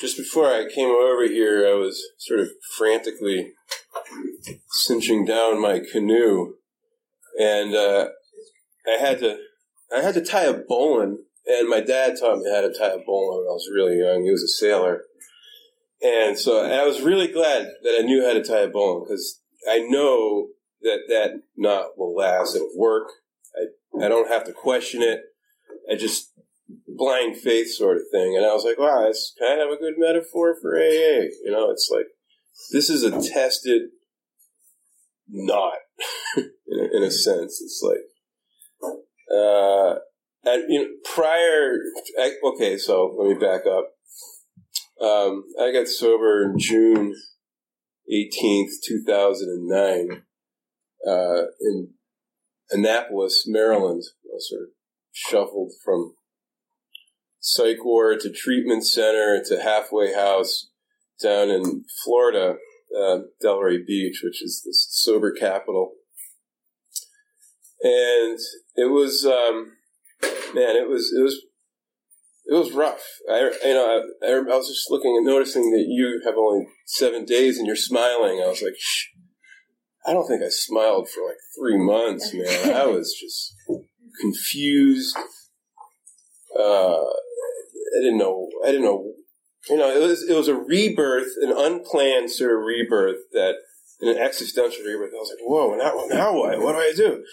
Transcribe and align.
just 0.00 0.16
before 0.16 0.46
I 0.46 0.66
came 0.72 0.88
over 0.88 1.26
here, 1.26 1.66
I 1.68 1.74
was 1.74 2.02
sort 2.18 2.40
of 2.40 2.48
frantically 2.76 3.52
cinching 4.70 5.24
down 5.24 5.60
my 5.60 5.80
canoe, 5.92 6.54
and 7.38 7.74
uh, 7.74 8.08
I 8.86 8.98
had 8.98 9.18
to 9.20 9.38
I 9.94 10.00
had 10.00 10.14
to 10.14 10.24
tie 10.24 10.44
a 10.44 10.54
bowline. 10.54 11.18
And 11.46 11.68
my 11.68 11.80
dad 11.80 12.16
taught 12.18 12.38
me 12.38 12.50
how 12.50 12.60
to 12.60 12.72
tie 12.72 12.92
a 12.92 12.98
bowline 12.98 13.38
when 13.38 13.48
I 13.48 13.56
was 13.56 13.68
really 13.74 13.98
young. 13.98 14.24
He 14.24 14.30
was 14.30 14.42
a 14.42 14.48
sailor, 14.48 15.02
and 16.02 16.38
so 16.38 16.64
I 16.64 16.86
was 16.86 17.00
really 17.00 17.28
glad 17.28 17.68
that 17.82 17.96
I 17.98 18.02
knew 18.02 18.24
how 18.24 18.34
to 18.34 18.42
tie 18.42 18.60
a 18.60 18.68
bowline 18.68 19.04
because 19.04 19.40
I 19.68 19.80
know 19.80 20.48
that 20.82 21.00
that 21.08 21.42
knot 21.56 21.98
will 21.98 22.14
last. 22.14 22.56
It'll 22.56 22.70
work. 22.76 23.08
I 23.56 24.04
I 24.04 24.08
don't 24.08 24.28
have 24.28 24.44
to 24.44 24.52
question 24.52 25.02
it. 25.02 25.20
I 25.90 25.96
just 25.96 26.32
blind 26.96 27.36
faith 27.36 27.72
sort 27.72 27.96
of 27.96 28.02
thing. 28.10 28.36
And 28.36 28.44
I 28.44 28.52
was 28.52 28.64
like, 28.64 28.78
wow, 28.78 29.04
that's 29.04 29.34
kind 29.38 29.60
of 29.60 29.70
a 29.70 29.76
good 29.76 29.94
metaphor 29.96 30.56
for 30.60 30.76
AA. 30.76 31.28
You 31.44 31.50
know, 31.50 31.70
it's 31.70 31.90
like, 31.92 32.06
this 32.72 32.90
is 32.90 33.02
a 33.02 33.10
tested 33.10 33.82
knot 35.28 35.78
in, 36.36 36.50
a, 36.78 36.96
in 36.96 37.02
a 37.02 37.10
sense. 37.10 37.60
It's 37.62 37.82
like, 37.82 38.92
uh, 39.34 39.98
and, 40.44 40.64
you 40.68 40.80
know, 40.80 40.88
prior, 41.14 41.76
I, 42.18 42.32
okay, 42.54 42.78
so 42.78 43.14
let 43.18 43.28
me 43.28 43.34
back 43.34 43.62
up. 43.66 43.90
Um, 45.00 45.44
I 45.60 45.72
got 45.72 45.88
sober 45.88 46.44
in 46.44 46.58
June 46.58 47.14
18th, 48.12 48.70
2009, 48.86 50.22
uh, 51.06 51.42
in 51.60 51.90
Annapolis, 52.70 53.44
Maryland. 53.46 54.02
I 54.24 54.34
was 54.34 54.48
sort 54.48 54.62
of 54.62 54.68
shuffled 55.12 55.72
from 55.84 56.14
psych 57.40 57.84
ward 57.84 58.20
to 58.20 58.30
treatment 58.30 58.86
center 58.86 59.42
to 59.44 59.62
halfway 59.62 60.14
house 60.14 60.70
down 61.22 61.50
in 61.50 61.84
Florida, 62.04 62.56
uh, 62.96 63.18
Delray 63.44 63.84
Beach, 63.86 64.20
which 64.22 64.42
is 64.42 64.62
the 64.64 64.72
sober 64.72 65.32
capital. 65.32 65.92
And 67.82 68.38
it 68.76 68.90
was, 68.90 69.24
um, 69.24 69.72
man, 70.54 70.76
it 70.76 70.88
was, 70.88 71.12
it 71.16 71.22
was, 71.22 71.40
it 72.46 72.54
was 72.54 72.72
rough. 72.72 73.02
I, 73.30 73.50
you 73.64 73.74
know, 73.74 74.02
I, 74.22 74.26
I, 74.26 74.40
was 74.40 74.68
just 74.68 74.90
looking 74.90 75.16
and 75.16 75.24
noticing 75.24 75.70
that 75.70 75.86
you 75.88 76.20
have 76.26 76.34
only 76.36 76.66
seven 76.86 77.24
days 77.24 77.58
and 77.58 77.66
you're 77.66 77.76
smiling. 77.76 78.42
I 78.44 78.48
was 78.48 78.62
like, 78.62 78.74
Shh. 78.78 79.06
I 80.06 80.12
don't 80.12 80.26
think 80.26 80.42
I 80.42 80.48
smiled 80.48 81.08
for 81.08 81.26
like 81.26 81.36
three 81.58 81.78
months, 81.78 82.32
man. 82.32 82.74
I 82.74 82.86
was 82.86 83.14
just 83.14 83.54
confused. 84.20 85.16
Uh, 86.58 87.04
I 87.96 88.02
didn't 88.02 88.18
know. 88.18 88.48
I 88.64 88.66
didn't 88.68 88.84
know. 88.84 89.12
You 89.68 89.76
know, 89.76 89.90
it 89.90 90.00
was 90.00 90.28
it 90.28 90.34
was 90.34 90.48
a 90.48 90.54
rebirth, 90.54 91.32
an 91.42 91.52
unplanned 91.52 92.30
sort 92.30 92.52
of 92.52 92.64
rebirth 92.64 93.18
that 93.32 93.56
an 94.00 94.16
existential 94.16 94.84
rebirth. 94.84 95.12
I 95.12 95.18
was 95.18 95.30
like, 95.30 95.46
whoa, 95.46 95.74
now 95.76 96.06
now 96.14 96.34
what? 96.34 96.60
What 96.60 96.72
do 96.72 96.78
I 96.78 96.92
do? 96.96 97.24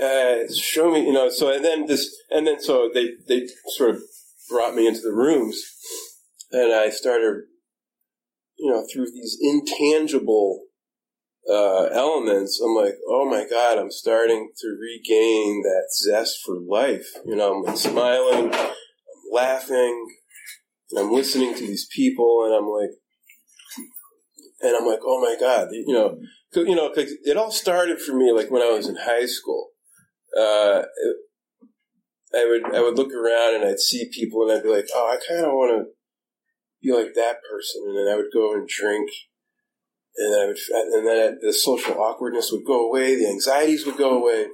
Uh, 0.00 0.52
show 0.54 0.90
me, 0.90 1.06
you 1.06 1.12
know. 1.12 1.30
So 1.30 1.50
and 1.50 1.64
then 1.64 1.86
this, 1.86 2.14
and 2.30 2.46
then 2.46 2.60
so 2.60 2.90
they 2.92 3.12
they 3.28 3.46
sort 3.76 3.90
of 3.90 4.02
brought 4.48 4.74
me 4.74 4.86
into 4.86 5.00
the 5.00 5.12
rooms, 5.12 5.62
and 6.52 6.72
I 6.72 6.90
started, 6.90 7.44
you 8.58 8.70
know, 8.70 8.84
through 8.92 9.06
these 9.12 9.38
intangible 9.40 10.64
uh, 11.48 11.86
elements, 11.92 12.60
I'm 12.60 12.74
like, 12.74 12.94
oh 13.08 13.28
my 13.28 13.46
god, 13.48 13.78
I'm 13.78 13.90
starting 13.90 14.50
to 14.58 14.68
regain 14.68 15.62
that 15.62 15.88
zest 15.92 16.40
for 16.44 16.56
life. 16.58 17.06
You 17.24 17.36
know, 17.36 17.64
I'm 17.64 17.76
smiling, 17.76 18.52
laughing, 19.30 20.08
and 20.90 21.00
I'm 21.00 21.12
listening 21.12 21.54
to 21.54 21.60
these 21.60 21.86
people, 21.94 22.44
and 22.44 22.54
I'm 22.54 22.68
like, 22.68 22.90
and 24.62 24.76
I'm 24.76 24.86
like, 24.86 25.00
oh 25.02 25.20
my 25.20 25.36
god, 25.38 25.68
you 25.72 25.92
know, 25.92 26.18
you 26.54 26.74
know, 26.74 26.90
cause 26.90 27.12
it 27.24 27.36
all 27.36 27.50
started 27.50 28.00
for 28.00 28.14
me 28.14 28.32
like 28.32 28.50
when 28.50 28.62
I 28.62 28.70
was 28.70 28.88
in 28.88 28.96
high 28.96 29.26
school. 29.26 29.68
Uh, 30.36 30.82
it, 30.96 31.16
I 32.32 32.46
would 32.46 32.76
I 32.76 32.80
would 32.80 32.96
look 32.96 33.12
around 33.12 33.56
and 33.56 33.64
I'd 33.64 33.80
see 33.80 34.08
people, 34.12 34.42
and 34.42 34.52
I'd 34.52 34.62
be 34.62 34.68
like, 34.68 34.86
oh, 34.94 35.08
I 35.12 35.18
kind 35.26 35.44
of 35.44 35.52
want 35.52 35.86
to 35.86 35.90
be 36.82 36.92
like 36.92 37.14
that 37.14 37.38
person, 37.50 37.82
and 37.86 37.96
then 37.96 38.12
I 38.12 38.16
would 38.16 38.32
go 38.32 38.54
and 38.54 38.68
drink 38.68 39.10
and 40.16 40.34
then, 40.34 40.48
would, 40.48 40.58
and 40.70 41.06
then 41.06 41.38
the 41.40 41.52
social 41.52 42.00
awkwardness 42.00 42.50
would 42.52 42.64
go 42.66 42.86
away, 42.86 43.16
the 43.16 43.28
anxieties 43.28 43.86
would 43.86 43.96
go 43.96 44.20
away, 44.20 44.46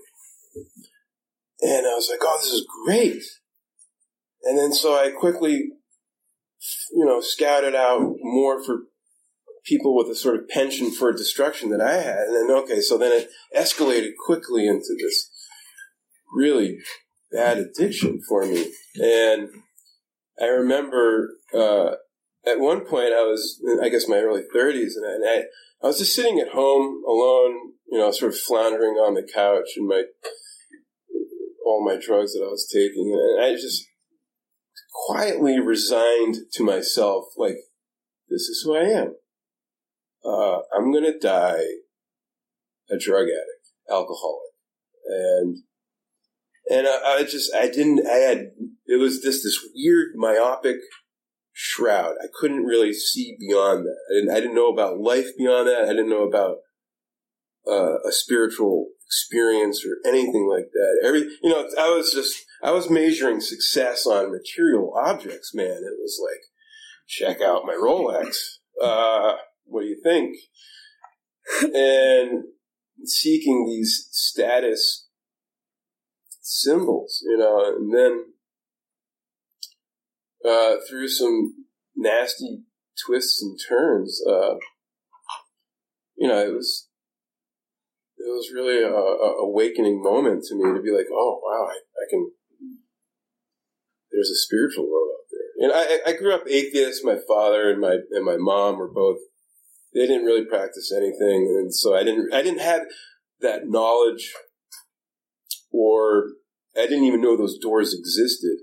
and 1.60 1.86
I 1.86 1.94
was 1.94 2.08
like, 2.10 2.20
"Oh, 2.22 2.38
this 2.40 2.52
is 2.52 2.66
great." 2.84 3.22
And 4.48 4.58
then 4.58 4.72
so 4.72 4.94
I 4.94 5.10
quickly, 5.10 5.70
you 6.92 7.04
know, 7.04 7.20
scouted 7.20 7.74
out 7.74 8.16
more 8.20 8.62
for 8.62 8.82
people 9.64 9.96
with 9.96 10.08
a 10.08 10.14
sort 10.14 10.36
of 10.36 10.48
penchant 10.48 10.94
for 10.94 11.12
destruction 11.12 11.70
that 11.70 11.80
I 11.80 11.94
had, 11.94 12.18
and 12.28 12.36
then 12.36 12.56
okay, 12.58 12.80
so 12.80 12.96
then 12.96 13.12
it 13.12 13.30
escalated 13.56 14.12
quickly 14.24 14.66
into 14.66 14.96
this 14.98 15.30
really 16.32 16.78
bad 17.32 17.58
addiction 17.58 18.20
for 18.28 18.44
me, 18.46 18.72
and 18.96 19.48
I 20.40 20.46
remember. 20.46 21.30
Uh, 21.54 21.96
at 22.46 22.60
one 22.60 22.80
point 22.86 23.12
I 23.12 23.24
was, 23.26 23.60
I 23.82 23.88
guess, 23.88 24.08
my 24.08 24.18
early 24.18 24.42
30s, 24.54 24.92
and 24.96 25.28
I, 25.28 25.44
I 25.82 25.88
was 25.88 25.98
just 25.98 26.14
sitting 26.14 26.38
at 26.38 26.52
home 26.52 27.02
alone, 27.06 27.72
you 27.90 27.98
know, 27.98 28.10
sort 28.12 28.32
of 28.32 28.38
floundering 28.38 28.94
on 28.94 29.14
the 29.14 29.26
couch 29.34 29.70
and 29.76 29.88
my 29.88 30.04
all 31.66 31.84
my 31.84 31.96
drugs 31.96 32.32
that 32.32 32.44
I 32.44 32.48
was 32.48 32.68
taking, 32.72 33.12
and 33.12 33.44
I 33.44 33.52
just 33.54 33.84
quietly 35.06 35.60
resigned 35.60 36.36
to 36.52 36.64
myself, 36.64 37.26
like, 37.36 37.56
this 38.28 38.42
is 38.42 38.62
who 38.64 38.76
I 38.76 38.82
am. 38.82 39.14
Uh, 40.24 40.58
I'm 40.76 40.92
gonna 40.92 41.18
die 41.18 41.64
a 42.90 42.98
drug 42.98 43.26
addict, 43.26 43.68
alcoholic, 43.88 44.52
and 45.06 45.58
and 46.68 46.86
I, 46.88 47.18
I 47.18 47.22
just 47.22 47.54
I 47.54 47.68
didn't 47.68 48.04
I 48.06 48.16
had 48.16 48.38
it 48.86 49.00
was 49.00 49.20
just 49.20 49.44
this 49.44 49.58
weird 49.74 50.16
myopic 50.16 50.78
shroud. 51.52 52.14
I 52.22 52.26
couldn't 52.38 52.64
really 52.64 52.92
see 52.92 53.36
beyond 53.40 53.86
that. 53.86 53.96
I 54.10 54.14
didn't, 54.14 54.30
I 54.30 54.40
didn't 54.40 54.54
know 54.54 54.70
about 54.70 54.98
life 54.98 55.28
beyond 55.38 55.68
that. 55.68 55.84
I 55.84 55.88
didn't 55.88 56.10
know 56.10 56.28
about 56.28 56.58
uh, 57.66 57.96
a 58.06 58.12
spiritual 58.12 58.88
experience 59.06 59.84
or 59.84 59.96
anything 60.06 60.46
like 60.50 60.66
that. 60.72 61.00
Every, 61.02 61.20
you 61.20 61.48
know, 61.48 61.66
I 61.80 61.88
was 61.88 62.12
just, 62.12 62.44
I 62.62 62.72
was 62.72 62.90
measuring 62.90 63.40
success 63.40 64.06
on 64.06 64.32
material 64.32 64.92
objects, 64.96 65.54
man. 65.54 65.66
It 65.66 66.00
was 66.00 66.20
like, 66.22 66.42
check 67.06 67.40
out 67.40 67.66
my 67.66 67.74
Rolex. 67.74 68.36
Uh, 68.82 69.34
what 69.64 69.82
do 69.82 69.86
you 69.86 70.00
think? 70.02 70.36
and 71.62 72.44
seeking 73.04 73.66
these 73.66 74.08
status 74.10 75.08
symbols, 76.40 77.22
you 77.24 77.36
know, 77.36 77.76
and 77.76 77.94
then 77.94 78.24
uh, 80.44 80.76
through 80.88 81.08
some 81.08 81.66
nasty 81.94 82.62
twists 83.04 83.42
and 83.42 83.58
turns. 83.68 84.22
Uh, 84.26 84.54
you 86.16 86.28
know, 86.28 86.38
it 86.38 86.52
was 86.52 86.88
it 88.18 88.30
was 88.30 88.50
really 88.54 88.82
a, 88.82 88.88
a, 88.88 89.44
awakening 89.44 90.02
moment 90.02 90.44
to 90.44 90.54
me 90.54 90.72
to 90.72 90.82
be 90.82 90.90
like, 90.90 91.06
oh 91.12 91.40
wow, 91.44 91.66
I, 91.66 91.76
I, 91.76 92.06
can. 92.10 92.30
There's 94.16 94.30
a 94.30 94.44
spiritual 94.46 94.88
world 94.90 95.10
out 95.12 95.26
there, 95.30 95.68
and 95.68 95.72
I, 96.06 96.10
I 96.10 96.16
grew 96.16 96.34
up 96.34 96.48
atheist. 96.48 97.04
My 97.04 97.18
father 97.28 97.70
and 97.70 97.78
my 97.78 97.98
and 98.10 98.24
my 98.24 98.38
mom 98.38 98.78
were 98.78 98.90
both. 98.90 99.18
They 99.92 100.06
didn't 100.06 100.24
really 100.24 100.46
practice 100.46 100.90
anything, 100.90 101.54
and 101.54 101.74
so 101.74 101.94
I 101.94 102.02
didn't. 102.02 102.32
I 102.32 102.40
didn't 102.40 102.62
have 102.62 102.86
that 103.42 103.68
knowledge, 103.68 104.32
or 105.70 106.28
I 106.74 106.86
didn't 106.86 107.04
even 107.04 107.20
know 107.20 107.36
those 107.36 107.58
doors 107.58 107.92
existed 107.92 108.60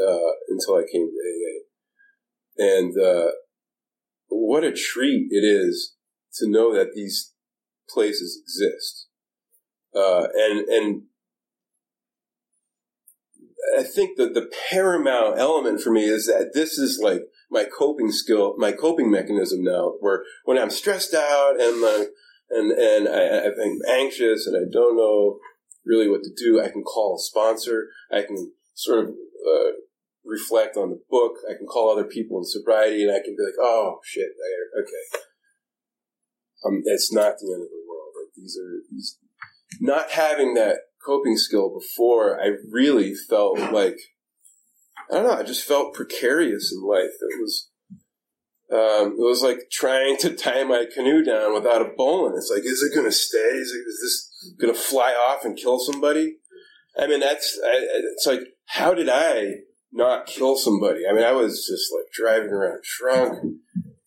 uh, 0.00 0.32
until 0.48 0.76
I 0.76 0.84
came 0.90 1.10
to 1.10 1.20
AA. 1.28 2.64
And 2.64 2.94
uh, 2.98 3.32
what 4.28 4.64
a 4.64 4.72
treat 4.72 5.26
it 5.30 5.44
is 5.44 5.94
to 6.36 6.48
know 6.48 6.74
that 6.74 6.94
these 6.94 7.34
places 7.86 8.40
exist. 8.42 9.08
Uh, 9.94 10.28
and 10.34 10.60
and 10.68 11.02
I 13.78 13.82
think 13.82 14.16
that 14.16 14.34
the 14.34 14.50
paramount 14.70 15.38
element 15.38 15.80
for 15.80 15.90
me 15.90 16.04
is 16.04 16.26
that 16.26 16.52
this 16.54 16.78
is 16.78 17.00
like 17.02 17.22
my 17.50 17.64
coping 17.64 18.10
skill, 18.10 18.54
my 18.58 18.72
coping 18.72 19.10
mechanism 19.10 19.62
now. 19.62 19.94
Where 20.00 20.24
when 20.44 20.58
I'm 20.58 20.70
stressed 20.70 21.14
out 21.14 21.60
and 21.60 22.08
and 22.50 22.72
and 22.72 23.08
I, 23.08 23.46
I'm 23.46 23.78
anxious 23.88 24.46
and 24.46 24.56
I 24.56 24.70
don't 24.70 24.96
know 24.96 25.38
really 25.84 26.08
what 26.08 26.22
to 26.24 26.30
do, 26.36 26.60
I 26.60 26.68
can 26.68 26.82
call 26.82 27.16
a 27.16 27.22
sponsor. 27.22 27.88
I 28.12 28.22
can 28.22 28.52
sort 28.74 29.04
of 29.04 29.10
uh, 29.10 29.70
reflect 30.24 30.76
on 30.76 30.90
the 30.90 31.00
book. 31.08 31.34
I 31.48 31.54
can 31.54 31.66
call 31.66 31.90
other 31.90 32.04
people 32.04 32.38
in 32.38 32.44
sobriety, 32.44 33.04
and 33.04 33.12
I 33.12 33.20
can 33.20 33.36
be 33.36 33.44
like, 33.44 33.58
"Oh 33.60 34.00
shit, 34.04 34.28
I, 34.28 34.80
okay." 34.80 35.22
Um, 36.64 36.82
it's 36.84 37.12
not 37.12 37.38
the 37.38 37.52
end 37.52 37.62
of 37.62 37.70
the 37.70 37.84
world. 37.88 38.12
Like 38.16 38.34
these 38.34 38.58
are 38.58 38.82
these 38.90 39.18
not 39.80 40.10
having 40.10 40.54
that 40.54 40.78
coping 41.06 41.36
skill 41.36 41.72
before. 41.72 42.40
I 42.40 42.50
really 42.70 43.14
felt 43.14 43.58
like 43.72 43.96
I 45.10 45.14
don't 45.14 45.24
know. 45.24 45.34
I 45.34 45.42
just 45.42 45.66
felt 45.66 45.94
precarious 45.94 46.72
in 46.72 46.86
life. 46.86 47.14
It 47.20 47.40
was. 47.40 47.70
Um, 48.68 49.12
it 49.12 49.22
was 49.22 49.44
like 49.44 49.70
trying 49.70 50.16
to 50.16 50.34
tie 50.34 50.64
my 50.64 50.86
canoe 50.92 51.22
down 51.22 51.54
without 51.54 51.82
a 51.82 51.92
bowline. 51.96 52.34
It's 52.36 52.50
like, 52.52 52.64
is 52.64 52.82
it 52.82 52.92
going 52.92 53.06
to 53.06 53.12
stay? 53.12 53.38
Is, 53.38 53.70
it, 53.70 53.88
is 53.88 54.00
this 54.02 54.54
going 54.60 54.74
to 54.74 54.80
fly 54.80 55.12
off 55.12 55.44
and 55.44 55.56
kill 55.56 55.78
somebody? 55.78 56.38
I 56.98 57.06
mean, 57.06 57.20
that's, 57.20 57.56
I, 57.64 57.78
it's 58.12 58.26
like, 58.26 58.40
how 58.64 58.92
did 58.92 59.08
I 59.08 59.58
not 59.92 60.26
kill 60.26 60.56
somebody? 60.56 61.02
I 61.08 61.12
mean, 61.12 61.22
I 61.22 61.30
was 61.30 61.64
just 61.64 61.92
like 61.94 62.10
driving 62.12 62.50
around 62.50 62.80
drunk, 62.98 63.54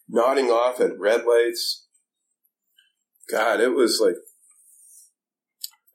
nodding 0.09 0.47
off 0.47 0.81
at 0.81 0.99
red 0.99 1.23
lights. 1.23 1.87
God, 3.31 3.61
it 3.61 3.75
was 3.75 4.01
like, 4.03 4.15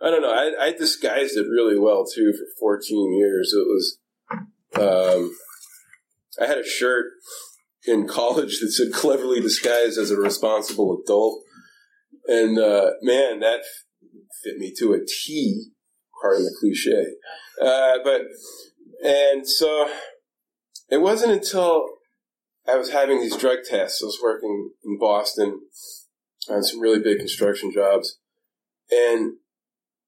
I 0.04 0.10
don't 0.10 0.20
know. 0.20 0.32
I, 0.32 0.66
I 0.66 0.72
disguised 0.72 1.36
it 1.38 1.46
really 1.48 1.78
well 1.78 2.04
too 2.04 2.34
for 2.34 2.44
14 2.60 3.14
years. 3.18 3.54
It 3.54 3.66
was, 3.66 3.98
um, 4.76 5.34
I 6.38 6.46
had 6.46 6.58
a 6.58 6.68
shirt 6.68 7.06
in 7.86 8.06
college 8.06 8.60
that 8.60 8.70
said 8.70 8.92
cleverly 8.92 9.40
disguised 9.40 9.98
as 9.98 10.10
a 10.10 10.16
responsible 10.16 11.00
adult. 11.02 11.40
And, 12.26 12.58
uh, 12.58 12.90
man, 13.00 13.40
that 13.40 13.60
fit 14.42 14.58
me 14.58 14.74
to 14.78 14.92
a 14.92 14.98
T, 14.98 15.68
pardon 16.20 16.44
the 16.44 16.54
cliche. 16.60 17.14
Uh, 17.60 17.98
but, 18.04 18.22
and 19.02 19.48
so 19.48 19.88
it 20.90 21.00
wasn't 21.00 21.32
until 21.32 21.86
I 22.68 22.76
was 22.76 22.90
having 22.90 23.20
these 23.20 23.38
drug 23.38 23.58
tests. 23.64 24.02
I 24.02 24.06
was 24.06 24.20
working 24.22 24.70
in 24.84 24.98
Boston 24.98 25.60
on 26.50 26.62
some 26.62 26.80
really 26.80 27.00
big 27.00 27.18
construction 27.18 27.72
jobs. 27.72 28.18
And 28.90 29.36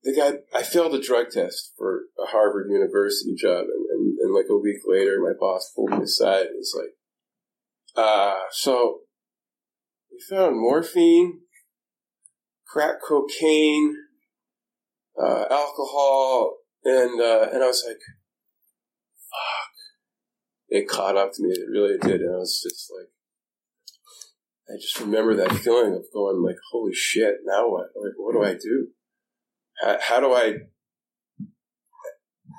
the 0.07 0.15
guy, 0.15 0.57
I 0.57 0.63
failed 0.63 0.95
a 0.95 1.03
drug 1.03 1.31
test 1.33 1.73
for 1.77 2.03
a 2.23 2.27
Harvard 2.27 2.71
University 2.71 3.35
job. 3.35 3.65
And, 3.65 3.87
and, 3.91 4.19
and 4.21 4.35
like 4.35 4.47
a 4.49 4.57
week 4.57 4.79
later, 4.87 5.19
my 5.21 5.33
boss 5.39 5.73
pulled 5.75 5.91
me 5.91 6.05
aside 6.05 6.47
and 6.47 6.59
was 6.59 6.79
like, 6.79 6.95
uh, 7.97 8.39
so 8.53 9.01
we 10.13 10.19
found 10.31 10.61
morphine, 10.61 11.41
crack 12.69 13.03
cocaine, 13.07 13.97
uh, 15.21 15.47
alcohol, 15.51 16.59
and, 16.85 17.21
uh, 17.21 17.49
and 17.53 17.65
I 17.65 17.67
was 17.67 17.83
like, 17.85 17.99
fuck. 19.33 19.73
It 20.69 20.89
caught 20.89 21.17
up 21.17 21.33
to 21.33 21.43
me. 21.43 21.51
It 21.51 21.69
really 21.69 21.99
did. 21.99 22.21
And 22.21 22.33
I 22.33 22.39
was 22.39 22.61
just 22.63 22.93
like, 22.97 23.09
I 24.69 24.79
just 24.81 25.01
remember 25.01 25.35
that 25.35 25.53
feeling 25.53 25.95
of 25.95 26.05
going 26.15 26.45
like, 26.45 26.59
holy 26.71 26.95
shit, 26.95 27.39
now 27.45 27.69
what? 27.69 27.87
Like, 28.01 28.15
what 28.17 28.35
do 28.35 28.45
I 28.45 28.55
do? 28.55 28.93
How, 29.83 30.21
do 30.21 30.33
I, 30.33 30.55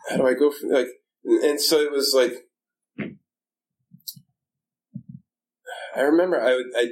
how 0.10 0.18
do 0.18 0.28
I 0.28 0.34
go 0.34 0.52
from 0.52 0.70
like, 0.70 0.88
and 1.26 1.60
so 1.60 1.80
it 1.80 1.92
was 1.92 2.14
like, 2.16 2.34
I 5.96 6.02
remember 6.02 6.40
I, 6.40 6.62
I, 6.78 6.88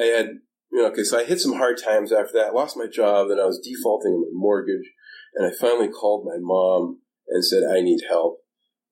I 0.00 0.04
had, 0.04 0.26
you 0.70 0.82
know, 0.82 0.88
okay, 0.88 1.02
so 1.02 1.18
I 1.18 1.24
hit 1.24 1.40
some 1.40 1.54
hard 1.54 1.80
times 1.82 2.12
after 2.12 2.32
that. 2.34 2.54
Lost 2.54 2.76
my 2.76 2.86
job 2.86 3.30
and 3.30 3.40
I 3.40 3.46
was 3.46 3.58
defaulting 3.58 4.12
on 4.12 4.20
my 4.20 4.28
mortgage. 4.32 4.92
And 5.34 5.46
I 5.46 5.50
finally 5.58 5.88
called 5.88 6.26
my 6.26 6.36
mom 6.38 7.00
and 7.28 7.44
said, 7.44 7.62
I 7.62 7.80
need 7.80 8.02
help. 8.08 8.40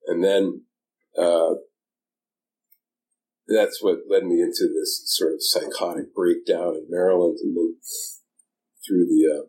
And 0.07 0.23
then, 0.23 0.63
uh, 1.17 1.55
that's 3.47 3.81
what 3.81 3.99
led 4.09 4.23
me 4.23 4.41
into 4.41 4.67
this 4.73 5.03
sort 5.05 5.33
of 5.33 5.39
psychotic 5.41 6.13
breakdown 6.13 6.75
in 6.75 6.85
Maryland 6.89 7.37
and 7.41 7.55
then 7.55 7.75
through 8.85 9.05
the 9.05 9.25
uh, 9.27 9.45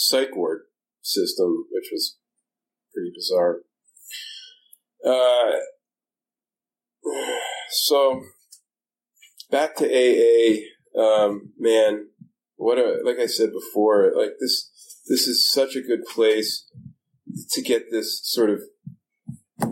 psych 0.00 0.34
ward 0.34 0.62
system, 1.02 1.66
which 1.70 1.90
was 1.92 2.16
pretty 2.94 3.10
bizarre. 3.14 3.60
Uh, 5.04 5.58
so 7.70 8.22
back 9.50 9.76
to 9.76 9.86
AA, 9.86 10.60
um, 10.98 11.52
man, 11.58 12.08
what 12.56 12.78
a, 12.78 13.00
like 13.04 13.18
I 13.18 13.26
said 13.26 13.50
before, 13.52 14.12
like 14.16 14.32
this, 14.40 14.70
this 15.08 15.26
is 15.26 15.50
such 15.50 15.76
a 15.76 15.82
good 15.82 16.04
place 16.04 16.66
to 17.50 17.62
get 17.62 17.90
this 17.90 18.20
sort 18.24 18.50
of 18.50 18.60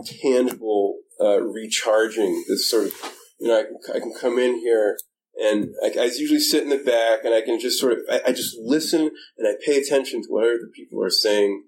tangible, 0.05 0.99
uh, 1.19 1.41
recharging, 1.41 2.43
this 2.47 2.69
sort 2.69 2.87
of 2.87 2.93
you 3.39 3.47
know, 3.47 3.59
I 3.59 3.63
can, 3.63 3.95
I 3.95 3.99
can 3.99 4.13
come 4.19 4.37
in 4.37 4.59
here 4.59 4.97
and 5.41 5.69
I, 5.83 5.87
I, 5.99 6.05
usually 6.05 6.39
sit 6.39 6.63
in 6.63 6.69
the 6.69 6.77
back 6.77 7.23
and 7.23 7.33
I 7.33 7.41
can 7.41 7.59
just 7.59 7.79
sort 7.79 7.93
of, 7.93 7.99
I, 8.09 8.21
I 8.27 8.31
just 8.31 8.55
listen 8.59 9.11
and 9.37 9.47
I 9.47 9.53
pay 9.65 9.77
attention 9.77 10.21
to 10.21 10.27
what 10.29 10.43
other 10.43 10.69
people 10.75 11.03
are 11.03 11.09
saying. 11.09 11.63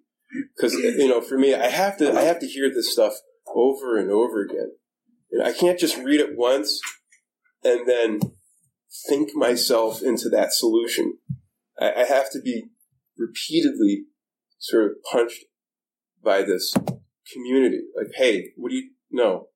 Cause, 0.60 0.74
you 0.74 1.08
know, 1.08 1.22
for 1.22 1.38
me, 1.38 1.54
I 1.54 1.68
have 1.68 1.98
to, 1.98 2.12
I 2.18 2.22
have 2.22 2.40
to 2.40 2.48
hear 2.48 2.70
this 2.70 2.92
stuff 2.92 3.14
over 3.54 3.98
and 3.98 4.10
over 4.10 4.42
again. 4.44 4.72
You 5.32 5.40
know, 5.40 5.46
I 5.46 5.54
can't 5.54 5.80
just 5.80 5.98
read 5.98 6.20
it 6.20 6.38
once 6.38 6.80
and 7.64 7.88
then 7.88 8.20
think 9.10 9.36
myself 9.36 10.02
into 10.02 10.30
that 10.30 10.54
solution. 10.54 11.18
I, 11.80 11.94
I 11.94 12.04
have 12.04 12.32
to 12.32 12.42
be 12.42 12.66
repeatedly 13.18 14.06
sort 14.58 14.86
of 14.86 14.92
punched 15.12 15.46
by 16.24 16.44
this 16.44 16.74
community. 17.34 17.82
Like, 17.96 18.12
hey, 18.16 18.52
what 18.56 18.70
do 18.70 18.76
you, 18.76 18.90
know? 19.12 19.48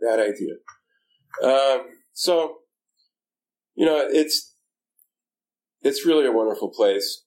bad 0.00 0.20
idea. 0.20 0.56
Um, 1.42 1.86
so, 2.12 2.58
you 3.76 3.84
know, 3.84 4.04
it's 4.10 4.54
it's 5.82 6.04
really 6.04 6.26
a 6.26 6.32
wonderful 6.32 6.70
place. 6.70 7.22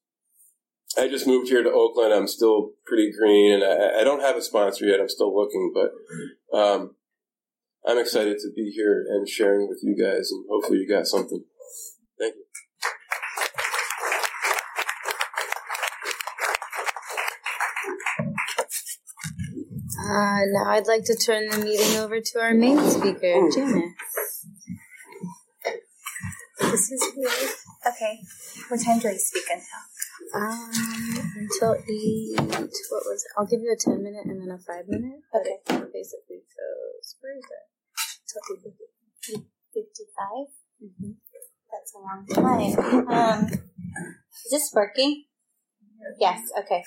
I 0.98 1.08
just 1.08 1.28
moved 1.28 1.50
here 1.50 1.64
to 1.64 1.72
Oakland. 1.72 2.14
I'm 2.14 2.28
still 2.28 2.72
pretty 2.86 3.12
green, 3.12 3.54
and 3.54 3.64
I, 3.64 4.02
I 4.02 4.04
don't 4.04 4.22
have 4.22 4.36
a 4.36 4.42
sponsor 4.42 4.86
yet. 4.86 5.00
I'm 5.00 5.08
still 5.08 5.34
looking, 5.34 5.72
but 5.74 6.58
um, 6.58 6.96
I'm 7.88 8.00
excited 8.00 8.38
to 8.40 8.50
be 8.56 8.72
here 8.72 9.06
and 9.08 9.30
sharing 9.30 9.70
with 9.70 9.80
you 9.84 9.96
guys, 9.96 10.32
and 10.32 10.46
hopefully, 10.50 10.80
you 10.80 10.90
got 10.90 11.06
something. 11.06 11.44
Thank 12.20 12.36
you. 12.36 12.44
Uh, 20.02 20.40
now 20.48 20.72
I'd 20.72 20.88
like 20.88 21.04
to 21.06 21.16
turn 21.16 21.50
the 21.50 21.60
meeting 21.60 21.98
over 22.00 22.20
to 22.20 22.40
our 22.40 22.54
main 22.54 22.80
speaker, 22.90 23.48
Janice. 23.54 23.94
This 26.80 26.92
is 26.92 27.12
weird. 27.18 27.52
Okay. 27.92 28.20
What 28.70 28.80
time 28.80 29.00
do 29.00 29.10
I 29.10 29.18
speak 29.18 29.44
until? 29.52 29.84
Um, 30.32 30.72
until 31.36 31.76
eight. 31.76 32.40
What 32.40 33.04
was 33.04 33.20
it? 33.20 33.32
I'll 33.38 33.46
give 33.46 33.60
you 33.60 33.76
a 33.76 33.80
ten 33.80 34.02
minute 34.02 34.24
and 34.24 34.40
then 34.40 34.56
a 34.56 34.60
five 34.60 34.88
minute. 34.88 35.20
Okay. 35.36 35.60
It 35.60 35.92
basically 35.92 36.40
goes. 36.48 37.16
Where 37.20 37.36
is 37.36 37.44
it? 37.44 37.68
Till 38.32 38.44
eight 38.56 39.44
fifty-five. 39.76 40.48
Mm-hmm. 40.80 41.20
That's 41.68 41.94
a 41.94 42.00
long 42.00 42.26
time. 42.32 43.08
Um, 43.10 43.46
is 44.46 44.52
this 44.52 44.72
working? 44.74 45.26
Yes. 46.18 46.40
Okay. 46.60 46.84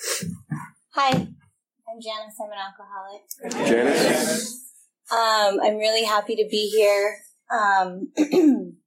Hi, 0.95 1.09
I'm 1.11 2.01
Janice. 2.01 2.39
I'm 2.41 2.49
an 2.49 2.57
alcoholic. 2.65 3.67
Janice. 3.67 4.59
Um, 5.11 5.59
I'm 5.61 5.77
really 5.77 6.03
happy 6.03 6.35
to 6.35 6.47
be 6.49 6.67
here. 6.69 7.17
Um, 7.51 8.11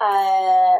Uh, 0.00 0.78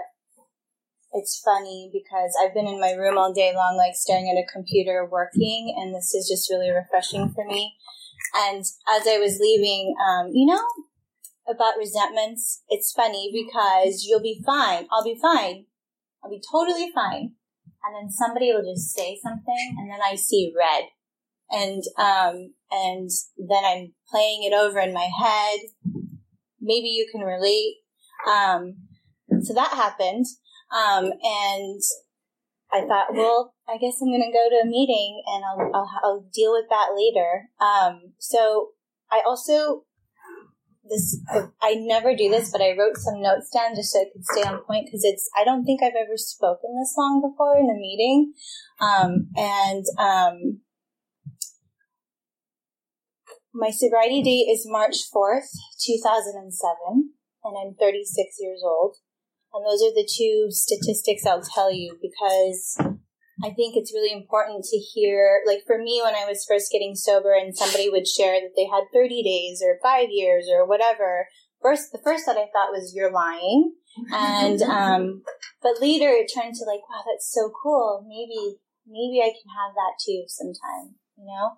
it's 1.13 1.41
funny 1.43 1.91
because 1.93 2.37
I've 2.41 2.53
been 2.53 2.67
in 2.67 2.81
my 2.81 2.93
room 2.93 3.17
all 3.17 3.33
day 3.33 3.53
long, 3.55 3.77
like 3.77 3.95
staring 3.95 4.29
at 4.29 4.43
a 4.43 4.53
computer 4.53 5.09
working, 5.11 5.75
and 5.79 5.95
this 5.95 6.15
is 6.15 6.29
just 6.29 6.51
really 6.51 6.71
refreshing 6.71 7.33
for 7.35 7.45
me. 7.47 7.75
And 8.35 8.61
as 8.61 9.07
I 9.07 9.19
was 9.19 9.39
leaving, 9.41 9.95
um, 10.07 10.31
you 10.33 10.47
know, 10.47 10.63
about 11.49 11.79
resentments, 11.79 12.63
it's 12.69 12.93
funny 12.93 13.31
because 13.33 14.05
you'll 14.05 14.21
be 14.21 14.43
fine. 14.45 14.87
I'll 14.93 15.05
be 15.05 15.19
fine. 15.21 15.67
I'll 16.23 16.31
be 16.31 16.43
totally 16.53 16.91
fine. 16.95 17.33
And 17.85 17.95
then 17.95 18.11
somebody 18.11 18.53
will 18.53 18.65
just 18.75 18.95
say 18.95 19.19
something, 19.23 19.77
and 19.79 19.91
then 19.91 20.01
I 20.03 20.17
see 20.17 20.53
red. 20.57 20.85
And, 21.49 21.83
um, 21.99 22.55
and 22.73 23.09
then 23.39 23.65
I'm 23.65 23.95
playing 24.11 24.43
it 24.43 24.53
over 24.53 24.81
in 24.81 24.93
my 24.93 25.09
head. 25.19 25.61
Maybe 26.61 26.89
you 26.89 27.07
can 27.11 27.21
relate. 27.21 27.77
Um, 28.29 28.75
so 29.43 29.55
that 29.55 29.71
happened. 29.71 30.27
Um, 30.73 31.13
and 31.23 31.81
I 32.73 32.81
thought, 32.87 33.15
well, 33.15 33.55
I 33.69 33.79
guess 33.79 34.01
I'm 34.03 34.11
going 34.11 34.23
to 34.23 34.33
go 34.33 34.49
to 34.51 34.63
a 34.63 34.67
meeting 34.67 35.23
and 35.27 35.45
I'll, 35.45 35.71
I'll, 35.75 35.91
I'll 36.05 36.27
deal 36.33 36.53
with 36.53 36.67
that 36.71 36.89
later. 36.97 37.49
Um, 37.61 38.13
so 38.19 38.71
I 39.11 39.23
also, 39.27 39.85
this, 40.89 41.21
I 41.63 41.75
never 41.79 42.17
do 42.17 42.29
this, 42.29 42.51
but 42.51 42.61
I 42.61 42.77
wrote 42.77 42.97
some 42.97 43.23
notes 43.23 43.51
down 43.55 43.75
just 43.77 43.93
so 43.93 44.01
I 44.01 44.05
could 44.13 44.25
stay 44.25 44.43
on 44.43 44.65
point 44.65 44.87
because 44.87 45.05
it's, 45.05 45.29
I 45.39 45.45
don't 45.45 45.65
think 45.65 45.83
I've 45.83 45.99
ever 45.99 46.17
spoken 46.17 46.77
this 46.79 46.95
long 46.99 47.23
before 47.23 47.57
in 47.57 47.71
a 47.71 47.79
meeting. 47.79 48.33
Um, 48.81 49.29
and, 49.37 49.85
um, 49.99 50.61
my 53.55 53.71
sobriety 53.71 54.23
date 54.23 54.53
is 54.53 54.69
March 54.69 54.97
4th, 55.15 55.49
2007, 55.81 57.11
and 57.43 57.57
I'm 57.57 57.75
36 57.81 58.37
years 58.39 58.61
old. 58.63 58.97
And 59.57 59.65
those 59.65 59.81
are 59.83 59.95
the 59.95 60.07
two 60.07 60.49
statistics 60.51 61.25
I'll 61.25 61.41
tell 61.41 61.73
you 61.73 61.97
because 62.01 62.77
I 63.43 63.51
think 63.51 63.77
it's 63.77 63.93
really 63.93 64.13
important 64.13 64.65
to 64.65 64.77
hear, 64.77 65.41
like 65.47 65.61
for 65.67 65.79
me, 65.79 66.01
when 66.05 66.15
I 66.15 66.27
was 66.27 66.45
first 66.47 66.71
getting 66.71 66.95
sober 66.95 67.33
and 67.33 67.57
somebody 67.57 67.89
would 67.89 68.07
share 68.07 68.41
that 68.41 68.53
they 68.55 68.67
had 68.67 68.85
30 68.93 69.23
days 69.23 69.63
or 69.65 69.79
five 69.83 70.09
years 70.11 70.47
or 70.53 70.67
whatever, 70.67 71.29
first, 71.63 71.91
the 71.91 72.01
first 72.05 72.27
that 72.27 72.37
I 72.37 72.53
thought 72.53 72.73
was, 72.73 72.93
you're 72.95 73.13
lying. 73.13 73.73
And, 74.13 74.61
um, 74.69 75.23
but 75.63 75.81
later 75.81 76.09
it 76.09 76.31
turned 76.33 76.55
to 76.55 76.65
like, 76.65 76.85
wow, 76.89 77.05
that's 77.11 77.33
so 77.33 77.51
cool. 77.63 78.05
Maybe, 78.07 78.59
maybe 78.87 79.21
I 79.25 79.33
can 79.33 79.49
have 79.57 79.73
that 79.75 79.97
too 80.05 80.25
sometime, 80.29 80.97
you 81.17 81.25
know? 81.25 81.57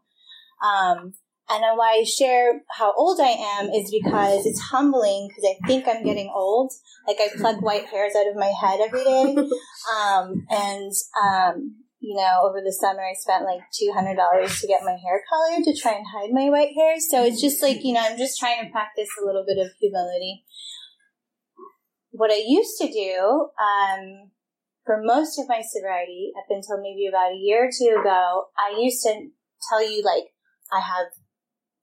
Um, 0.63 1.15
and 1.51 1.65
why 1.79 2.01
I 2.01 2.05
share 2.05 2.61
how 2.69 2.93
old 2.95 3.21
I 3.21 3.31
am 3.59 3.71
is 3.71 3.91
because 3.91 4.45
it's 4.45 4.61
humbling 4.61 5.29
because 5.29 5.45
I 5.49 5.67
think 5.67 5.89
I'm 5.89 6.05
getting 6.05 6.31
old. 6.35 6.73
Like 7.07 7.17
I 7.21 7.29
pluck 7.37 7.63
white 7.63 7.87
hairs 7.87 8.13
out 8.17 8.29
of 8.29 8.37
my 8.37 8.53
head 8.61 8.81
every 8.81 9.05
day. 9.05 9.37
Um, 9.89 10.45
and, 10.51 10.93
um, 11.17 11.77
you 12.01 12.15
know, 12.15 12.43
over 12.45 12.61
the 12.61 12.73
summer 12.73 13.01
I 13.01 13.15
spent 13.15 13.45
like 13.45 13.61
$200 13.73 14.61
to 14.61 14.67
get 14.67 14.85
my 14.85 14.93
hair 14.93 15.23
colored 15.31 15.65
to 15.65 15.75
try 15.75 15.93
and 15.93 16.05
hide 16.07 16.31
my 16.31 16.51
white 16.51 16.75
hairs. 16.77 17.09
So 17.11 17.25
it's 17.25 17.41
just 17.41 17.63
like, 17.63 17.83
you 17.83 17.95
know, 17.95 18.03
I'm 18.05 18.19
just 18.19 18.39
trying 18.39 18.63
to 18.63 18.71
practice 18.71 19.09
a 19.21 19.25
little 19.25 19.45
bit 19.47 19.57
of 19.57 19.73
humility. 19.81 20.45
What 22.11 22.31
I 22.31 22.43
used 22.47 22.77
to 22.83 22.89
do, 22.89 23.49
um, 23.57 24.31
for 24.85 25.01
most 25.03 25.39
of 25.39 25.49
my 25.49 25.63
sobriety, 25.63 26.33
up 26.37 26.47
until 26.51 26.83
maybe 26.83 27.07
about 27.09 27.33
a 27.33 27.41
year 27.41 27.69
or 27.69 27.71
two 27.71 27.99
ago, 27.99 28.47
I 28.59 28.79
used 28.79 29.03
to 29.05 29.29
tell 29.71 29.83
you 29.83 30.03
like, 30.05 30.25
I 30.73 30.81
have 30.81 31.09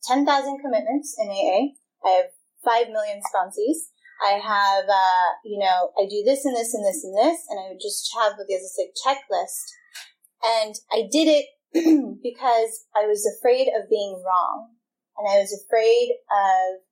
10,000 0.08 0.60
commitments 0.60 1.16
in 1.20 1.30
AA. 1.30 1.76
I 2.06 2.10
have 2.22 2.32
5 2.64 2.90
million 2.90 3.22
sponsees. 3.22 3.90
I 4.24 4.40
have, 4.40 4.86
uh, 4.88 5.30
you 5.44 5.60
know, 5.60 5.92
I 6.00 6.08
do 6.08 6.24
this 6.24 6.46
and 6.46 6.56
this 6.56 6.74
and 6.74 6.86
this 6.86 7.04
and 7.04 7.18
this, 7.18 7.46
and 7.50 7.60
I 7.60 7.70
would 7.70 7.82
just 7.82 8.10
have 8.16 8.34
this 8.48 8.78
like 8.80 8.96
checklist. 8.96 9.76
And 10.44 10.76
I 10.92 11.08
did 11.12 11.28
it 11.28 11.46
because 12.24 12.86
I 12.96 13.08
was 13.08 13.28
afraid 13.38 13.68
of 13.68 13.90
being 13.90 14.24
wrong. 14.26 14.70
And 15.18 15.28
I 15.28 15.40
was 15.40 15.52
afraid 15.52 16.12
of 16.32 16.84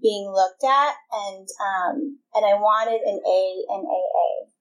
being 0.00 0.32
looked 0.32 0.64
at 0.64 0.94
and, 1.12 1.48
um, 1.60 2.18
and 2.34 2.44
I 2.44 2.54
wanted 2.54 3.00
an 3.04 3.20
A 3.20 3.42
and 3.68 3.84
AA. 3.86 4.59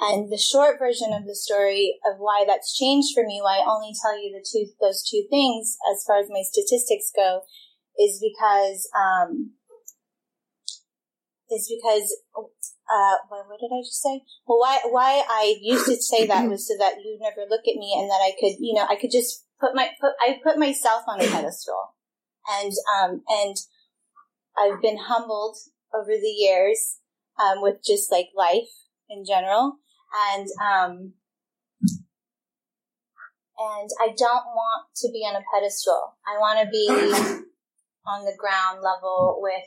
And 0.00 0.30
the 0.30 0.38
short 0.38 0.78
version 0.78 1.12
of 1.12 1.26
the 1.26 1.34
story 1.34 1.98
of 2.06 2.18
why 2.18 2.44
that's 2.46 2.76
changed 2.76 3.08
for 3.14 3.24
me, 3.26 3.40
why 3.42 3.58
I 3.58 3.66
only 3.66 3.92
tell 4.00 4.14
you 4.14 4.30
the 4.30 4.46
two, 4.46 4.70
those 4.80 5.02
two 5.02 5.26
things 5.28 5.76
as 5.90 6.04
far 6.06 6.18
as 6.20 6.30
my 6.30 6.42
statistics 6.46 7.10
go, 7.14 7.42
is 7.98 8.22
because, 8.22 8.88
um, 8.94 9.54
is 11.50 11.66
because, 11.66 12.14
uh, 12.36 13.16
what, 13.28 13.48
what 13.48 13.58
did 13.58 13.74
I 13.74 13.82
just 13.82 14.00
say? 14.00 14.22
Well, 14.46 14.60
why, 14.60 14.78
why 14.86 15.24
I 15.28 15.56
used 15.60 15.86
to 15.86 15.96
say 15.96 16.26
that 16.26 16.48
was 16.48 16.68
so 16.68 16.74
that 16.78 17.02
you'd 17.02 17.20
never 17.20 17.48
look 17.50 17.66
at 17.66 17.74
me 17.74 17.96
and 17.98 18.08
that 18.08 18.22
I 18.22 18.34
could, 18.38 18.54
you 18.60 18.74
know, 18.74 18.86
I 18.88 18.94
could 18.94 19.10
just 19.10 19.46
put 19.60 19.74
my, 19.74 19.90
put, 20.00 20.12
I 20.20 20.38
put 20.44 20.58
myself 20.58 21.02
on 21.08 21.20
a 21.20 21.26
pedestal. 21.26 21.94
And, 22.48 22.72
um, 23.02 23.22
and 23.28 23.56
I've 24.56 24.80
been 24.80 24.98
humbled 25.08 25.56
over 25.92 26.12
the 26.12 26.28
years, 26.28 26.98
um, 27.42 27.62
with 27.62 27.78
just 27.84 28.12
like 28.12 28.28
life 28.36 28.70
in 29.10 29.24
general 29.26 29.78
and 30.12 30.46
um, 30.60 31.12
and 33.58 33.90
I 34.00 34.14
don't 34.16 34.46
want 34.54 34.86
to 34.96 35.08
be 35.12 35.20
on 35.26 35.36
a 35.36 35.44
pedestal. 35.52 36.16
I 36.26 36.38
want 36.38 36.60
to 36.60 36.70
be 36.70 36.88
on 38.06 38.24
the 38.24 38.36
ground 38.38 38.80
level 38.82 39.40
with 39.42 39.64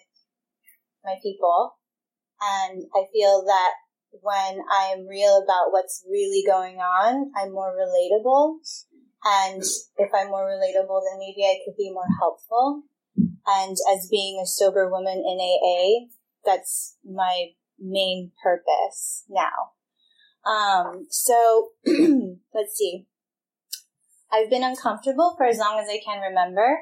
my 1.04 1.16
people, 1.22 1.78
and 2.42 2.84
I 2.96 3.06
feel 3.12 3.44
that 3.46 3.72
when 4.12 4.60
I'm 4.70 5.08
real 5.08 5.42
about 5.44 5.72
what's 5.72 6.04
really 6.10 6.44
going 6.46 6.78
on, 6.78 7.32
I'm 7.36 7.54
more 7.54 7.74
relatable. 7.74 8.58
And 9.24 9.62
if 9.98 10.10
I'm 10.14 10.30
more 10.30 10.48
relatable, 10.48 11.02
then 11.10 11.20
maybe 11.20 11.46
I 11.46 11.60
could 11.64 11.78
be 11.78 11.92
more 11.92 12.10
helpful. 12.20 12.84
And 13.46 13.78
as 13.94 14.08
being 14.10 14.42
a 14.42 14.48
sober 14.48 14.90
woman 14.90 15.24
in 15.26 15.40
AA, 15.40 16.10
that's 16.46 16.98
my 17.06 17.50
main 17.80 18.32
purpose 18.44 19.26
now. 19.30 19.74
Um, 20.46 21.08
so 21.10 21.70
let's 21.86 22.76
see. 22.76 23.08
I've 24.32 24.50
been 24.50 24.64
uncomfortable 24.64 25.36
for 25.38 25.46
as 25.46 25.58
long 25.58 25.80
as 25.80 25.90
I 25.90 26.00
can 26.04 26.22
remember, 26.22 26.80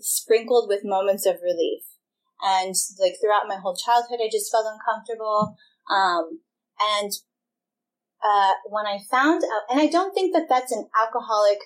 sprinkled 0.00 0.68
with 0.68 0.84
moments 0.84 1.26
of 1.26 1.36
relief. 1.42 1.82
And 2.42 2.74
like 3.00 3.14
throughout 3.20 3.48
my 3.48 3.56
whole 3.56 3.74
childhood, 3.74 4.20
I 4.22 4.28
just 4.30 4.52
felt 4.52 4.66
uncomfortable. 4.66 5.56
Um, 5.90 6.40
and 6.80 7.10
uh, 8.22 8.52
when 8.68 8.86
I 8.86 8.98
found 9.10 9.42
out, 9.44 9.62
and 9.70 9.80
I 9.80 9.86
don't 9.86 10.12
think 10.12 10.34
that 10.34 10.46
that's 10.48 10.72
an 10.72 10.88
alcoholic 11.00 11.58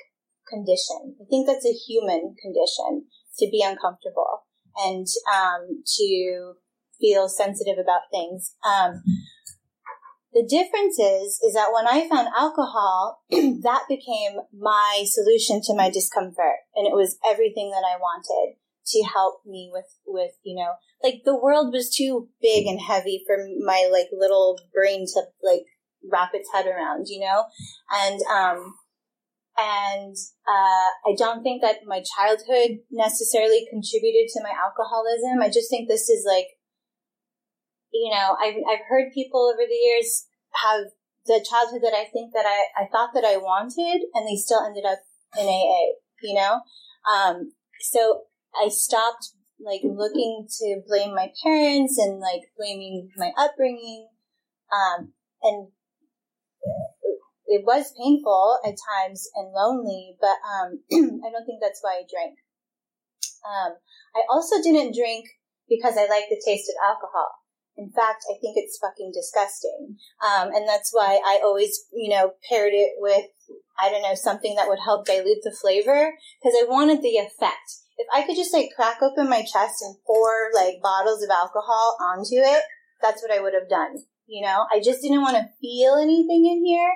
condition. 0.49 1.17
I 1.21 1.25
think 1.29 1.47
that's 1.47 1.67
a 1.67 1.73
human 1.73 2.35
condition 2.41 3.07
to 3.39 3.49
be 3.51 3.63
uncomfortable 3.65 4.47
and 4.77 5.07
um, 5.33 5.83
to 5.99 6.55
feel 7.01 7.29
sensitive 7.29 7.79
about 7.83 8.03
things. 8.11 8.55
Um, 8.65 9.03
the 10.33 10.47
difference 10.49 10.99
is, 10.99 11.41
is 11.45 11.55
that 11.55 11.73
when 11.73 11.87
I 11.87 12.09
found 12.09 12.29
alcohol, 12.37 13.21
that 13.31 13.85
became 13.89 14.41
my 14.59 15.05
solution 15.07 15.61
to 15.65 15.75
my 15.75 15.91
discomfort. 15.91 16.65
And 16.75 16.87
it 16.87 16.95
was 16.95 17.19
everything 17.25 17.71
that 17.71 17.85
I 17.85 17.99
wanted 17.99 18.57
to 18.87 19.03
help 19.03 19.45
me 19.47 19.71
with, 19.73 19.87
with, 20.07 20.33
you 20.43 20.57
know, 20.57 20.73
like 21.03 21.23
the 21.25 21.39
world 21.39 21.73
was 21.73 21.95
too 21.95 22.29
big 22.41 22.67
and 22.67 22.81
heavy 22.81 23.23
for 23.27 23.37
my 23.65 23.89
like 23.93 24.09
little 24.13 24.59
brain 24.75 25.05
to 25.07 25.23
like 25.43 25.67
wrap 26.11 26.31
its 26.33 26.49
head 26.53 26.67
around, 26.67 27.07
you 27.09 27.21
know? 27.21 27.45
And, 27.91 28.21
um, 28.23 28.75
and, 29.59 30.17
uh, 30.49 30.89
I 31.07 31.15
don't 31.17 31.43
think 31.43 31.61
that 31.61 31.85
my 31.87 32.03
childhood 32.17 32.79
necessarily 32.91 33.67
contributed 33.71 34.29
to 34.33 34.43
my 34.43 34.51
alcoholism. 34.51 35.43
I 35.43 35.49
just 35.49 35.69
think 35.69 35.89
this 35.89 36.09
is 36.09 36.25
like 36.27 36.47
you 37.93 38.11
know, 38.11 38.37
I've, 38.41 38.57
I've 38.69 38.87
heard 38.89 39.13
people 39.13 39.53
over 39.53 39.63
the 39.69 39.75
years 39.75 40.27
have 40.65 40.87
the 41.27 41.45
childhood 41.49 41.83
that 41.83 41.95
I 41.95 42.07
think 42.13 42.33
that 42.35 42.47
I, 42.47 42.85
I 42.85 42.89
thought 42.91 43.11
that 43.15 43.25
I 43.25 43.37
wanted 43.37 44.03
and 44.15 44.27
they 44.27 44.37
still 44.37 44.65
ended 44.65 44.85
up 44.85 44.99
in 45.39 45.47
AA, 45.47 45.95
you 46.23 46.35
know? 46.35 46.61
Um, 47.07 47.53
so 47.81 48.23
I 48.55 48.69
stopped 48.69 49.31
like 49.61 49.83
looking 49.85 50.47
to 50.59 50.83
blame 50.87 51.15
my 51.15 51.31
parents 51.45 51.99
and 51.99 52.19
like 52.19 52.43
blaming 52.57 53.11
my 53.17 53.31
upbringing. 53.37 54.09
Um, 54.73 55.13
and 55.43 55.69
it 57.47 57.63
was 57.65 57.93
painful 57.97 58.59
at 58.65 58.75
times 58.81 59.29
and 59.37 59.53
lonely, 59.53 60.17
but, 60.21 60.37
um, 60.49 60.81
I 60.93 61.31
don't 61.31 61.47
think 61.47 61.61
that's 61.61 61.81
why 61.83 62.01
I 62.01 62.09
drank. 62.09 62.39
Um, 63.45 63.77
I 64.15 64.23
also 64.31 64.63
didn't 64.63 64.97
drink 64.97 65.27
because 65.69 65.97
I 65.97 66.07
like 66.07 66.25
the 66.31 66.43
taste 66.45 66.71
of 66.71 66.77
alcohol. 66.83 67.42
In 67.77 67.91
fact, 67.91 68.25
I 68.31 68.37
think 68.41 68.57
it's 68.57 68.79
fucking 68.79 69.13
disgusting. 69.15 69.97
Um, 70.21 70.49
and 70.55 70.69
that's 70.69 70.91
why 70.93 71.21
I 71.25 71.41
always, 71.43 71.87
you 71.93 72.11
know, 72.11 72.33
paired 72.49 72.73
it 72.75 72.93
with, 72.99 73.27
I 73.81 73.91
don't 73.91 74.03
know, 74.03 74.15
something 74.15 74.55
that 74.57 74.69
would 74.69 74.81
help 74.85 75.07
dilute 75.07 75.43
the 75.43 75.57
flavor 75.59 76.13
because 76.41 76.57
I 76.59 76.69
wanted 76.69 77.03
the 77.03 77.17
effect. 77.17 77.81
If 77.97 78.07
I 78.13 78.23
could 78.23 78.37
just 78.37 78.53
like 78.53 78.71
crack 78.77 78.99
open 79.01 79.29
my 79.29 79.41
chest 79.41 79.81
and 79.81 79.97
pour 80.07 80.51
like 80.55 80.83
bottles 80.83 81.23
of 81.23 81.31
alcohol 81.31 81.97
onto 82.01 82.37
it, 82.37 82.63
that's 83.01 83.23
what 83.23 83.33
I 83.33 83.41
would 83.41 83.55
have 83.55 83.69
done. 83.69 84.05
You 84.27 84.45
know, 84.45 84.67
I 84.73 84.81
just 84.81 85.03
didn't 85.03 85.23
want 85.23 85.37
to 85.37 85.49
feel 85.61 85.95
anything 85.95 86.47
in 86.47 86.65
here. 86.65 86.93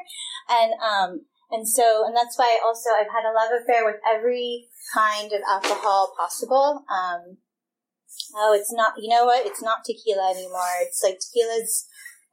And, 0.49 0.73
um, 0.81 1.21
and 1.51 1.69
so, 1.69 2.05
and 2.07 2.17
that's 2.17 2.39
why 2.39 2.59
also 2.65 2.91
I've 2.91 3.13
had 3.13 3.29
a 3.29 3.35
love 3.35 3.51
affair 3.63 3.85
with 3.85 4.01
every 4.07 4.69
kind 4.95 5.33
of 5.33 5.41
alcohol 5.49 6.15
possible. 6.19 6.85
Um, 6.91 7.39
oh, 8.35 8.55
it's 8.59 8.73
not, 8.73 8.95
you 8.99 9.09
know 9.09 9.25
what? 9.25 9.47
It's 9.47 9.63
not 9.63 9.85
tequila 9.85 10.31
anymore. 10.31 10.77
It's 10.83 11.03
like 11.03 11.19
tequila's, 11.21 11.87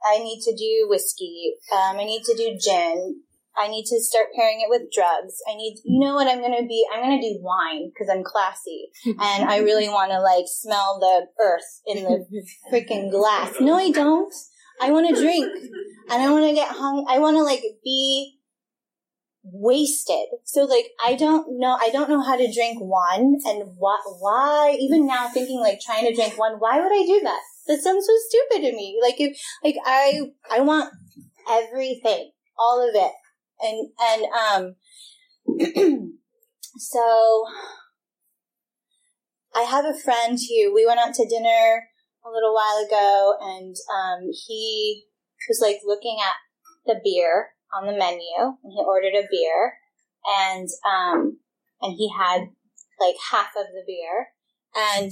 I 0.05 0.19
need 0.19 0.41
to 0.41 0.55
do 0.55 0.87
whiskey. 0.89 1.55
Um, 1.71 1.97
I 1.97 2.03
need 2.03 2.23
to 2.23 2.35
do 2.35 2.57
gin. 2.59 3.21
I 3.55 3.67
need 3.67 3.85
to 3.85 4.01
start 4.01 4.27
pairing 4.35 4.61
it 4.61 4.69
with 4.69 4.91
drugs. 4.91 5.35
I 5.47 5.55
need, 5.55 5.77
you 5.85 5.99
know 5.99 6.15
what 6.15 6.27
I'm 6.27 6.39
going 6.39 6.59
to 6.59 6.67
be? 6.67 6.85
I'm 6.91 7.03
going 7.03 7.21
to 7.21 7.27
do 7.27 7.39
wine 7.41 7.91
because 7.93 8.09
I'm 8.09 8.23
classy 8.23 8.89
and 9.05 9.49
I 9.49 9.59
really 9.59 9.87
want 9.97 10.11
to 10.11 10.19
like 10.19 10.45
smell 10.47 10.97
the 10.99 11.27
earth 11.41 11.81
in 11.85 12.03
the 12.03 12.25
freaking 12.71 13.11
glass. 13.11 13.55
No, 13.59 13.75
I 13.75 13.91
don't. 13.91 14.33
I 14.81 14.91
want 14.91 15.07
to 15.07 15.21
drink 15.21 15.47
and 16.09 16.21
I 16.21 16.31
want 16.31 16.45
to 16.45 16.53
get 16.53 16.69
hung. 16.69 17.05
I 17.07 17.19
want 17.19 17.37
to 17.37 17.43
like 17.43 17.63
be 17.83 18.39
wasted. 19.43 20.27
So 20.43 20.63
like 20.63 20.91
I 21.05 21.15
don't 21.15 21.59
know 21.59 21.77
I 21.79 21.89
don't 21.91 22.09
know 22.09 22.21
how 22.21 22.38
to 22.38 22.53
drink 22.53 22.79
one 22.79 23.38
and 23.45 23.71
why 23.77 24.00
why 24.19 24.77
even 24.79 25.05
now 25.05 25.27
thinking 25.27 25.59
like 25.59 25.79
trying 25.81 26.05
to 26.05 26.15
drink 26.15 26.38
one, 26.38 26.53
why 26.59 26.79
would 26.79 26.91
I 26.91 27.05
do 27.05 27.21
that? 27.23 27.41
That 27.67 27.81
sounds 27.81 28.05
so 28.05 28.13
stupid 28.29 28.67
to 28.67 28.75
me. 28.75 29.00
Like 29.01 29.19
if 29.19 29.38
like 29.63 29.75
I 29.85 30.21
I 30.50 30.62
want 30.62 30.93
everything, 31.50 32.31
all 32.57 32.88
of 32.88 32.95
it. 32.95 33.12
And 33.62 33.89
and 34.01 34.75
um 35.85 36.09
so 36.77 37.45
I 39.55 39.62
have 39.62 39.85
a 39.85 40.00
friend 40.00 40.39
who 40.39 40.73
we 40.73 40.85
went 40.85 41.00
out 41.00 41.13
to 41.15 41.27
dinner 41.27 41.83
a 42.25 42.31
little 42.31 42.53
while 42.53 42.85
ago 42.85 43.35
and 43.41 43.75
um 43.93 44.29
he 44.47 45.03
was 45.50 45.59
like 45.62 45.79
looking 45.85 46.17
at 46.21 46.35
the 46.85 47.00
beer 47.03 47.50
on 47.75 47.87
the 47.87 47.97
menu 47.97 48.57
and 48.63 48.71
he 48.71 48.83
ordered 48.85 49.15
a 49.15 49.27
beer 49.29 49.73
and 50.25 50.67
um 50.85 51.39
and 51.81 51.93
he 51.97 52.11
had 52.15 52.49
like 52.99 53.15
half 53.31 53.49
of 53.57 53.67
the 53.73 53.83
beer 53.85 54.27
and 54.75 55.11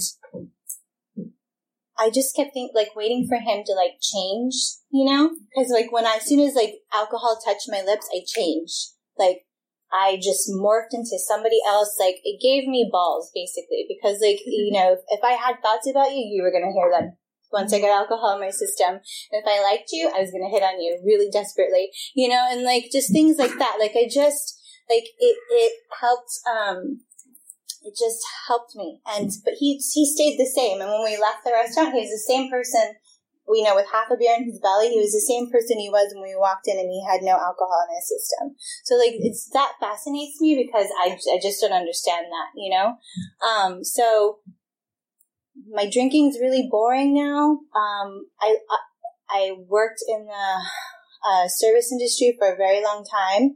I 1.98 2.10
just 2.10 2.34
kept 2.34 2.52
think 2.52 2.72
like 2.74 2.96
waiting 2.96 3.28
for 3.28 3.36
him 3.36 3.62
to 3.64 3.74
like 3.74 4.00
change, 4.00 4.54
you 4.90 5.04
know? 5.04 5.30
Cause 5.54 5.70
like 5.70 5.92
when 5.92 6.06
I, 6.06 6.16
as 6.16 6.26
soon 6.26 6.40
as 6.40 6.54
like 6.54 6.80
alcohol 6.92 7.38
touched 7.44 7.68
my 7.68 7.82
lips, 7.82 8.08
I 8.12 8.24
changed. 8.26 8.96
Like 9.18 9.44
I 9.92 10.16
just 10.16 10.50
morphed 10.50 10.94
into 10.94 11.18
somebody 11.18 11.58
else. 11.66 11.96
Like 12.00 12.16
it 12.24 12.42
gave 12.42 12.68
me 12.68 12.88
balls 12.90 13.30
basically 13.34 13.86
because 13.88 14.20
like, 14.20 14.40
you 14.46 14.72
know, 14.72 14.96
if 15.08 15.20
I 15.22 15.32
had 15.32 15.60
thoughts 15.62 15.88
about 15.88 16.12
you, 16.12 16.24
you 16.24 16.42
were 16.42 16.50
going 16.50 16.64
to 16.64 16.72
hear 16.72 16.90
them 16.90 17.16
once 17.52 17.72
I 17.72 17.80
got 17.80 17.90
alcohol 17.90 18.34
in 18.34 18.40
my 18.40 18.50
system. 18.50 19.00
If 19.30 19.44
I 19.46 19.62
liked 19.62 19.90
you, 19.92 20.08
I 20.08 20.20
was 20.20 20.30
going 20.30 20.44
to 20.44 20.50
hit 20.50 20.62
on 20.62 20.80
you 20.80 21.00
really 21.04 21.30
desperately, 21.30 21.90
you 22.14 22.28
know, 22.28 22.46
and 22.50 22.62
like 22.62 22.90
just 22.90 23.12
things 23.12 23.38
like 23.38 23.58
that. 23.58 23.76
Like 23.78 23.92
I 23.94 24.08
just, 24.10 24.58
like 24.88 25.04
it, 25.18 25.36
it 25.50 25.72
helped, 26.00 26.32
um, 26.48 27.00
it 27.82 27.94
just 27.98 28.22
helped 28.48 28.74
me. 28.74 29.00
And, 29.06 29.30
but 29.44 29.54
he, 29.58 29.74
he 29.76 30.06
stayed 30.06 30.38
the 30.38 30.46
same. 30.46 30.80
And 30.80 30.90
when 30.90 31.04
we 31.04 31.20
left 31.20 31.44
the 31.44 31.52
restaurant, 31.52 31.94
he 31.94 32.00
was 32.00 32.10
the 32.10 32.32
same 32.32 32.50
person, 32.50 32.94
we 33.48 33.62
know 33.62 33.74
with 33.74 33.90
half 33.90 34.10
a 34.10 34.16
beer 34.16 34.36
in 34.38 34.44
his 34.44 34.60
belly, 34.60 34.88
he 34.88 35.00
was 35.00 35.12
the 35.12 35.20
same 35.20 35.50
person 35.50 35.78
he 35.78 35.90
was 35.90 36.14
when 36.14 36.22
we 36.22 36.38
walked 36.38 36.68
in 36.68 36.78
and 36.78 36.88
he 36.88 37.04
had 37.04 37.22
no 37.22 37.34
alcohol 37.34 37.84
in 37.90 37.96
his 37.96 38.08
system. 38.08 38.54
So 38.84 38.94
like, 38.94 39.18
it's, 39.18 39.50
that 39.50 39.74
fascinates 39.80 40.40
me 40.40 40.54
because 40.56 40.86
I, 41.02 41.18
I 41.34 41.38
just 41.42 41.60
don't 41.60 41.74
understand 41.74 42.26
that, 42.30 42.48
you 42.54 42.70
know? 42.70 42.96
Um, 43.44 43.84
so 43.84 44.38
my 45.70 45.88
drinking's 45.90 46.38
really 46.40 46.68
boring 46.70 47.14
now. 47.14 47.58
Um, 47.74 48.26
I, 48.40 48.56
I, 48.70 48.78
I 49.30 49.52
worked 49.68 50.02
in 50.08 50.26
the, 50.26 50.62
uh, 51.28 51.48
service 51.48 51.92
industry 51.92 52.36
for 52.38 52.52
a 52.52 52.56
very 52.56 52.82
long 52.82 53.04
time 53.04 53.54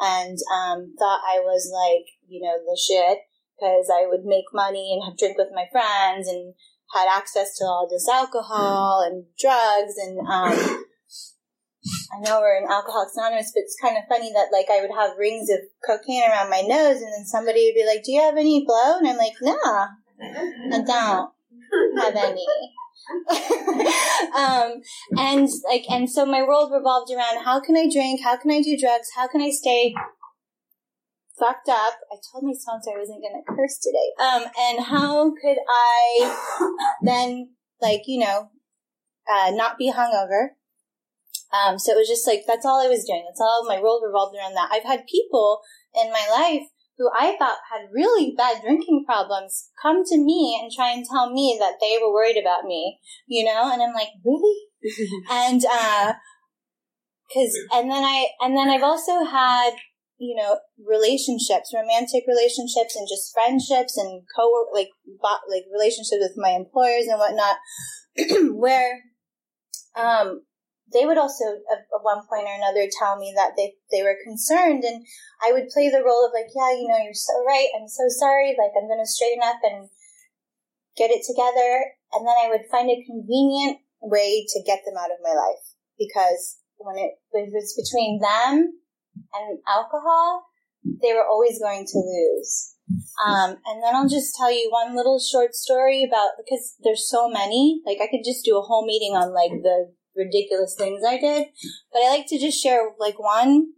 and, 0.00 0.38
um, 0.52 0.94
thought 0.98 1.20
I 1.24 1.40
was 1.40 1.70
like, 1.72 2.06
you 2.28 2.42
know, 2.42 2.58
the 2.58 2.78
shit 2.78 3.18
because 3.56 3.90
I 3.90 4.06
would 4.06 4.24
make 4.24 4.44
money 4.52 4.92
and 4.92 5.08
have 5.08 5.18
drink 5.18 5.38
with 5.38 5.48
my 5.54 5.64
friends 5.72 6.28
and 6.28 6.54
had 6.92 7.08
access 7.10 7.56
to 7.58 7.64
all 7.64 7.88
this 7.90 8.08
alcohol 8.08 9.02
and 9.06 9.24
drugs 9.38 9.94
and 9.98 10.20
um, 10.20 10.84
I 12.12 12.20
know 12.20 12.40
we're 12.40 12.56
in 12.56 12.70
Alcoholics 12.70 13.16
Anonymous, 13.16 13.52
but 13.54 13.60
it's 13.60 13.76
kind 13.80 13.96
of 13.96 14.04
funny 14.08 14.32
that 14.32 14.48
like 14.52 14.66
I 14.70 14.80
would 14.80 14.94
have 14.96 15.18
rings 15.18 15.48
of 15.50 15.60
cocaine 15.86 16.28
around 16.28 16.50
my 16.50 16.62
nose, 16.62 16.96
and 16.96 17.12
then 17.12 17.24
somebody 17.24 17.66
would 17.66 17.80
be 17.80 17.86
like, 17.86 18.02
"Do 18.04 18.12
you 18.12 18.22
have 18.22 18.36
any 18.36 18.64
blow?" 18.66 18.98
And 18.98 19.08
I'm 19.08 19.16
like, 19.16 19.34
"Nah, 19.40 19.88
I 20.20 20.82
don't 20.84 21.30
have 21.98 22.16
any." 22.16 22.46
um, 24.36 24.80
and 25.16 25.48
like, 25.68 25.84
and 25.90 26.10
so 26.10 26.26
my 26.26 26.42
world 26.42 26.72
revolved 26.72 27.12
around 27.12 27.44
how 27.44 27.60
can 27.60 27.76
I 27.76 27.88
drink? 27.92 28.20
How 28.22 28.36
can 28.36 28.50
I 28.50 28.62
do 28.62 28.76
drugs? 28.76 29.08
How 29.16 29.28
can 29.28 29.40
I 29.40 29.50
stay 29.50 29.94
fucked 31.38 31.68
up. 31.68 31.94
I 32.10 32.16
told 32.32 32.44
my 32.44 32.52
sponsor 32.52 32.90
I 32.94 32.98
wasn't 32.98 33.22
going 33.22 33.42
to 33.42 33.52
curse 33.54 33.78
today. 33.78 34.10
Um, 34.20 34.44
and 34.58 34.84
how 34.84 35.30
could 35.30 35.58
I 35.68 36.36
then, 37.02 37.50
like, 37.80 38.02
you 38.06 38.20
know, 38.20 38.50
uh, 39.30 39.50
not 39.52 39.78
be 39.78 39.92
hungover? 39.92 40.56
Um, 41.52 41.78
so 41.78 41.92
it 41.92 41.96
was 41.96 42.08
just 42.08 42.26
like, 42.26 42.42
that's 42.46 42.66
all 42.66 42.84
I 42.84 42.88
was 42.88 43.04
doing. 43.04 43.24
That's 43.26 43.40
all 43.40 43.66
my 43.68 43.80
world 43.80 44.02
revolved 44.04 44.36
around 44.36 44.54
that. 44.54 44.70
I've 44.72 44.84
had 44.84 45.06
people 45.06 45.60
in 45.94 46.10
my 46.10 46.26
life 46.30 46.68
who 46.98 47.10
I 47.16 47.36
thought 47.38 47.58
had 47.72 47.88
really 47.92 48.34
bad 48.36 48.62
drinking 48.62 49.04
problems 49.06 49.70
come 49.82 50.02
to 50.04 50.18
me 50.18 50.58
and 50.60 50.72
try 50.74 50.92
and 50.92 51.04
tell 51.04 51.32
me 51.32 51.56
that 51.60 51.74
they 51.80 51.98
were 52.00 52.12
worried 52.12 52.38
about 52.40 52.64
me, 52.64 52.98
you 53.26 53.44
know? 53.44 53.70
And 53.72 53.82
I'm 53.82 53.94
like, 53.94 54.08
really? 54.24 54.56
and, 55.30 55.64
uh, 55.64 56.14
cause, 57.32 57.52
and 57.72 57.90
then 57.90 58.04
I, 58.04 58.26
and 58.40 58.56
then 58.56 58.68
I've 58.68 58.82
also 58.82 59.24
had 59.24 59.72
you 60.18 60.34
know, 60.34 60.58
relationships, 60.82 61.74
romantic 61.74 62.24
relationships 62.26 62.96
and 62.96 63.06
just 63.08 63.34
friendships 63.34 63.98
and 63.98 64.22
co 64.34 64.50
like 64.72 64.88
like 65.50 65.64
relationships 65.70 66.20
with 66.20 66.32
my 66.36 66.50
employers 66.50 67.04
and 67.06 67.18
whatnot, 67.18 67.56
where 68.56 69.02
um, 69.96 70.42
they 70.92 71.04
would 71.04 71.18
also 71.18 71.44
at 71.72 71.86
one 72.02 72.22
point 72.30 72.46
or 72.46 72.54
another 72.54 72.86
tell 72.86 73.18
me 73.18 73.32
that 73.34 73.52
they 73.56 73.74
they 73.90 74.02
were 74.02 74.16
concerned, 74.22 74.84
and 74.84 75.04
I 75.42 75.52
would 75.52 75.68
play 75.68 75.90
the 75.90 76.04
role 76.04 76.26
of 76.26 76.32
like, 76.32 76.50
yeah, 76.54 76.72
you 76.72 76.86
know, 76.86 76.98
you're 77.02 77.14
so 77.14 77.34
right. 77.46 77.68
I'm 77.74 77.88
so 77.88 78.06
sorry. 78.08 78.54
Like 78.54 78.72
I'm 78.78 78.86
going 78.86 79.02
to 79.02 79.06
straighten 79.06 79.42
up 79.42 79.58
and 79.62 79.88
get 80.96 81.10
it 81.10 81.26
together, 81.26 81.90
and 82.14 82.26
then 82.26 82.36
I 82.38 82.48
would 82.48 82.70
find 82.70 82.90
a 82.90 83.04
convenient 83.04 83.78
way 84.00 84.46
to 84.46 84.62
get 84.62 84.82
them 84.86 84.94
out 84.98 85.10
of 85.10 85.22
my 85.22 85.34
life 85.34 85.64
because 85.98 86.58
when 86.78 86.98
it, 86.98 87.18
if 87.32 87.50
it's 87.52 87.74
between 87.74 88.20
them 88.20 88.78
and 89.34 89.58
alcohol, 89.66 90.46
they 91.02 91.12
were 91.14 91.26
always 91.26 91.58
going 91.58 91.86
to 91.86 91.98
lose. 91.98 92.74
Um, 93.26 93.56
and 93.66 93.82
then 93.82 93.94
I'll 93.94 94.08
just 94.08 94.36
tell 94.36 94.52
you 94.52 94.68
one 94.70 94.94
little 94.94 95.18
short 95.18 95.54
story 95.54 96.04
about 96.06 96.38
because 96.38 96.76
there's 96.84 97.08
so 97.10 97.28
many. 97.28 97.80
Like 97.84 97.98
I 98.00 98.06
could 98.06 98.22
just 98.24 98.44
do 98.44 98.58
a 98.58 98.62
whole 98.62 98.86
meeting 98.86 99.16
on 99.16 99.34
like 99.34 99.50
the 99.50 99.92
ridiculous 100.16 100.74
things 100.76 101.02
I 101.06 101.18
did, 101.18 101.48
but 101.92 101.98
I 102.00 102.10
like 102.10 102.26
to 102.28 102.38
just 102.38 102.62
share 102.62 102.90
like 102.98 103.18
one, 103.18 103.72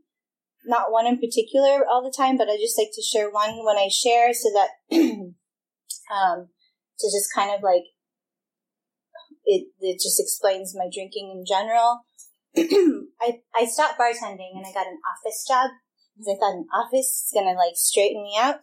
not 0.64 0.92
one 0.92 1.07
in 1.07 1.18
particular 1.18 1.87
all 1.88 2.03
the 2.03 2.14
time, 2.16 2.37
but 2.37 2.48
I 2.48 2.57
just 2.57 2.79
like 2.79 2.90
to 2.94 3.03
share 3.03 3.31
one 3.31 3.64
when 3.64 3.77
I 3.77 3.88
share 3.90 4.33
so 4.33 4.48
that 4.55 4.70
um, 4.96 6.48
to 6.98 7.07
just 7.07 7.35
kind 7.35 7.55
of 7.55 7.62
like 7.62 7.85
it 9.44 9.68
it 9.81 9.94
just 9.94 10.20
explains 10.20 10.77
my 10.77 10.88
drinking 10.92 11.33
in 11.33 11.44
general. 11.46 12.05
I, 13.20 13.40
I 13.55 13.66
stopped 13.66 13.98
bartending 13.98 14.57
and 14.57 14.66
I 14.66 14.72
got 14.72 14.87
an 14.87 14.98
office 15.09 15.44
job 15.46 15.70
because 16.14 16.35
I 16.35 16.38
thought 16.38 16.59
an 16.59 16.66
office 16.72 17.27
is 17.27 17.33
gonna 17.35 17.57
like 17.57 17.74
straighten 17.74 18.22
me 18.22 18.37
out. 18.38 18.61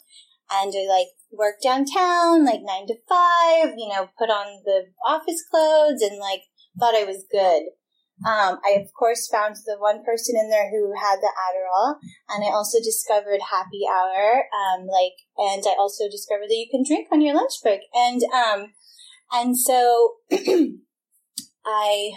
And 0.51 0.71
I 0.77 0.85
like 0.87 1.07
work 1.31 1.55
downtown, 1.63 2.45
like 2.45 2.61
nine 2.61 2.85
to 2.87 2.95
five, 3.09 3.73
you 3.77 3.89
know, 3.89 4.09
put 4.17 4.29
on 4.29 4.61
the 4.63 4.85
office 5.07 5.43
clothes 5.49 6.01
and 6.01 6.19
like 6.19 6.41
thought 6.79 6.95
I 6.95 7.05
was 7.05 7.25
good. 7.31 7.63
Um, 8.25 8.59
I 8.65 8.79
of 8.79 8.93
course 8.97 9.27
found 9.27 9.55
the 9.65 9.75
one 9.77 10.03
person 10.05 10.35
in 10.39 10.49
there 10.49 10.69
who 10.71 10.93
had 10.97 11.19
the 11.19 11.31
Adderall, 11.35 11.95
and 12.29 12.45
I 12.45 12.47
also 12.47 12.79
discovered 12.79 13.41
happy 13.51 13.83
hour. 13.91 14.45
Um, 14.55 14.87
like, 14.87 15.19
and 15.37 15.63
I 15.67 15.75
also 15.77 16.05
discovered 16.09 16.47
that 16.47 16.55
you 16.55 16.67
can 16.71 16.83
drink 16.87 17.09
on 17.11 17.21
your 17.21 17.35
lunch 17.35 17.53
break, 17.61 17.81
and 17.93 18.21
um, 18.33 18.73
and 19.33 19.57
so 19.59 20.15
I 21.65 22.11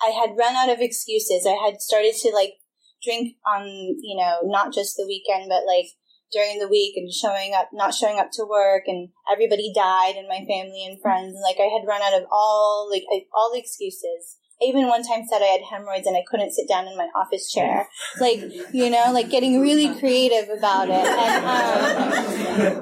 I 0.00 0.10
had 0.10 0.36
run 0.38 0.54
out 0.54 0.70
of 0.70 0.80
excuses. 0.80 1.44
I 1.46 1.58
had 1.64 1.80
started 1.80 2.14
to 2.22 2.30
like 2.30 2.54
drink 3.02 3.36
on, 3.46 3.66
you 3.66 4.16
know, 4.16 4.38
not 4.44 4.72
just 4.72 4.96
the 4.96 5.06
weekend, 5.06 5.48
but 5.48 5.66
like 5.66 5.86
during 6.32 6.58
the 6.58 6.68
week 6.68 6.96
and 6.96 7.12
showing 7.12 7.54
up, 7.54 7.70
not 7.72 7.94
showing 7.94 8.18
up 8.18 8.30
to 8.32 8.44
work 8.44 8.84
and 8.86 9.08
everybody 9.30 9.72
died 9.74 10.14
and 10.16 10.28
my 10.28 10.44
family 10.48 10.84
and 10.84 11.00
friends. 11.00 11.34
And 11.34 11.42
like 11.42 11.56
I 11.58 11.72
had 11.72 11.86
run 11.86 12.02
out 12.02 12.20
of 12.20 12.26
all, 12.30 12.88
like 12.90 13.04
all 13.34 13.50
the 13.52 13.58
excuses. 13.58 14.36
I 14.60 14.64
even 14.66 14.88
one 14.88 15.04
time 15.04 15.22
said 15.28 15.40
I 15.40 15.46
had 15.46 15.60
hemorrhoids 15.70 16.06
and 16.06 16.16
I 16.16 16.24
couldn't 16.28 16.52
sit 16.52 16.68
down 16.68 16.88
in 16.88 16.96
my 16.96 17.08
office 17.14 17.50
chair. 17.50 17.88
Like, 18.20 18.40
you 18.72 18.90
know, 18.90 19.12
like 19.12 19.30
getting 19.30 19.60
really 19.60 19.94
creative 20.00 20.48
about 20.48 20.88
it. 20.88 21.06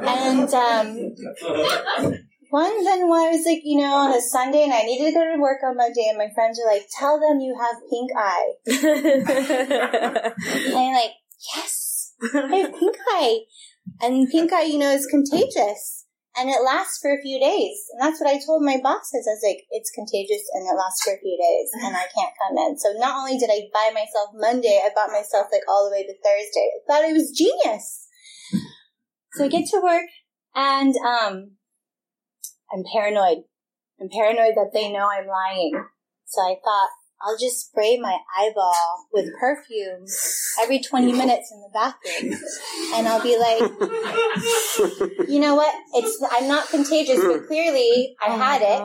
And, 0.06 0.54
um, 0.54 0.54
and, 0.54 0.54
um, 0.54 2.16
one 2.50 2.85
then 2.85 3.09
when 3.09 3.20
I 3.20 3.30
was 3.30 3.44
like, 3.44 3.61
you 3.64 3.78
know, 3.78 3.92
on 3.92 4.14
a 4.14 4.20
Sunday 4.20 4.62
and 4.62 4.72
I 4.72 4.82
needed 4.82 5.06
to 5.06 5.12
go 5.12 5.24
to 5.35 5.40
work 5.40 5.59
on 5.62 5.76
Monday 5.76 6.06
and 6.09 6.16
my 6.16 6.28
friends 6.35 6.59
were 6.59 6.70
like, 6.70 6.87
tell 6.98 7.20
them 7.20 7.40
you 7.40 7.54
have 7.59 7.76
pink 7.90 8.11
eye. 8.16 8.52
and 10.66 10.78
I'm 10.78 10.94
like, 10.94 11.12
yes, 11.54 11.86
I 12.22 12.57
have 12.57 12.79
pink 12.79 12.96
eye. 13.11 13.40
And 14.00 14.29
pink 14.31 14.52
eye, 14.52 14.64
you 14.64 14.79
know, 14.79 14.90
is 14.90 15.07
contagious. 15.07 16.07
And 16.37 16.50
it 16.50 16.61
lasts 16.62 16.98
for 17.00 17.11
a 17.12 17.22
few 17.22 17.40
days. 17.40 17.79
And 17.92 18.02
that's 18.02 18.20
what 18.20 18.29
I 18.29 18.38
told 18.44 18.62
my 18.62 18.76
bosses. 18.83 19.24
I 19.24 19.33
was 19.33 19.44
like, 19.44 19.64
it's 19.70 19.90
contagious 19.90 20.44
and 20.52 20.68
it 20.68 20.76
lasts 20.76 21.02
for 21.02 21.14
a 21.14 21.20
few 21.20 21.33
days 21.33 21.70
and 21.81 21.96
I 21.96 22.05
can't 22.12 22.37
come 22.37 22.59
in. 22.59 22.76
So 22.79 22.92
not 22.98 23.16
only 23.16 23.38
did 23.38 23.48
I 23.48 23.72
buy 23.72 23.88
myself 23.94 24.37
Monday, 24.37 24.79
I 24.85 24.90
bought 24.94 25.16
myself 25.16 25.48
like 25.50 25.64
all 25.66 25.88
the 25.88 25.96
way 25.96 26.05
to 26.05 26.12
Thursday. 26.12 26.68
I 26.68 26.81
thought 26.85 27.09
it 27.09 27.14
was 27.14 27.33
genius. 27.33 28.07
So 29.33 29.44
I 29.46 29.48
get 29.48 29.64
to 29.72 29.81
work 29.81 30.05
and, 30.55 30.94
um, 30.96 31.57
I'm 32.70 32.85
paranoid. 32.92 33.48
I'm 34.00 34.11
paranoid 34.12 34.57
that 34.57 34.72
they 34.74 34.92
know 34.92 35.09
I'm 35.09 35.26
lying. 35.26 35.72
So 36.26 36.42
I 36.42 36.57
thought, 36.62 36.90
I'll 37.22 37.38
just 37.38 37.68
spray 37.68 37.98
my 37.98 38.18
eyeball 38.38 39.09
with 39.12 39.31
perfume 39.38 40.07
every 40.61 40.81
20 40.81 41.12
minutes 41.12 41.50
in 41.52 41.61
the 41.61 41.70
bathroom. 41.72 42.38
And 42.94 43.09
I'll 43.09 43.22
be 43.22 43.38
like, 43.38 43.61
you 45.29 45.40
know 45.40 45.55
what? 45.55 45.74
It's, 45.94 46.22
I'm 46.31 46.48
not 46.48 46.68
contagious, 46.68 47.20
but 47.20 47.46
clearly 47.46 48.14
I 48.20 48.35
Oh 48.35 48.38
had 48.38 48.62
it. 48.62 48.83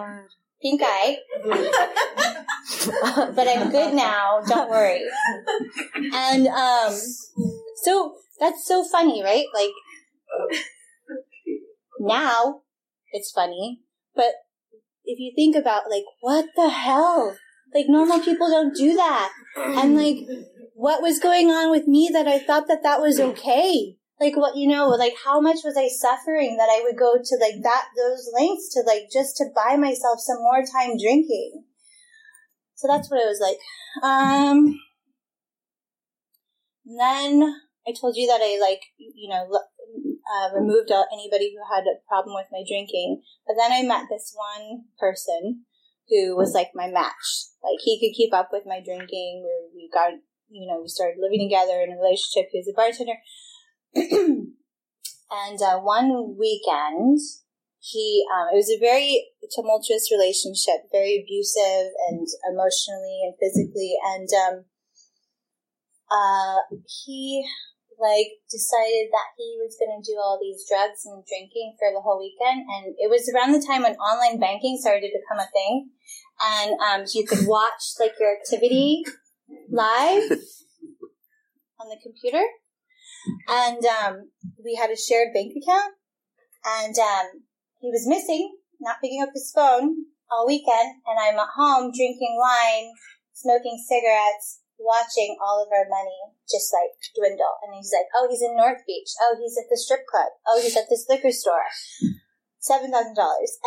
Pink 0.62 0.82
eye. 0.84 1.18
but 3.36 3.48
I'm 3.48 3.72
good 3.72 3.94
now. 3.94 4.42
Don't 4.48 4.70
worry. 4.70 5.02
And, 5.96 6.48
um, 6.48 6.94
so 7.84 8.16
that's 8.40 8.66
so 8.66 8.84
funny, 8.84 9.24
right? 9.24 9.46
Like, 9.54 9.72
now 12.00 12.62
it's 13.12 13.32
funny, 13.32 13.82
but 14.16 14.34
if 15.06 15.20
you 15.20 15.32
think 15.36 15.56
about 15.56 15.90
like, 15.90 16.04
what 16.22 16.46
the 16.56 16.70
hell? 16.70 17.36
Like 17.74 17.86
normal 17.88 18.20
people 18.20 18.50
don't 18.50 18.76
do 18.76 18.96
that. 18.96 19.32
And 19.56 19.96
like, 19.96 20.18
what 20.74 21.02
was 21.02 21.20
going 21.20 21.50
on 21.50 21.72
with 21.72 21.88
me 21.88 22.10
that 22.12 22.28
I 22.28 22.40
thought 22.40 22.68
that 22.68 22.84
that 22.84 23.02
was 23.02 23.20
okay? 23.20 23.96
Like 24.20 24.38
what, 24.38 24.56
you 24.56 24.68
know, 24.68 24.90
like 24.90 25.14
how 25.26 25.40
much 25.42 25.58
was 25.64 25.76
I 25.78 25.88
suffering 25.88 26.58
that 26.58 26.70
I 26.70 26.82
would 26.84 26.98
go 26.98 27.16
to 27.16 27.38
like 27.42 27.64
that, 27.64 27.86
those 27.98 28.30
lengths 28.38 28.74
to 28.74 28.84
like 28.86 29.10
just 29.12 29.38
to 29.38 29.46
buy 29.56 29.78
myself 29.78 30.20
some 30.20 30.38
more 30.40 30.62
time 30.62 30.98
drinking. 30.98 31.64
So 32.76 32.88
that's 32.88 33.10
what 33.10 33.22
it 33.22 33.28
was 33.28 33.40
like. 33.42 33.58
Um, 34.04 34.80
then 36.86 37.56
I 37.88 37.94
told 38.00 38.16
you 38.16 38.28
that 38.28 38.42
I 38.42 38.60
like, 38.60 38.82
you 38.98 39.30
know, 39.30 39.48
uh, 39.52 40.50
removed 40.56 40.92
out 40.92 41.06
anybody 41.12 41.54
who 41.54 41.74
had 41.74 41.84
a 41.84 42.02
problem 42.08 42.36
with 42.36 42.48
my 42.52 42.64
drinking. 42.68 43.22
But 43.48 43.56
then 43.58 43.72
I 43.72 43.84
met 43.84 44.06
this 44.10 44.36
one 44.36 44.86
person 45.00 45.66
who 46.10 46.36
was 46.36 46.54
like 46.54 46.72
my 46.74 46.88
match. 46.88 47.48
Like 47.64 47.80
he 47.84 48.00
could 48.00 48.16
keep 48.16 48.34
up 48.34 48.50
with 48.52 48.64
my 48.66 48.82
drinking. 48.84 49.44
We, 49.46 49.84
we 49.84 49.90
got, 49.94 50.12
you 50.50 50.68
know, 50.68 50.82
we 50.82 50.88
started 50.88 51.20
living 51.20 51.48
together 51.48 51.82
in 51.82 51.94
a 51.94 52.02
relationship. 52.02 52.50
He 52.52 52.60
was 52.60 52.70
a 52.70 52.76
bartender. 52.76 53.20
and 55.32 55.62
uh, 55.62 55.80
one 55.80 56.36
weekend, 56.38 57.20
he, 57.80 58.26
um, 58.34 58.54
it 58.54 58.58
was 58.58 58.70
a 58.70 58.80
very 58.80 59.28
tumultuous 59.56 60.12
relationship, 60.12 60.90
very 60.92 61.22
abusive 61.22 61.92
and 62.10 62.28
emotionally 62.52 63.22
and 63.26 63.34
physically. 63.40 63.96
And 64.06 64.30
um, 64.48 64.66
uh, 66.12 66.58
he 67.06 67.48
like 68.02 68.42
decided 68.50 69.14
that 69.14 69.30
he 69.38 69.62
was 69.62 69.78
going 69.78 69.94
to 69.94 70.02
do 70.02 70.18
all 70.18 70.42
these 70.42 70.66
drugs 70.66 71.06
and 71.06 71.24
drinking 71.30 71.78
for 71.78 71.94
the 71.94 72.02
whole 72.02 72.18
weekend 72.18 72.66
and 72.66 72.98
it 72.98 73.10
was 73.10 73.30
around 73.30 73.54
the 73.54 73.62
time 73.62 73.86
when 73.86 73.96
online 74.02 74.40
banking 74.42 74.78
started 74.82 75.06
to 75.06 75.14
become 75.14 75.40
a 75.40 75.54
thing. 75.54 75.94
And 76.42 76.74
um, 76.82 77.06
you 77.14 77.26
could 77.26 77.46
watch 77.46 77.96
like 78.00 78.18
your 78.20 78.34
activity 78.34 79.06
live 79.70 80.32
on 81.80 81.88
the 81.88 82.02
computer. 82.02 82.44
And 83.48 83.86
um, 83.86 84.32
we 84.66 84.74
had 84.74 84.90
a 84.90 84.98
shared 84.98 85.30
bank 85.34 85.54
account. 85.54 85.94
And 86.66 86.98
um, 86.98 87.46
he 87.80 87.90
was 87.94 88.10
missing 88.10 88.58
not 88.82 88.98
picking 89.00 89.22
up 89.22 89.30
his 89.34 89.52
phone 89.54 90.10
all 90.30 90.48
weekend. 90.48 90.98
And 91.06 91.18
i'm 91.22 91.40
at 91.40 91.54
home 91.56 91.92
drinking 91.96 92.36
wine 92.42 92.92
smoking 93.34 93.78
cigarettes 93.88 94.62
watching 94.82 95.38
all 95.40 95.62
of 95.62 95.70
our 95.72 95.88
money 95.88 96.36
just 96.50 96.74
like 96.74 96.98
dwindle. 97.16 97.62
And 97.64 97.78
he's 97.78 97.94
like, 97.94 98.10
oh, 98.18 98.28
he's 98.30 98.42
in 98.42 98.58
North 98.58 98.84
Beach. 98.86 99.14
Oh, 99.22 99.38
he's 99.40 99.58
at 99.58 99.70
the 99.70 99.78
strip 99.78 100.06
club. 100.10 100.34
Oh, 100.48 100.60
he's 100.62 100.76
at 100.76 100.90
this 100.90 101.06
liquor 101.08 101.32
store. 101.32 101.70
$7,000. 102.62 103.16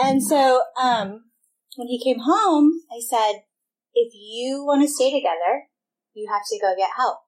And 0.02 0.22
so, 0.22 0.62
um, 0.80 1.30
when 1.76 1.88
he 1.88 2.02
came 2.02 2.22
home, 2.22 2.82
I 2.92 3.00
said, 3.02 3.42
if 3.94 4.12
you 4.14 4.64
want 4.64 4.82
to 4.82 4.88
stay 4.88 5.10
together, 5.10 5.66
you 6.14 6.30
have 6.30 6.42
to 6.50 6.58
go 6.60 6.74
get 6.76 6.94
help. 6.96 7.18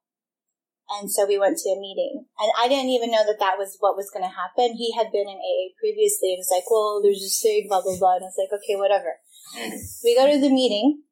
And 0.88 1.10
so 1.10 1.26
we 1.26 1.38
went 1.38 1.58
to 1.58 1.70
a 1.70 1.80
meeting. 1.80 2.26
And 2.38 2.52
I 2.58 2.68
didn't 2.68 2.94
even 2.94 3.10
know 3.10 3.26
that 3.26 3.40
that 3.40 3.58
was 3.58 3.76
what 3.80 3.96
was 3.96 4.10
going 4.10 4.22
to 4.22 4.30
happen. 4.30 4.76
He 4.76 4.94
had 4.94 5.10
been 5.10 5.26
in 5.26 5.42
AA 5.42 5.74
previously 5.80 6.30
and 6.30 6.38
was 6.38 6.52
like, 6.54 6.70
well, 6.70 7.02
there's 7.02 7.22
a 7.22 7.28
sig, 7.28 7.66
blah, 7.66 7.82
blah, 7.82 7.98
blah. 7.98 8.14
And 8.14 8.24
I 8.24 8.30
was 8.30 8.38
like, 8.38 8.54
okay, 8.54 8.78
whatever. 8.78 9.18
We 10.04 10.14
go 10.14 10.30
to 10.30 10.38
the 10.38 10.50
meeting 10.50 11.02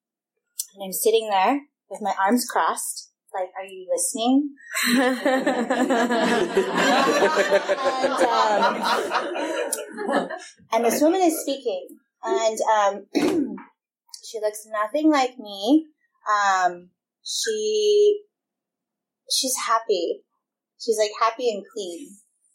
and 0.74 0.84
I'm 0.84 0.92
sitting 0.92 1.28
there 1.30 1.62
with 1.90 2.00
my 2.02 2.14
arms 2.24 2.46
crossed. 2.46 3.10
Like, 3.32 3.50
are 3.58 3.64
you 3.64 3.88
listening? 3.92 4.50
and, 4.86 5.26
um, 10.12 10.28
and 10.72 10.84
this 10.84 11.00
woman 11.00 11.20
is 11.20 11.40
speaking, 11.40 11.88
and 12.22 12.58
um, 12.78 13.06
she 14.24 14.38
looks 14.40 14.64
nothing 14.70 15.10
like 15.10 15.36
me. 15.36 15.86
Um, 16.30 16.90
she 17.24 18.20
she's 19.28 19.56
happy. 19.66 20.20
She's 20.78 20.98
like 20.98 21.10
happy 21.20 21.50
and 21.50 21.64
clean, 21.74 22.10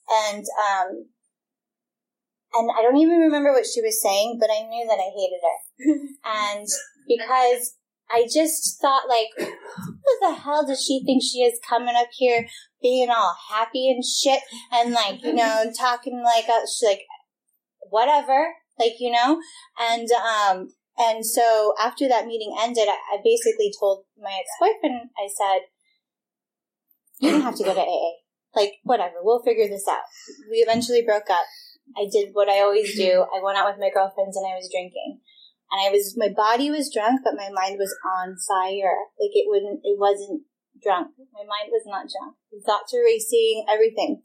and 0.10 0.46
um, 0.46 1.08
and 2.54 2.70
I 2.72 2.82
don't 2.82 2.98
even 2.98 3.20
remember 3.20 3.52
what 3.52 3.66
she 3.66 3.82
was 3.82 4.02
saying, 4.02 4.38
but 4.40 4.50
I 4.50 4.62
knew 4.62 4.88
that 4.88 5.00
I 5.00 5.12
hated 5.14 5.42
her, 5.44 5.58
and 6.56 6.68
because 7.06 7.76
I 8.12 8.28
just 8.32 8.82
thought 8.82 9.08
like, 9.08 9.28
who 9.38 10.18
the 10.22 10.34
hell 10.34 10.66
does 10.66 10.84
she 10.84 11.04
think 11.06 11.22
she 11.22 11.40
is 11.40 11.60
coming 11.68 11.96
up 11.96 12.08
here 12.12 12.48
being 12.82 13.10
all 13.10 13.36
happy 13.52 13.90
and 13.92 14.04
shit 14.04 14.42
and 14.74 14.94
like, 14.94 15.24
you 15.24 15.34
know, 15.34 15.66
talking 15.78 16.24
like, 16.24 16.46
uh, 16.50 16.62
she's 16.62 16.88
like, 16.88 17.02
whatever, 17.90 18.54
like, 18.80 18.94
you 19.00 19.12
know, 19.12 19.40
and, 19.80 20.08
um, 20.12 20.74
and 20.98 21.26
so 21.26 21.74
after 21.80 22.08
that 22.08 22.26
meeting 22.26 22.56
ended, 22.60 22.88
I, 22.88 22.98
I 23.16 23.18
basically 23.24 23.72
told 23.80 24.06
my 24.22 24.32
ex-boyfriend, 24.40 25.10
I 25.18 25.28
said, 25.28 25.62
you 27.20 27.32
don't 27.32 27.42
have 27.42 27.56
to 27.56 27.64
go 27.64 27.74
to 27.74 27.82
AA. 27.82 28.12
Like, 28.56 28.74
whatever, 28.84 29.16
we'll 29.22 29.44
figure 29.44 29.68
this 29.68 29.88
out. 29.88 30.02
We 30.50 30.58
eventually 30.58 31.04
broke 31.04 31.30
up. 31.30 31.46
I 31.98 32.08
did 32.12 32.30
what 32.34 32.50
I 32.50 32.62
always 32.62 32.96
do. 32.96 33.26
I 33.34 33.42
went 33.44 33.58
out 33.58 33.70
with 33.70 33.80
my 33.80 33.90
girlfriends 33.94 34.38
and 34.38 34.46
I 34.46 34.56
was 34.56 34.70
drinking 34.72 35.20
and 35.72 35.82
I 35.82 35.90
was 35.90 36.16
my 36.18 36.30
body 36.30 36.72
was 36.72 36.92
drunk, 36.94 37.22
but 37.24 37.38
my 37.38 37.50
mind 37.50 37.78
was 37.78 37.94
on 38.04 38.38
fire. 38.48 39.06
Like 39.20 39.34
it 39.34 39.46
wouldn't, 39.48 39.82
it 39.84 40.00
wasn't 40.00 40.44
drunk. 40.82 41.14
My 41.34 41.46
mind 41.46 41.70
was 41.70 41.84
not 41.86 42.10
drunk. 42.10 42.36
Thoughts 42.66 42.94
were 42.94 43.06
racing, 43.06 43.66
everything. 43.70 44.24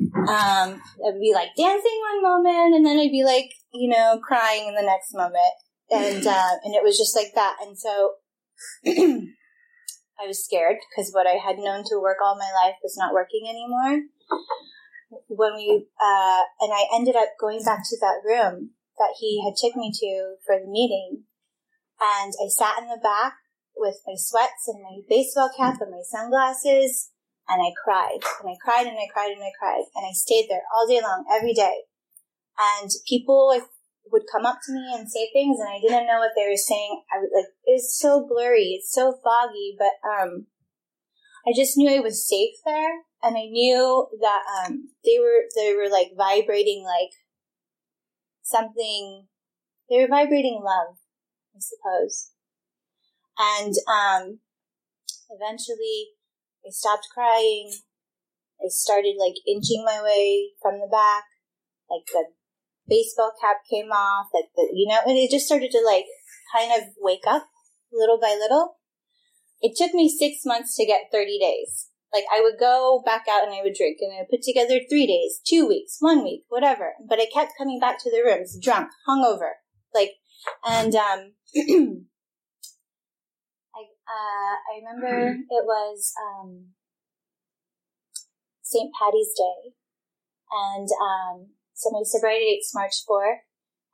Um, 0.00 0.80
I'd 0.80 1.20
be 1.20 1.32
like 1.34 1.56
dancing 1.56 2.00
one 2.12 2.22
moment, 2.22 2.74
and 2.74 2.84
then 2.84 2.98
I'd 2.98 3.12
be 3.12 3.24
like, 3.24 3.52
you 3.72 3.88
know, 3.88 4.20
crying 4.22 4.68
in 4.68 4.74
the 4.74 4.82
next 4.82 5.14
moment, 5.14 5.54
and 5.90 6.26
uh, 6.26 6.54
and 6.64 6.74
it 6.74 6.84
was 6.84 6.98
just 6.98 7.16
like 7.16 7.32
that. 7.34 7.56
And 7.62 7.78
so 7.78 8.14
I 10.20 10.26
was 10.26 10.44
scared 10.44 10.76
because 10.90 11.10
what 11.12 11.26
I 11.26 11.40
had 11.40 11.56
known 11.58 11.84
to 11.88 12.00
work 12.00 12.18
all 12.24 12.36
my 12.36 12.52
life 12.64 12.76
was 12.82 12.96
not 12.98 13.14
working 13.14 13.48
anymore. 13.48 14.04
When 15.28 15.54
we 15.56 15.86
uh, 16.00 16.42
and 16.60 16.72
I 16.72 16.84
ended 16.94 17.16
up 17.16 17.30
going 17.40 17.64
back 17.64 17.80
to 17.82 17.96
that 18.00 18.20
room 18.24 18.70
that 19.00 19.16
he 19.18 19.42
had 19.42 19.56
took 19.56 19.74
me 19.74 19.90
to 19.90 20.36
for 20.44 20.60
the 20.60 20.68
meeting. 20.68 21.24
And 22.00 22.32
I 22.36 22.48
sat 22.48 22.78
in 22.78 22.88
the 22.88 23.00
back 23.02 23.34
with 23.76 23.96
my 24.06 24.14
sweats 24.16 24.68
and 24.68 24.82
my 24.84 25.00
baseball 25.08 25.50
cap 25.56 25.80
and 25.80 25.90
my 25.90 26.04
sunglasses 26.04 27.10
and 27.48 27.60
I 27.60 27.72
cried 27.82 28.20
and 28.40 28.48
I 28.52 28.56
cried 28.62 28.86
and 28.86 28.96
I 28.96 29.08
cried 29.12 29.32
and 29.32 29.42
I 29.42 29.52
cried 29.58 29.84
and 29.96 30.04
I 30.06 30.12
stayed 30.12 30.46
there 30.48 30.62
all 30.72 30.86
day 30.86 31.00
long, 31.00 31.24
every 31.32 31.54
day. 31.54 31.88
And 32.60 32.90
people 33.08 33.52
would 34.12 34.22
come 34.30 34.44
up 34.44 34.58
to 34.66 34.72
me 34.72 34.92
and 34.94 35.10
say 35.10 35.30
things 35.32 35.58
and 35.58 35.68
I 35.68 35.80
didn't 35.80 36.06
know 36.06 36.18
what 36.18 36.32
they 36.36 36.48
were 36.48 36.60
saying. 36.60 37.02
I 37.12 37.20
would 37.20 37.30
like, 37.34 37.50
it 37.64 37.80
was 37.80 37.98
so 37.98 38.26
blurry. 38.28 38.76
It's 38.78 38.92
so 38.92 39.16
foggy, 39.24 39.76
but, 39.78 39.96
um, 40.06 40.46
I 41.46 41.52
just 41.56 41.76
knew 41.76 41.88
I 41.90 42.00
was 42.00 42.28
safe 42.28 42.56
there 42.66 43.00
and 43.22 43.36
I 43.36 43.48
knew 43.48 44.06
that, 44.20 44.42
um, 44.60 44.90
they 45.04 45.18
were, 45.18 45.48
they 45.56 45.74
were 45.74 45.88
like 45.90 46.12
vibrating 46.16 46.84
like 46.84 47.10
something 48.50 49.26
they 49.88 50.00
were 50.00 50.08
vibrating 50.08 50.60
love 50.62 50.96
i 51.54 51.60
suppose. 51.60 52.30
And 53.38 53.74
um 53.88 54.40
eventually 55.30 56.16
i 56.66 56.70
stopped 56.70 57.08
crying. 57.14 57.72
I 58.60 58.68
started 58.68 59.16
like 59.18 59.36
inching 59.48 59.84
my 59.84 60.02
way 60.02 60.50
from 60.60 60.80
the 60.80 60.88
back. 60.90 61.24
Like 61.88 62.06
the 62.12 62.24
baseball 62.86 63.32
cap 63.40 63.56
came 63.70 63.90
off. 63.90 64.26
Like 64.34 64.50
the 64.54 64.68
you 64.72 64.86
know 64.88 65.00
and 65.06 65.16
it 65.16 65.30
just 65.30 65.46
started 65.46 65.70
to 65.70 65.82
like 65.84 66.06
kind 66.54 66.72
of 66.72 66.88
wake 66.98 67.26
up 67.26 67.48
little 67.92 68.18
by 68.20 68.36
little. 68.38 68.76
It 69.62 69.76
took 69.76 69.92
me 69.94 70.08
six 70.08 70.44
months 70.44 70.76
to 70.76 70.86
get 70.86 71.12
30 71.12 71.38
days 71.38 71.90
like 72.12 72.24
I 72.32 72.40
would 72.40 72.58
go 72.58 73.02
back 73.04 73.26
out 73.30 73.44
and 73.44 73.52
I 73.52 73.62
would 73.62 73.74
drink 73.74 73.98
and 74.00 74.12
I 74.12 74.20
would 74.20 74.30
put 74.30 74.42
together 74.42 74.80
three 74.88 75.06
days, 75.06 75.40
two 75.46 75.66
weeks, 75.66 75.96
one 76.00 76.24
week, 76.24 76.42
whatever. 76.48 76.94
But 77.08 77.20
I 77.20 77.26
kept 77.32 77.56
coming 77.56 77.78
back 77.78 77.98
to 78.02 78.10
the 78.10 78.22
rooms, 78.24 78.58
drunk, 78.60 78.90
hungover, 79.08 79.52
like, 79.94 80.12
and 80.66 80.94
um, 80.94 81.32
I 83.74 83.82
uh, 84.10 84.54
I 84.66 84.80
remember 84.82 85.36
it 85.48 85.64
was 85.64 86.12
um, 86.18 86.66
St. 88.62 88.90
Patty's 88.98 89.32
Day, 89.36 89.74
and 90.50 90.88
um, 91.02 91.50
so 91.74 91.90
my 91.90 92.02
sobriety 92.04 92.56
date's 92.56 92.74
March 92.74 93.04
fourth, 93.06 93.38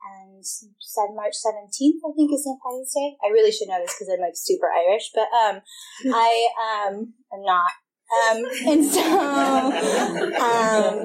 and 0.05 0.45
said 0.45 1.15
March 1.15 1.35
17th, 1.35 2.01
I 2.05 2.13
think 2.17 2.33
is 2.33 2.45
St. 2.45 2.59
Patty's 2.65 2.93
Day. 2.95 3.17
I 3.25 3.33
really 3.33 3.53
should 3.53 3.69
know 3.69 3.81
this 3.81 3.95
because 3.95 4.13
I'm 4.13 4.21
like 4.21 4.37
super 4.37 4.69
Irish, 4.71 5.11
but 5.15 5.29
um, 5.35 5.61
I 6.15 6.49
um, 6.89 7.15
am 7.33 7.43
not. 7.43 7.73
Um, 8.07 8.45
and 8.67 8.85
so 8.85 9.03
um, 10.39 11.03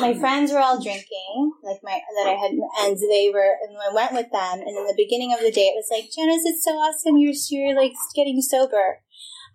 my 0.00 0.14
friends 0.18 0.50
were 0.50 0.58
all 0.58 0.82
drinking, 0.82 1.52
like 1.62 1.80
my 1.82 2.00
that 2.16 2.28
I 2.28 2.34
had, 2.34 2.52
and 2.52 2.96
they 3.10 3.30
were, 3.32 3.56
and 3.62 3.76
I 3.76 3.92
went 3.94 4.12
with 4.12 4.32
them. 4.32 4.60
And 4.60 4.76
in 4.76 4.86
the 4.86 4.94
beginning 4.96 5.34
of 5.34 5.40
the 5.40 5.52
day, 5.52 5.68
it 5.68 5.76
was 5.76 5.88
like, 5.90 6.10
Janice, 6.10 6.46
it's 6.46 6.64
so 6.64 6.72
awesome, 6.72 7.18
you're 7.18 7.34
you're 7.50 7.76
like 7.76 7.92
getting 8.14 8.40
sober, 8.40 9.00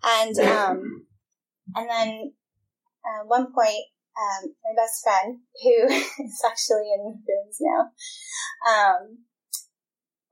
and 0.04 0.38
um, 0.38 1.06
and 1.74 1.90
then 1.90 2.32
at 3.04 3.26
one 3.26 3.52
point, 3.52 3.84
um, 4.14 4.54
my 4.62 4.74
best 4.76 5.02
friend, 5.02 5.40
who 5.62 5.86
is 6.24 6.42
actually 6.46 6.90
in 6.94 7.18
rooms 7.26 7.58
now, 7.60 7.90
um, 8.70 9.18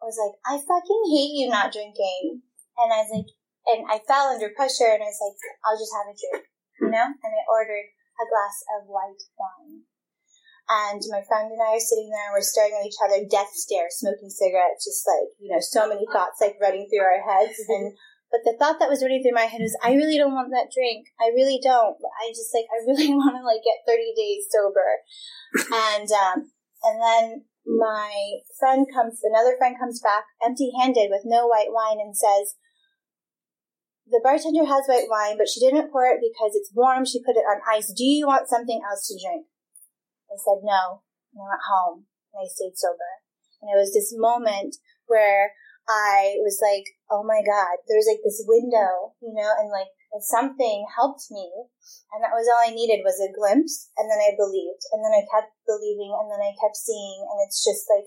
was 0.06 0.18
like, 0.22 0.38
I 0.46 0.56
fucking 0.62 1.02
hate 1.10 1.34
you 1.34 1.50
not 1.50 1.72
drinking. 1.74 2.42
And 2.78 2.92
I 2.92 3.02
was 3.02 3.10
like, 3.10 3.30
and 3.66 3.86
I 3.90 4.00
fell 4.06 4.30
under 4.30 4.54
pressure 4.54 4.90
and 4.90 5.02
I 5.02 5.10
was 5.10 5.20
like, 5.20 5.38
I'll 5.66 5.78
just 5.78 5.94
have 5.94 6.08
a 6.10 6.14
drink, 6.14 6.46
you 6.80 6.90
know? 6.90 7.06
And 7.10 7.32
I 7.34 7.42
ordered 7.50 7.90
a 8.18 8.26
glass 8.30 8.56
of 8.78 8.86
white 8.86 9.22
wine. 9.34 9.86
And 10.66 11.02
my 11.14 11.22
friend 11.22 11.46
and 11.50 11.62
I 11.62 11.78
are 11.78 11.82
sitting 11.82 12.10
there 12.10 12.26
and 12.26 12.34
we're 12.34 12.42
staring 12.42 12.74
at 12.74 12.86
each 12.86 12.98
other, 12.98 13.22
death 13.22 13.54
stare, 13.54 13.86
smoking 13.90 14.30
cigarettes, 14.30 14.82
just 14.82 15.06
like, 15.06 15.30
you 15.38 15.50
know, 15.50 15.62
so 15.62 15.86
many 15.86 16.02
thoughts 16.10 16.42
like 16.42 16.58
running 16.58 16.90
through 16.90 17.06
our 17.06 17.22
heads. 17.22 17.58
And 17.70 17.94
but 18.26 18.42
the 18.42 18.58
thought 18.58 18.82
that 18.82 18.90
was 18.90 19.02
running 19.02 19.22
through 19.22 19.38
my 19.38 19.46
head 19.46 19.62
was, 19.62 19.78
I 19.78 19.94
really 19.94 20.18
don't 20.18 20.34
want 20.34 20.50
that 20.50 20.74
drink. 20.74 21.06
I 21.22 21.30
really 21.30 21.62
don't. 21.62 21.94
I 21.94 22.34
just 22.34 22.50
like, 22.50 22.66
I 22.66 22.82
really 22.82 23.14
want 23.14 23.38
to 23.38 23.46
like 23.46 23.62
get 23.62 23.86
30 23.86 24.18
days 24.18 24.50
sober. 24.50 24.90
And, 25.70 26.10
um, 26.10 26.50
and 26.82 26.98
then 26.98 27.24
my 27.62 28.10
friend 28.58 28.86
comes, 28.90 29.22
another 29.22 29.54
friend 29.58 29.78
comes 29.78 30.02
back 30.02 30.26
empty 30.42 30.74
handed 30.74 31.06
with 31.10 31.22
no 31.22 31.46
white 31.46 31.70
wine 31.70 32.02
and 32.02 32.18
says, 32.18 32.58
the 34.06 34.22
bartender 34.22 34.64
has 34.64 34.86
white 34.86 35.10
wine, 35.10 35.34
but 35.34 35.50
she 35.50 35.58
didn't 35.58 35.90
pour 35.90 36.06
it 36.06 36.22
because 36.22 36.54
it's 36.54 36.70
warm. 36.74 37.04
She 37.04 37.22
put 37.26 37.34
it 37.34 37.46
on 37.46 37.62
ice. 37.66 37.90
Do 37.90 38.06
you 38.06 38.26
want 38.26 38.48
something 38.48 38.78
else 38.78 39.06
to 39.10 39.18
drink? 39.18 39.50
I 40.30 40.38
said 40.38 40.62
no. 40.62 41.02
And 41.34 41.42
I 41.42 41.46
went 41.50 41.66
home 41.66 42.06
and 42.30 42.46
I 42.46 42.46
stayed 42.46 42.78
sober. 42.78 43.10
And 43.62 43.74
it 43.74 43.78
was 43.78 43.90
this 43.90 44.14
moment 44.14 44.78
where 45.10 45.50
I 45.90 46.38
was 46.42 46.58
like, 46.62 46.86
oh 47.10 47.26
my 47.26 47.42
God, 47.42 47.82
there's 47.86 48.06
like 48.06 48.22
this 48.22 48.42
window, 48.46 49.14
you 49.22 49.34
know, 49.34 49.50
and 49.58 49.70
like 49.70 49.90
something 50.22 50.86
helped 50.94 51.26
me. 51.30 51.50
And 52.14 52.22
that 52.22 52.34
was 52.34 52.46
all 52.46 52.62
I 52.62 52.74
needed 52.74 53.06
was 53.06 53.18
a 53.18 53.34
glimpse. 53.34 53.90
And 53.98 54.06
then 54.06 54.22
I 54.22 54.38
believed. 54.38 54.82
And 54.94 55.02
then 55.02 55.14
I 55.14 55.26
kept 55.26 55.50
believing. 55.66 56.14
And 56.14 56.30
then 56.30 56.42
I 56.42 56.54
kept 56.58 56.78
seeing. 56.78 57.26
And 57.26 57.38
it's 57.46 57.62
just 57.62 57.86
like, 57.90 58.06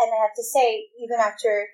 and 0.00 0.10
I 0.12 0.18
have 0.24 0.36
to 0.36 0.44
say, 0.44 0.88
even 1.00 1.20
after, 1.20 1.68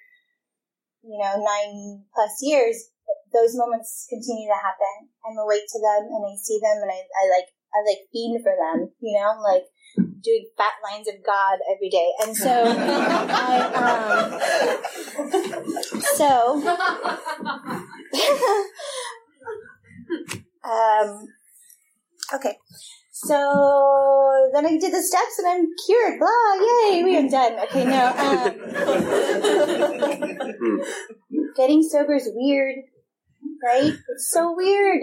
you 1.02 1.18
know, 1.18 1.40
nine 1.40 2.04
plus 2.14 2.38
years, 2.42 2.90
those 3.32 3.54
moments 3.54 4.06
continue 4.10 4.48
to 4.48 4.54
happen. 4.58 5.08
I'm 5.26 5.38
awake 5.38 5.66
to 5.70 5.78
them 5.80 6.08
and 6.10 6.26
I 6.26 6.34
see 6.36 6.58
them 6.62 6.82
and 6.82 6.90
I, 6.90 7.02
I 7.02 7.28
like, 7.30 7.48
I 7.70 7.78
like 7.86 8.08
fiend 8.12 8.42
for 8.42 8.52
them, 8.52 8.90
you 9.00 9.16
know, 9.18 9.40
like, 9.42 9.64
doing 10.22 10.46
fat 10.56 10.74
lines 10.84 11.08
of 11.08 11.14
God 11.24 11.58
every 11.72 11.88
day. 11.88 12.12
And 12.22 12.36
so 12.36 12.50
I, 12.66 13.58
um, 13.80 14.38
so, 16.16 16.60
um, 20.64 21.28
okay. 22.34 22.56
So 23.12 24.50
then 24.54 24.66
I 24.66 24.78
did 24.78 24.92
the 24.94 25.02
steps 25.02 25.38
and 25.38 25.48
I'm 25.48 25.66
cured. 25.84 26.18
Blah, 26.18 26.54
yay, 26.58 27.02
we 27.04 27.18
are 27.18 27.28
done. 27.28 27.58
Okay, 27.64 27.84
no. 27.84 28.06
Um, 28.16 28.54
getting 31.54 31.82
sober 31.82 32.14
is 32.14 32.30
weird, 32.32 32.76
right? 33.62 33.92
It's 34.08 34.30
so 34.30 34.54
weird. 34.54 35.02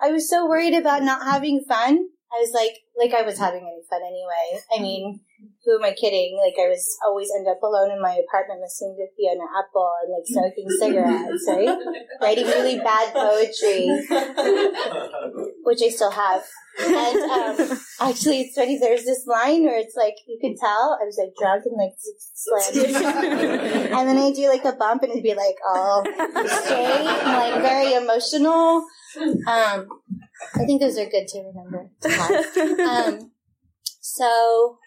I 0.00 0.10
was 0.10 0.28
so 0.28 0.46
worried 0.46 0.74
about 0.74 1.02
not 1.02 1.22
having 1.24 1.64
fun 1.66 2.08
I 2.34 2.40
was 2.40 2.50
like, 2.52 2.82
like 2.98 3.14
I 3.14 3.22
was 3.22 3.38
having 3.38 3.62
any 3.62 3.82
fun 3.88 4.00
anyway. 4.02 4.60
I 4.76 4.82
mean, 4.82 5.20
who 5.64 5.76
am 5.76 5.84
I 5.84 5.92
kidding? 5.92 6.38
Like 6.38 6.54
I 6.60 6.68
was 6.68 6.96
always 7.06 7.30
end 7.36 7.48
up 7.48 7.62
alone 7.62 7.90
in 7.90 8.00
my 8.00 8.20
apartment 8.20 8.60
listening 8.60 8.96
to 8.98 9.06
Fiona 9.16 9.48
Apple 9.56 9.92
and 10.04 10.12
like 10.12 10.26
smoking 10.28 10.68
cigarettes, 10.78 11.44
right? 11.48 11.78
Writing 12.20 12.46
really 12.46 12.78
bad 12.78 13.12
poetry, 13.14 13.88
which 15.64 15.80
I 15.82 15.88
still 15.88 16.10
have. 16.10 16.44
And 16.76 17.16
um, 17.70 17.78
actually, 18.00 18.40
it's 18.42 18.56
funny. 18.56 18.78
There's 18.78 19.04
this 19.04 19.26
line 19.26 19.64
where 19.64 19.78
it's 19.78 19.96
like 19.96 20.16
you 20.26 20.38
could 20.40 20.56
tell 20.58 20.98
I 21.00 21.04
was 21.06 21.18
like 21.18 21.32
drunk 21.38 21.64
and 21.64 21.76
like 21.78 21.94
slammed, 22.34 22.96
and 23.96 24.08
then 24.08 24.18
I 24.18 24.32
do 24.32 24.48
like 24.48 24.64
a 24.64 24.76
bump 24.76 25.02
and 25.02 25.12
it'd 25.12 25.22
be 25.22 25.34
like 25.34 25.56
all 25.66 26.04
straight 26.04 27.06
and 27.06 27.32
like 27.32 27.62
very 27.62 27.94
emotional. 27.94 28.84
Um, 29.46 29.88
I 30.56 30.64
think 30.66 30.80
those 30.80 30.98
are 30.98 31.06
good 31.06 31.28
to 31.28 31.42
remember. 31.42 31.90
um, 32.82 33.30
so 34.00 34.78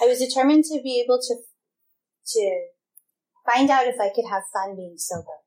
I 0.00 0.06
was 0.06 0.20
determined 0.20 0.64
to 0.64 0.80
be 0.82 1.02
able 1.04 1.18
to 1.20 1.34
to 2.34 2.66
find 3.46 3.70
out 3.70 3.86
if 3.86 3.96
I 4.00 4.10
could 4.14 4.26
have 4.30 4.42
fun 4.52 4.76
being 4.76 4.96
sober. 4.96 5.42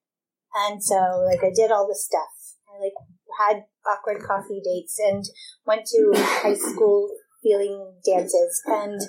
And 0.53 0.83
so 0.83 1.23
like 1.25 1.43
I 1.43 1.51
did 1.55 1.71
all 1.71 1.87
the 1.87 1.95
stuff. 1.95 2.57
I 2.67 2.81
like 2.81 2.93
had 3.39 3.63
awkward 3.85 4.21
coffee 4.23 4.61
dates 4.63 4.99
and 4.99 5.23
went 5.65 5.85
to 5.85 6.11
high 6.15 6.55
school 6.55 7.09
feeling 7.43 7.95
dances 8.05 8.61
and 8.67 9.01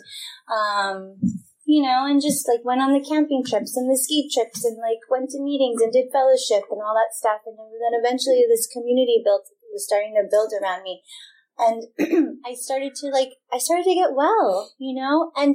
um 0.49 1.17
you 1.65 1.81
know, 1.81 2.05
and 2.05 2.21
just 2.21 2.49
like 2.51 2.67
went 2.67 2.83
on 2.83 2.93
the 2.93 3.07
camping 3.07 3.45
trips 3.47 3.77
and 3.79 3.89
the 3.89 3.97
ski 3.97 4.29
trips 4.29 4.65
and 4.67 4.77
like 4.83 4.99
went 5.09 5.31
to 5.31 5.41
meetings 5.41 5.81
and 5.81 5.93
did 5.93 6.11
fellowship 6.11 6.67
and 6.69 6.83
all 6.83 6.93
that 6.93 7.15
stuff. 7.15 7.47
And 7.47 7.57
then 7.57 7.95
eventually 7.95 8.45
this 8.51 8.67
community 8.67 9.23
built 9.25 9.47
was 9.73 9.87
starting 9.87 10.13
to 10.19 10.29
build 10.29 10.53
around 10.53 10.83
me. 10.83 11.03
And 11.63 12.39
I 12.47 12.55
started 12.55 12.95
to 12.97 13.07
like, 13.09 13.31
I 13.53 13.59
started 13.59 13.85
to 13.85 13.95
get 13.95 14.15
well, 14.15 14.73
you 14.79 15.01
know, 15.01 15.31
and 15.37 15.55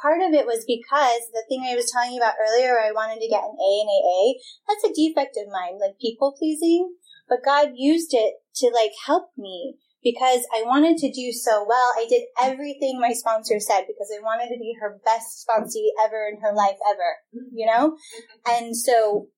part 0.00 0.22
of 0.22 0.32
it 0.32 0.46
was 0.46 0.64
because 0.64 1.20
the 1.32 1.44
thing 1.48 1.66
I 1.66 1.74
was 1.74 1.90
telling 1.90 2.12
you 2.12 2.20
about 2.20 2.40
earlier, 2.40 2.72
where 2.72 2.88
I 2.88 2.92
wanted 2.92 3.20
to 3.20 3.28
get 3.28 3.42
an 3.42 3.56
A 3.58 3.70
in 3.82 3.88
AA, 3.90 4.38
that's 4.68 4.86
a 4.86 4.94
defect 4.94 5.36
of 5.36 5.52
mine, 5.52 5.78
like 5.80 5.98
people 6.00 6.34
pleasing. 6.38 6.94
But 7.28 7.44
God 7.44 7.72
used 7.74 8.14
it 8.14 8.34
to 8.56 8.70
like 8.74 8.92
help 9.06 9.30
me 9.36 9.76
because 10.02 10.46
I 10.54 10.62
wanted 10.64 10.96
to 10.98 11.12
do 11.12 11.32
so 11.32 11.64
well. 11.68 11.92
I 11.96 12.06
did 12.08 12.24
everything 12.40 12.98
my 13.00 13.12
sponsor 13.12 13.60
said 13.60 13.84
because 13.86 14.10
I 14.10 14.22
wanted 14.22 14.48
to 14.48 14.58
be 14.58 14.74
her 14.80 14.98
best 15.04 15.46
sponsee 15.46 15.92
ever 16.04 16.28
in 16.32 16.40
her 16.40 16.54
life 16.54 16.78
ever, 16.90 17.16
you 17.52 17.66
know? 17.66 17.90
Mm-hmm. 17.90 18.64
And 18.64 18.76
so 18.76 19.28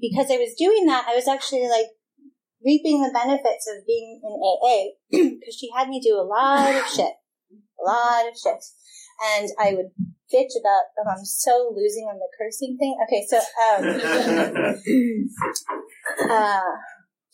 because 0.00 0.30
I 0.30 0.36
was 0.36 0.54
doing 0.58 0.86
that, 0.86 1.06
I 1.08 1.14
was 1.14 1.28
actually 1.28 1.68
like 1.68 1.86
reaping 2.64 3.02
the 3.02 3.10
benefits 3.12 3.68
of 3.68 3.84
being 3.86 4.20
in 4.22 4.30
AA 4.30 4.94
because 5.10 5.54
she 5.58 5.68
had 5.76 5.88
me 5.88 6.00
do 6.00 6.16
a 6.16 6.22
lot 6.22 6.74
of 6.74 6.86
shit, 6.86 7.12
a 7.52 7.84
lot 7.84 8.26
of 8.28 8.36
shit. 8.36 8.64
And 9.36 9.50
I 9.58 9.74
would 9.74 9.90
bitch 10.32 10.56
about, 10.58 10.84
oh, 10.98 11.10
I'm 11.10 11.24
so 11.24 11.72
losing 11.76 12.04
on 12.04 12.18
the 12.18 12.28
cursing 12.38 12.78
thing. 12.78 12.96
Okay, 13.04 13.26
so, 13.28 13.36
um, 13.38 13.42
uh, 16.30 16.76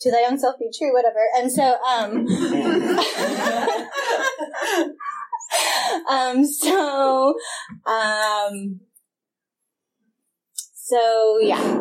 to 0.01 0.11
thy 0.11 0.25
own 0.29 0.37
self 0.37 0.59
be 0.59 0.69
true, 0.77 0.93
whatever. 0.93 1.25
And 1.37 1.49
so, 1.51 1.81
um, 1.83 2.27
um, 6.09 6.45
so, 6.45 7.33
um, 7.85 8.81
so 10.73 11.39
yeah. 11.41 11.78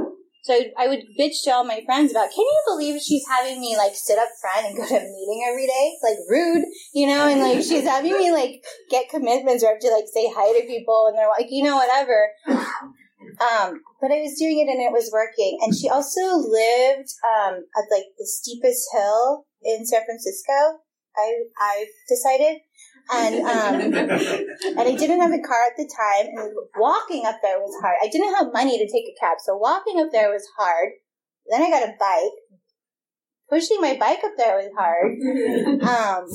So 0.48 0.56
I 0.78 0.88
would 0.88 1.04
bitch 1.20 1.44
to 1.44 1.50
all 1.50 1.64
my 1.64 1.82
friends 1.84 2.10
about, 2.10 2.30
can 2.32 2.40
you 2.40 2.62
believe 2.66 3.02
she's 3.02 3.28
having 3.28 3.60
me 3.60 3.76
like 3.76 3.92
sit 3.92 4.18
up 4.18 4.30
front 4.40 4.64
and 4.64 4.76
go 4.78 4.88
to 4.88 4.96
a 4.96 5.04
meeting 5.04 5.44
every 5.46 5.66
day? 5.66 5.92
It's 5.92 6.02
like 6.02 6.16
rude, 6.24 6.64
you 6.94 7.06
know, 7.06 7.28
and 7.28 7.42
like 7.42 7.58
she's 7.58 7.84
having 7.84 8.16
me 8.16 8.32
like 8.32 8.64
get 8.88 9.10
commitments 9.10 9.62
or 9.62 9.68
have 9.68 9.80
to 9.80 9.90
like 9.90 10.08
say 10.08 10.32
hi 10.32 10.58
to 10.58 10.66
people 10.66 11.04
and 11.06 11.18
they're 11.18 11.28
like, 11.28 11.48
you 11.50 11.64
know, 11.64 11.76
whatever. 11.76 12.30
Um, 12.48 13.82
but 14.00 14.10
I 14.10 14.24
was 14.24 14.38
doing 14.38 14.58
it 14.58 14.72
and 14.72 14.80
it 14.80 14.90
was 14.90 15.10
working. 15.12 15.58
And 15.60 15.76
she 15.76 15.90
also 15.90 16.40
lived 16.40 17.12
um, 17.28 17.60
at 17.76 17.84
like 17.92 18.08
the 18.16 18.24
steepest 18.24 18.88
hill 18.96 19.44
in 19.62 19.84
San 19.84 20.00
Francisco. 20.06 20.80
I 21.14 21.44
I've 21.60 21.92
decided, 22.08 22.62
and 23.10 23.34
um, 23.46 23.80
and 23.80 24.80
I 24.80 24.94
didn't 24.96 25.20
have 25.20 25.32
a 25.32 25.42
car 25.42 25.66
at 25.66 25.76
the 25.76 25.88
time, 25.88 26.26
and 26.34 26.52
walking 26.76 27.26
up 27.26 27.38
there 27.42 27.58
was 27.58 27.74
hard. 27.80 27.96
I 28.02 28.08
didn't 28.08 28.34
have 28.34 28.52
money 28.52 28.78
to 28.78 28.90
take 28.90 29.04
a 29.04 29.18
cab, 29.20 29.38
so 29.40 29.56
walking 29.56 30.00
up 30.00 30.08
there 30.12 30.30
was 30.30 30.46
hard. 30.58 30.90
Then 31.50 31.62
I 31.62 31.70
got 31.70 31.88
a 31.88 31.94
bike. 31.98 32.32
Pushing 33.48 33.80
my 33.80 33.96
bike 33.98 34.20
up 34.22 34.36
there 34.36 34.56
was 34.56 34.68
hard, 34.76 35.08
um, 35.80 36.28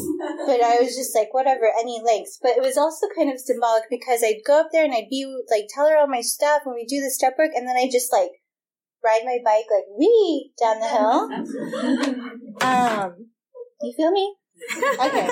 but 0.48 0.64
I 0.66 0.82
was 0.82 0.98
just 0.98 1.14
like, 1.14 1.32
whatever, 1.32 1.70
any 1.80 2.02
lengths. 2.04 2.40
But 2.42 2.58
it 2.58 2.64
was 2.64 2.76
also 2.76 3.06
kind 3.16 3.32
of 3.32 3.40
symbolic 3.40 3.84
because 3.88 4.24
I'd 4.24 4.42
go 4.48 4.62
up 4.62 4.70
there 4.72 4.84
and 4.84 4.96
I'd 4.96 5.12
be 5.12 5.24
like, 5.52 5.68
tell 5.70 5.88
her 5.88 5.96
all 5.96 6.08
my 6.08 6.22
stuff, 6.22 6.64
and 6.66 6.74
we 6.74 6.86
do 6.86 7.02
the 7.02 7.12
step 7.12 7.36
work, 7.38 7.52
and 7.54 7.68
then 7.68 7.78
I 7.78 7.88
just 7.92 8.12
like 8.12 8.32
ride 9.04 9.22
my 9.26 9.38
bike 9.46 9.66
like 9.70 9.86
we 9.96 10.54
down 10.60 10.80
the 10.80 10.88
hill. 10.90 12.30
Um, 12.64 13.28
you 13.82 13.94
feel 13.98 14.12
me? 14.12 14.36
Okay. 15.00 15.28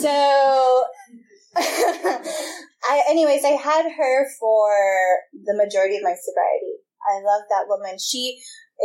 So 0.00 0.84
I, 1.56 3.02
anyways, 3.08 3.44
I 3.44 3.56
had 3.56 3.86
her 3.90 4.26
for 4.38 4.70
the 5.32 5.56
majority 5.56 5.96
of 5.96 6.02
my 6.02 6.14
sobriety. 6.14 6.84
I 7.06 7.22
love 7.22 7.42
that 7.50 7.68
woman. 7.68 7.98
She 7.98 8.38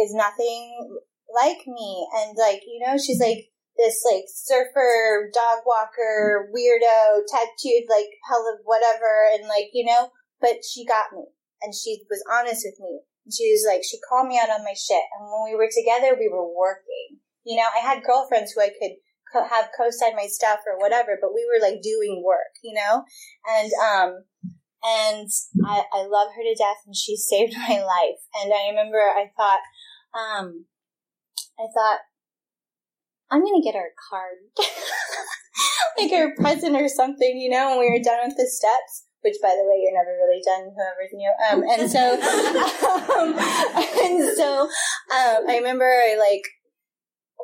is 0.04 0.14
nothing 0.14 1.00
like 1.34 1.68
me. 1.68 2.08
And 2.18 2.38
like, 2.38 2.62
you 2.66 2.82
know, 2.86 2.98
she's 2.98 3.20
like 3.20 3.50
this 3.78 4.04
like 4.06 4.26
surfer, 4.28 5.30
dog 5.34 5.64
walker, 5.66 6.50
weirdo, 6.54 7.24
tattooed, 7.28 7.90
like 7.90 8.10
hell 8.30 8.46
of 8.54 8.62
whatever. 8.64 9.30
And 9.34 9.48
like, 9.48 9.70
you 9.74 9.86
know, 9.86 10.10
but 10.40 10.64
she 10.64 10.86
got 10.86 11.14
me 11.14 11.26
and 11.62 11.74
she 11.74 12.04
was 12.10 12.24
honest 12.32 12.66
with 12.66 12.80
me. 12.80 13.02
She 13.30 13.52
was 13.54 13.66
like, 13.68 13.84
she 13.84 14.02
called 14.10 14.28
me 14.28 14.40
out 14.42 14.50
on 14.50 14.66
my 14.66 14.74
shit. 14.74 15.04
And 15.18 15.30
when 15.30 15.52
we 15.52 15.56
were 15.56 15.70
together, 15.70 16.18
we 16.18 16.30
were 16.30 16.48
working. 16.48 17.22
You 17.46 17.58
know, 17.58 17.70
I 17.70 17.80
had 17.80 18.04
girlfriends 18.04 18.52
who 18.52 18.62
I 18.62 18.70
could 18.70 18.98
co- 19.32 19.48
have 19.48 19.70
co-sign 19.78 20.16
my 20.16 20.28
stuff 20.28 20.60
or 20.68 20.80
whatever, 20.80 21.18
but 21.22 21.34
we 21.34 21.46
were 21.46 21.62
like 21.62 21.82
doing 21.82 22.24
work, 22.26 22.56
you 22.64 22.74
know? 22.74 23.04
And, 23.48 23.72
um, 23.82 24.24
and 24.84 25.30
I, 25.66 25.84
I 25.94 26.06
love 26.06 26.30
her 26.36 26.44
to 26.44 26.56
death 26.58 26.84
and 26.86 26.96
she 26.96 27.16
saved 27.18 27.54
my 27.58 27.84
life. 27.84 28.22
And 28.42 28.52
I 28.54 28.70
remember 28.70 28.98
I 28.98 29.32
thought, 29.36 29.62
um, 30.18 30.66
I 31.60 31.68
thought, 31.74 32.00
I'm 33.30 33.44
gonna 33.46 33.64
get 33.64 33.76
her 33.76 33.92
a 33.92 34.00
card. 34.10 34.38
like 35.98 36.12
her 36.12 36.36
present 36.36 36.76
or 36.76 36.90
something, 36.90 37.38
you 37.38 37.50
know, 37.50 37.70
when 37.70 37.80
we 37.80 37.90
were 37.90 38.04
done 38.04 38.28
with 38.28 38.36
the 38.36 38.48
steps 38.48 39.06
which 39.22 39.36
by 39.42 39.50
the 39.50 39.66
way 39.66 39.78
you're 39.82 39.94
never 39.94 40.18
really 40.18 40.42
done 40.42 40.74
whoever's 40.74 41.14
new 41.14 41.32
um, 41.50 41.64
and 41.70 41.90
so 41.90 42.18
um, 43.18 43.38
and 43.38 44.36
so 44.36 44.64
um, 44.64 45.50
i 45.50 45.58
remember 45.58 45.86
i 45.86 46.18
like 46.18 46.44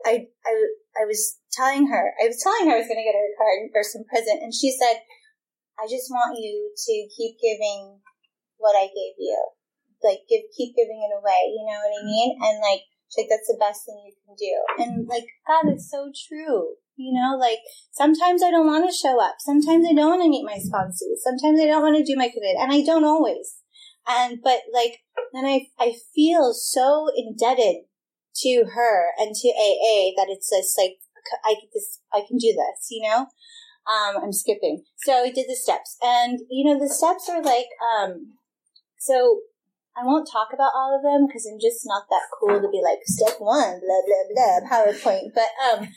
I, 0.08 0.32
I 0.48 0.54
i 0.96 1.04
was 1.04 1.38
telling 1.52 1.92
her 1.92 2.16
i 2.24 2.28
was 2.28 2.40
telling 2.40 2.72
her 2.72 2.76
i 2.76 2.82
was 2.82 2.88
going 2.88 3.02
to 3.02 3.08
get 3.08 3.20
her 3.20 3.28
a 3.28 3.38
card 3.38 3.60
or 3.76 3.84
some 3.84 4.08
present 4.08 4.42
and 4.42 4.56
she 4.56 4.72
said 4.72 5.04
i 5.76 5.86
just 5.86 6.08
want 6.08 6.40
you 6.40 6.72
to 6.72 6.94
keep 7.12 7.36
giving 7.44 8.00
what 8.58 8.80
i 8.80 8.88
gave 8.88 9.20
you 9.20 9.38
like 10.02 10.24
give 10.32 10.48
keep 10.56 10.76
giving 10.76 11.04
it 11.04 11.14
away 11.14 11.42
you 11.52 11.68
know 11.68 11.78
what 11.78 11.92
i 11.92 12.02
mm-hmm. 12.02 12.16
mean 12.16 12.30
and 12.40 12.58
like 12.64 12.88
she's 13.12 13.28
like 13.28 13.30
that's 13.30 13.52
the 13.52 13.60
best 13.60 13.84
thing 13.84 14.00
you 14.08 14.16
can 14.24 14.34
do 14.40 14.54
and 14.80 15.08
like 15.12 15.28
god 15.46 15.68
it's 15.70 15.92
so 15.92 16.10
true 16.14 16.80
you 16.98 17.14
know, 17.14 17.38
like 17.38 17.60
sometimes 17.92 18.42
I 18.42 18.50
don't 18.50 18.66
want 18.66 18.90
to 18.90 18.96
show 18.96 19.22
up. 19.22 19.36
Sometimes 19.40 19.86
I 19.88 19.94
don't 19.94 20.10
want 20.10 20.24
to 20.24 20.30
meet 20.30 20.44
my 20.44 20.58
sponsors. 20.58 21.22
Sometimes 21.24 21.62
I 21.62 21.68
don't 21.68 21.84
want 21.84 21.96
to 21.96 22.04
do 22.04 22.18
my 22.18 22.28
commit, 22.28 22.58
and 22.60 22.72
I 22.74 22.82
don't 22.82 23.06
always. 23.06 23.62
And 24.08 24.40
but 24.44 24.62
like 24.74 25.00
then 25.32 25.46
I 25.46 25.68
I 25.80 25.94
feel 26.16 26.54
so 26.54 27.08
indebted 27.16 27.86
to 28.44 28.66
her 28.74 29.08
and 29.18 29.36
to 29.36 29.48
AA 29.50 30.14
that 30.18 30.28
it's 30.30 30.50
just 30.50 30.78
like 30.78 30.98
I 31.44 31.56
this 31.74 32.00
I 32.14 32.22
can 32.28 32.38
do 32.38 32.54
this, 32.54 32.88
you 32.90 33.08
know. 33.08 33.28
Um, 33.88 34.22
I'm 34.22 34.34
skipping. 34.34 34.84
So 35.06 35.24
we 35.24 35.32
did 35.32 35.48
the 35.48 35.56
steps, 35.56 35.98
and 36.02 36.40
you 36.50 36.66
know 36.66 36.80
the 36.80 36.94
steps 36.94 37.30
are 37.30 37.42
like 37.42 37.68
um, 37.82 38.34
so 39.00 39.42
I 40.00 40.06
won't 40.06 40.30
talk 40.32 40.50
about 40.54 40.74
all 40.76 40.96
of 40.96 41.02
them 41.02 41.26
because 41.26 41.50
I'm 41.52 41.60
just 41.60 41.82
not 41.86 42.04
that 42.10 42.30
cool 42.40 42.62
to 42.62 42.70
be 42.70 42.82
like 42.84 43.00
step 43.06 43.40
one, 43.40 43.80
blah 43.80 44.02
blah 44.06 44.26
blah, 44.30 44.70
PowerPoint. 44.70 45.34
But 45.34 45.50
um, 45.66 45.88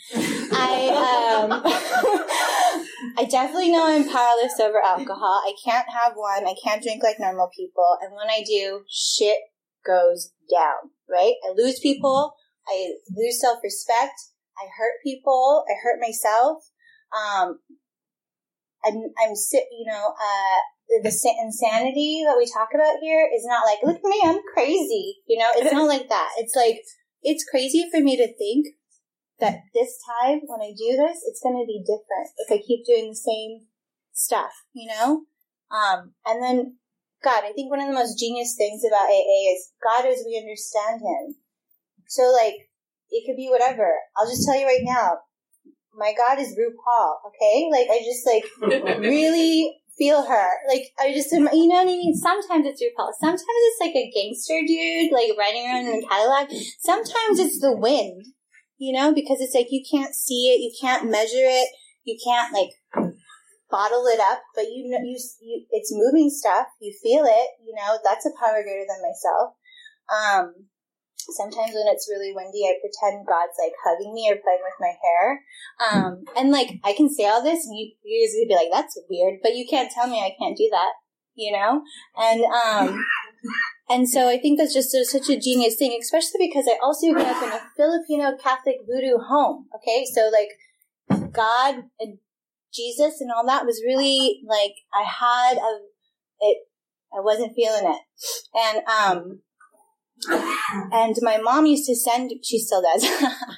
I 0.53 1.45
um, 1.45 1.63
I 3.19 3.25
definitely 3.29 3.73
know 3.73 3.87
I'm 3.87 4.09
powerless 4.09 4.59
over 4.59 4.81
alcohol. 4.81 5.43
I 5.45 5.53
can't 5.63 5.89
have 5.91 6.15
one. 6.15 6.47
I 6.47 6.55
can't 6.65 6.83
drink 6.83 7.03
like 7.03 7.21
normal 7.21 7.51
people, 7.55 7.99
and 8.01 8.13
when 8.15 8.31
I 8.31 8.43
do, 8.43 8.85
shit 8.89 9.39
goes 9.85 10.33
down. 10.51 10.91
Right? 11.11 11.35
I 11.49 11.53
lose 11.57 11.81
people. 11.81 12.35
I 12.69 12.95
lose 13.15 13.41
self 13.41 13.59
respect. 13.63 14.15
I 14.59 14.67
hurt 14.77 15.03
people. 15.03 15.65
I 15.69 15.75
hurt 15.83 16.01
myself. 16.01 16.65
Um, 17.13 17.59
I'm 18.85 18.95
I'm 18.95 19.35
you 19.73 19.87
know 19.87 20.15
uh 20.15 20.61
the 20.91 21.37
insanity 21.41 22.25
that 22.27 22.37
we 22.37 22.51
talk 22.51 22.71
about 22.75 22.99
here 23.01 23.29
is 23.35 23.47
not 23.47 23.65
like, 23.65 23.79
look 23.85 23.97
at 23.97 24.11
me, 24.11 24.21
I'm 24.25 24.41
crazy. 24.55 25.19
You 25.27 25.39
know, 25.39 25.51
it's 25.55 25.73
not 25.73 25.87
like 25.87 26.09
that. 26.09 26.31
It's 26.39 26.57
like, 26.57 26.83
it's 27.23 27.47
crazy 27.49 27.89
for 27.91 28.01
me 28.01 28.17
to 28.17 28.27
think 28.27 28.67
that 29.39 29.61
this 29.73 29.97
time 30.05 30.41
when 30.47 30.61
I 30.61 30.73
do 30.77 30.97
this, 30.97 31.23
it's 31.27 31.41
going 31.43 31.57
to 31.57 31.67
be 31.67 31.85
different 31.87 32.31
if 32.39 32.51
I 32.51 32.63
keep 32.67 32.85
doing 32.85 33.11
the 33.11 33.17
same 33.17 33.67
stuff, 34.13 34.51
you 34.73 34.91
know? 34.91 35.23
Um, 35.71 36.13
and 36.27 36.43
then, 36.43 36.77
God, 37.23 37.45
I 37.45 37.53
think 37.53 37.71
one 37.71 37.81
of 37.81 37.89
the 37.89 37.95
most 37.95 38.19
genius 38.19 38.55
things 38.57 38.83
about 38.87 39.09
AA 39.09 39.53
is 39.53 39.73
God 39.83 40.07
as 40.07 40.25
we 40.25 40.39
understand 40.39 41.03
Him. 41.03 41.37
So, 42.09 42.33
like, 42.33 42.55
it 43.11 43.27
could 43.27 43.37
be 43.37 43.49
whatever. 43.51 43.93
I'll 44.17 44.29
just 44.29 44.47
tell 44.47 44.59
you 44.59 44.67
right 44.67 44.83
now, 44.83 45.19
my 45.95 46.15
God 46.17 46.39
is 46.39 46.57
RuPaul, 46.57 47.15
okay? 47.29 47.69
Like, 47.71 47.89
I 47.91 48.01
just, 48.05 48.27
like, 48.27 48.99
really 49.01 49.81
feel 49.99 50.27
her. 50.27 50.49
Like, 50.67 50.85
I 50.99 51.13
just, 51.13 51.31
you 51.31 51.41
know 51.41 51.51
what 51.51 51.83
I 51.83 51.85
mean? 51.85 52.17
Sometimes 52.17 52.67
it's 52.67 52.83
RuPaul. 52.83 53.13
Sometimes 53.21 53.43
it's 53.45 53.81
like 53.81 53.95
a 53.95 54.11
gangster 54.11 54.61
dude, 54.67 55.13
like 55.13 55.37
riding 55.39 55.67
around 55.67 55.87
in 55.87 56.03
a 56.03 56.09
Cadillac. 56.09 56.49
Sometimes 56.81 57.39
it's 57.39 57.61
the 57.61 57.77
wind, 57.77 58.25
you 58.79 58.93
know, 58.93 59.13
because 59.13 59.41
it's 59.41 59.55
like 59.55 59.69
you 59.71 59.85
can't 59.89 60.15
see 60.15 60.49
it, 60.55 60.61
you 60.61 60.73
can't 60.81 61.11
measure 61.11 61.45
it, 61.45 61.69
you 62.05 62.17
can't 62.25 62.53
like 62.55 62.71
bottle 63.71 64.07
it 64.07 64.21
up, 64.21 64.43
but 64.55 64.65
you 64.65 64.91
know, 64.91 64.99
you, 65.03 65.19
you 65.41 65.65
it's 65.71 65.93
moving 65.93 66.31
stuff. 66.31 66.67
You 66.81 66.93
feel 67.03 67.25
it, 67.25 67.49
you 67.65 67.75
know, 67.75 67.99
that's 68.05 68.27
a 68.27 68.35
power 68.39 68.63
greater 68.63 68.87
than 68.89 69.03
myself. 69.03 69.55
Um, 70.11 70.67
sometimes 71.17 71.73
when 71.75 71.87
it's 71.87 72.09
really 72.11 72.33
windy, 72.35 72.67
I 72.67 72.81
pretend 72.81 73.27
God's 73.27 73.57
like 73.59 73.75
hugging 73.85 74.15
me 74.15 74.31
or 74.31 74.43
playing 74.43 74.65
with 74.65 74.79
my 74.81 74.95
hair. 74.99 75.25
Um, 75.79 76.25
and 76.37 76.51
like 76.51 76.81
I 76.85 76.93
can 76.93 77.13
say 77.13 77.27
all 77.27 77.43
this, 77.43 77.67
and 77.67 77.79
you 77.79 77.93
you 78.03 78.27
guys 78.27 78.35
would 78.37 78.49
be 78.49 78.59
like, 78.59 78.73
"That's 78.73 78.99
weird," 79.09 79.41
but 79.43 79.55
you 79.55 79.67
can't 79.69 79.91
tell 79.91 80.07
me 80.07 80.21
I 80.21 80.35
can't 80.39 80.57
do 80.57 80.69
that, 80.71 80.93
you 81.35 81.53
know. 81.53 81.83
And 82.17 82.43
um, 82.45 83.05
and 83.89 84.09
so 84.09 84.29
I 84.29 84.39
think 84.39 84.59
that's 84.59 84.75
just 84.75 84.95
a, 84.95 85.05
such 85.05 85.29
a 85.29 85.39
genius 85.39 85.77
thing, 85.77 85.97
especially 86.01 86.49
because 86.49 86.67
I 86.69 86.79
also 86.83 87.13
grew 87.13 87.23
up 87.23 87.43
in 87.43 87.51
a 87.51 87.63
Filipino 87.77 88.37
Catholic 88.37 88.77
voodoo 88.87 89.19
home. 89.19 89.67
Okay, 89.77 90.05
so 90.05 90.31
like 90.31 91.33
God 91.33 91.85
and 91.99 92.19
Jesus 92.73 93.21
and 93.21 93.31
all 93.31 93.47
that 93.47 93.67
was 93.67 93.83
really 93.85 94.41
like 94.47 94.75
I 94.93 95.05
had 95.05 95.57
a 95.57 95.79
it. 96.41 96.59
I 97.13 97.21
wasn't 97.21 97.55
feeling 97.57 97.93
it, 97.93 98.03
and 98.55 98.83
um 98.87 99.41
and 100.29 101.17
my 101.23 101.39
mom 101.39 101.67
used 101.67 101.87
to 101.87 101.97
send, 101.97 102.31
she 102.43 102.59
still 102.59 102.83
does, 102.83 103.07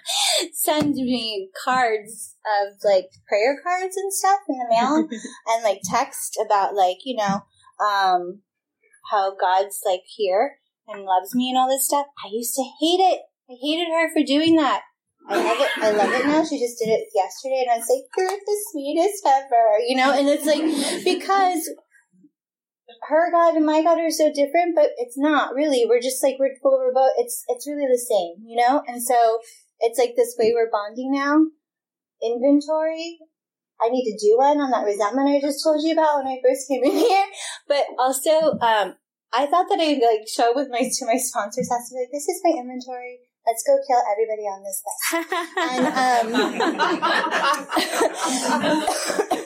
send 0.53 0.95
me 0.95 1.51
cards 1.65 2.37
of 2.47 2.75
like 2.85 3.07
prayer 3.29 3.59
cards 3.63 3.97
and 3.97 4.13
stuff 4.13 4.41
in 4.49 4.59
the 4.59 4.67
mail 4.71 5.09
and 5.49 5.65
like 5.65 5.81
text 5.85 6.39
about 6.45 6.75
like, 6.75 6.99
you 7.05 7.17
know, 7.17 7.41
um, 7.85 8.43
how 9.11 9.35
God's 9.35 9.81
like 9.85 10.03
here 10.07 10.59
and 10.89 11.05
loves 11.05 11.35
me 11.35 11.51
and 11.51 11.59
all 11.59 11.69
this 11.69 11.87
stuff. 11.87 12.07
I 12.25 12.29
used 12.31 12.55
to 12.55 12.63
hate 12.63 13.01
it. 13.01 13.23
I 13.51 13.55
hated 13.61 13.89
her 13.93 14.13
for 14.13 14.25
doing 14.25 14.57
that. 14.57 14.83
I 15.29 15.37
love 15.37 15.59
it. 15.61 15.71
I 15.79 15.91
love 15.93 16.11
it 16.11 16.27
now. 16.27 16.45
She 16.45 16.59
just 16.59 16.79
did 16.79 16.89
it 16.89 17.09
yesterday, 17.15 17.63
and 17.63 17.71
I 17.71 17.79
was 17.79 17.89
like, 17.89 18.07
"You're 18.17 18.39
the 18.39 18.59
sweetest 18.71 19.27
ever," 19.27 19.79
you 19.87 19.97
know. 19.97 20.13
And 20.13 20.29
it's 20.29 20.47
like 20.47 20.63
because 21.05 21.71
her 23.09 23.31
God 23.31 23.57
and 23.57 23.67
my 23.67 23.83
God 23.83 23.99
are 23.99 24.11
so 24.11 24.33
different, 24.33 24.75
but 24.75 24.91
it's 24.99 25.19
not 25.19 25.55
really. 25.55 25.87
We're 25.89 26.01
just 26.01 26.23
like 26.23 26.37
we're, 26.39 26.55
we're 26.63 26.93
both. 26.93 27.13
It's 27.19 27.45
it's 27.49 27.69
really 27.69 27.87
the 27.87 27.99
same, 27.99 28.45
you 28.47 28.57
know. 28.57 28.83
And 28.87 29.03
so 29.03 29.39
it's 29.81 29.99
like 29.99 30.15
this 30.17 30.35
way 30.39 30.53
we're 30.55 30.71
bonding 30.71 31.13
now. 31.13 31.47
Inventory. 32.23 33.19
I 33.81 33.89
need 33.89 34.05
to 34.13 34.19
do 34.19 34.39
one 34.39 34.61
on 34.61 34.71
that 34.71 34.87
resentment 34.87 35.29
I 35.29 35.41
just 35.41 35.63
told 35.65 35.83
you 35.83 35.93
about 35.93 36.23
when 36.23 36.29
I 36.29 36.39
first 36.43 36.69
came 36.69 36.85
in 36.85 36.93
here. 36.99 37.27
But 37.67 37.85
also, 37.99 38.59
um, 38.63 38.95
I 39.33 39.47
thought 39.47 39.67
that 39.71 39.81
I'd 39.81 39.99
like 39.99 40.29
show 40.29 40.53
with 40.55 40.69
my 40.71 40.87
to 40.87 41.07
my 41.07 41.17
sponsors 41.17 41.69
be 41.69 41.99
like, 41.99 42.13
this 42.13 42.29
is 42.29 42.41
my 42.45 42.59
inventory. 42.61 43.19
Let's 43.53 43.69
go 43.69 43.77
kill 43.85 44.01
everybody 44.09 44.49
on 44.49 44.65
this 44.65 44.81
list. 44.81 44.97
and 45.61 45.85
um, 45.93 46.33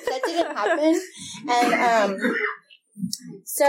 that 0.06 0.22
didn't 0.22 0.54
happen. 0.54 0.94
And 1.50 1.74
um, 1.74 2.14
so 3.42 3.66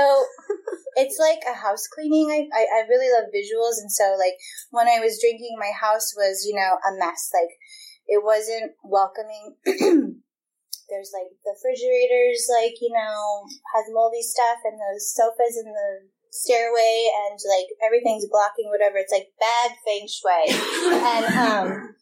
it's 0.93 1.17
like 1.17 1.41
a 1.49 1.57
house 1.57 1.89
cleaning. 1.89 2.29
I, 2.29 2.45
I, 2.53 2.69
I 2.69 2.85
really 2.85 3.09
love 3.09 3.33
visuals. 3.33 3.81
And 3.81 3.89
so 3.91 4.13
like 4.13 4.37
when 4.69 4.85
I 4.87 5.01
was 5.01 5.17
drinking, 5.19 5.57
my 5.57 5.73
house 5.73 6.13
was, 6.15 6.45
you 6.45 6.53
know, 6.53 6.77
a 6.85 6.93
mess. 6.99 7.31
Like 7.33 7.57
it 8.05 8.23
wasn't 8.23 8.73
welcoming. 8.83 9.55
There's 10.85 11.11
like 11.17 11.33
the 11.41 11.57
refrigerators, 11.57 12.45
like, 12.61 12.77
you 12.77 12.93
know, 12.93 13.41
has 13.73 13.89
moldy 13.89 14.21
stuff 14.21 14.61
and 14.69 14.77
those 14.77 15.09
sofas 15.17 15.57
and 15.57 15.73
the 15.73 16.13
stairway 16.31 17.09
and 17.27 17.39
like 17.47 17.67
everything's 17.85 18.27
blocking 18.29 18.69
whatever. 18.69 18.97
It's 18.97 19.11
like 19.11 19.31
bad 19.39 19.71
feng 19.85 20.07
shui. 20.07 20.47
and, 21.03 21.25
um, 21.35 21.95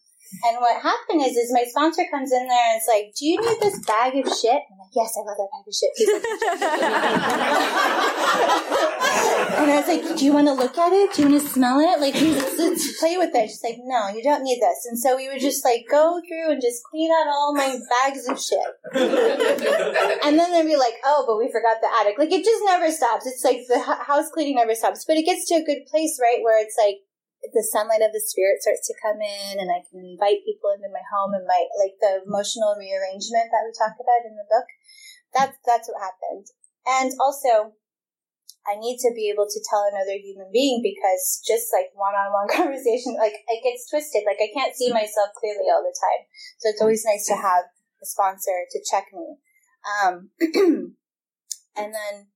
And 0.44 0.58
what 0.60 0.82
happened 0.82 1.22
is, 1.22 1.38
is 1.38 1.54
my 1.54 1.64
sponsor 1.68 2.04
comes 2.12 2.32
in 2.32 2.48
there 2.48 2.70
and 2.70 2.78
it's 2.78 2.88
like, 2.88 3.14
"Do 3.16 3.26
you 3.26 3.40
need 3.40 3.60
this 3.62 3.80
bag 3.86 4.16
of 4.16 4.26
shit?" 4.34 4.64
I'm 4.72 4.78
like, 4.78 4.92
"Yes, 4.96 5.16
I 5.16 5.20
love 5.22 5.38
that 5.38 5.50
bag 5.54 5.68
of 5.68 5.74
shit." 5.74 5.92
and 9.60 9.72
I 9.72 9.80
was 9.80 9.88
like, 9.88 10.18
"Do 10.18 10.26
you 10.26 10.34
want 10.34 10.48
to 10.48 10.54
look 10.54 10.78
at 10.78 10.92
it? 10.94 11.14
Do 11.14 11.24
you 11.24 11.30
want 11.30 11.42
to 11.42 11.48
smell 11.50 11.80
it? 11.80 12.00
Like, 12.00 12.14
let's 12.16 13.00
play 13.00 13.18
with 13.18 13.34
it." 13.34 13.50
She's 13.50 13.64
like, 13.64 13.78
"No, 13.84 14.10
you 14.10 14.24
don't 14.24 14.44
need 14.44 14.62
this." 14.62 14.86
And 14.90 15.00
so 15.00 15.16
we 15.16 15.30
would 15.30 15.40
just 15.40 15.64
like 15.64 15.86
go 15.90 16.22
through 16.28 16.52
and 16.52 16.62
just 16.62 16.84
clean 16.90 17.12
out 17.12 17.28
all 17.28 17.54
my 17.56 17.78
bags 17.90 18.28
of 18.28 18.40
shit. 18.40 18.60
and 20.24 20.40
then 20.40 20.52
they'd 20.52 20.68
be 20.68 20.76
like, 20.76 20.96
"Oh, 21.06 21.24
but 21.28 21.38
we 21.38 21.52
forgot 21.52 21.78
the 21.82 21.90
attic." 22.02 22.18
Like 22.18 22.32
it 22.32 22.44
just 22.44 22.64
never 22.66 22.92
stops. 22.92 23.26
It's 23.26 23.44
like 23.44 23.62
the 23.68 23.80
house 23.80 24.30
cleaning 24.34 24.56
never 24.56 24.76
stops. 24.76 25.06
But 25.06 25.18
it 25.18 25.26
gets 25.26 25.48
to 25.50 25.56
a 25.56 25.64
good 25.64 25.86
place, 25.88 26.20
right, 26.22 26.44
where 26.44 26.62
it's 26.62 26.76
like 26.78 26.98
the 27.54 27.66
sunlight 27.66 28.02
of 28.02 28.16
the 28.16 28.24
spirit 28.24 28.62
starts 28.62 28.88
to 28.88 29.02
come 29.02 29.22
in 29.22 29.60
and 29.60 29.70
I 29.70 29.84
can 29.86 30.02
invite 30.02 30.48
people 30.48 30.72
into 30.74 30.90
my 30.90 31.04
home 31.12 31.36
and 31.36 31.46
my 31.46 31.62
like 31.78 32.00
the 32.00 32.24
emotional 32.26 32.78
rearrangement 32.80 33.52
that 33.52 33.66
we 33.66 33.74
talk 33.76 33.98
about 33.98 34.26
in 34.26 34.40
the 34.40 34.48
book. 34.48 34.70
That's 35.36 35.58
that's 35.66 35.88
what 35.92 36.02
happened. 36.02 36.48
And 36.86 37.12
also 37.20 37.76
I 38.66 38.82
need 38.82 38.98
to 39.06 39.14
be 39.14 39.30
able 39.30 39.46
to 39.46 39.66
tell 39.70 39.86
another 39.86 40.18
human 40.18 40.50
being 40.50 40.82
because 40.82 41.42
just 41.46 41.70
like 41.70 41.94
one-on-one 41.94 42.50
conversation, 42.58 43.14
like 43.18 43.38
it 43.46 43.62
gets 43.62 43.90
twisted. 43.90 44.26
Like 44.26 44.42
I 44.42 44.50
can't 44.54 44.74
see 44.74 44.90
myself 44.90 45.38
clearly 45.38 45.70
all 45.70 45.86
the 45.86 45.94
time. 45.94 46.22
So 46.58 46.74
it's 46.74 46.82
always 46.82 47.06
nice 47.06 47.30
to 47.30 47.38
have 47.38 47.70
a 48.02 48.06
sponsor 48.06 48.66
to 48.72 48.78
check 48.90 49.06
me. 49.14 49.38
Um, 49.86 50.34
and 51.78 51.94
then 51.94 52.34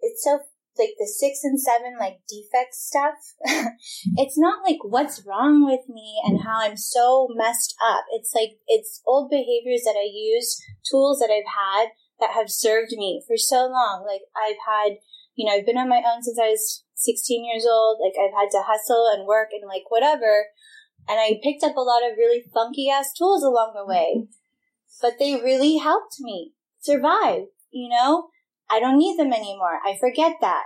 it's 0.00 0.22
so 0.22 0.40
like 0.78 0.94
the 0.98 1.06
six 1.06 1.40
and 1.42 1.60
seven 1.60 1.96
like 1.98 2.20
defect 2.28 2.74
stuff 2.74 3.14
it's 4.16 4.38
not 4.38 4.62
like 4.62 4.78
what's 4.82 5.24
wrong 5.26 5.64
with 5.64 5.88
me 5.88 6.20
and 6.24 6.42
how 6.42 6.60
i'm 6.60 6.76
so 6.76 7.28
messed 7.34 7.74
up. 7.82 8.04
It's 8.12 8.32
like 8.34 8.58
it's 8.66 9.02
old 9.06 9.30
behaviors 9.30 9.82
that 9.84 9.96
i 9.98 10.08
use 10.10 10.60
tools 10.88 11.18
that 11.18 11.30
i've 11.30 11.48
had 11.48 11.90
that 12.20 12.34
have 12.34 12.50
served 12.50 12.92
me 12.92 13.22
for 13.26 13.36
so 13.36 13.66
long. 13.66 14.04
Like 14.06 14.22
i've 14.36 14.60
had 14.66 14.98
you 15.34 15.46
know 15.46 15.56
i've 15.56 15.66
been 15.66 15.78
on 15.78 15.88
my 15.88 16.02
own 16.06 16.22
since 16.22 16.38
i 16.38 16.50
was 16.50 16.84
16 16.94 17.44
years 17.44 17.66
old. 17.68 17.98
Like 18.00 18.14
i've 18.18 18.34
had 18.34 18.50
to 18.52 18.64
hustle 18.64 19.10
and 19.12 19.26
work 19.26 19.48
and 19.52 19.68
like 19.68 19.90
whatever. 19.90 20.46
And 21.08 21.18
i 21.20 21.40
picked 21.42 21.64
up 21.64 21.76
a 21.76 21.80
lot 21.80 22.02
of 22.02 22.16
really 22.16 22.44
funky 22.52 22.90
ass 22.90 23.12
tools 23.12 23.42
along 23.42 23.74
the 23.74 23.86
way. 23.86 24.28
But 25.00 25.18
they 25.18 25.34
really 25.34 25.76
helped 25.76 26.16
me 26.20 26.52
survive 26.80 27.46
you 27.70 27.88
know 27.88 28.28
I 28.70 28.80
don't 28.80 28.98
need 28.98 29.18
them 29.18 29.32
anymore. 29.32 29.80
I 29.84 29.96
forget 29.98 30.36
that. 30.40 30.64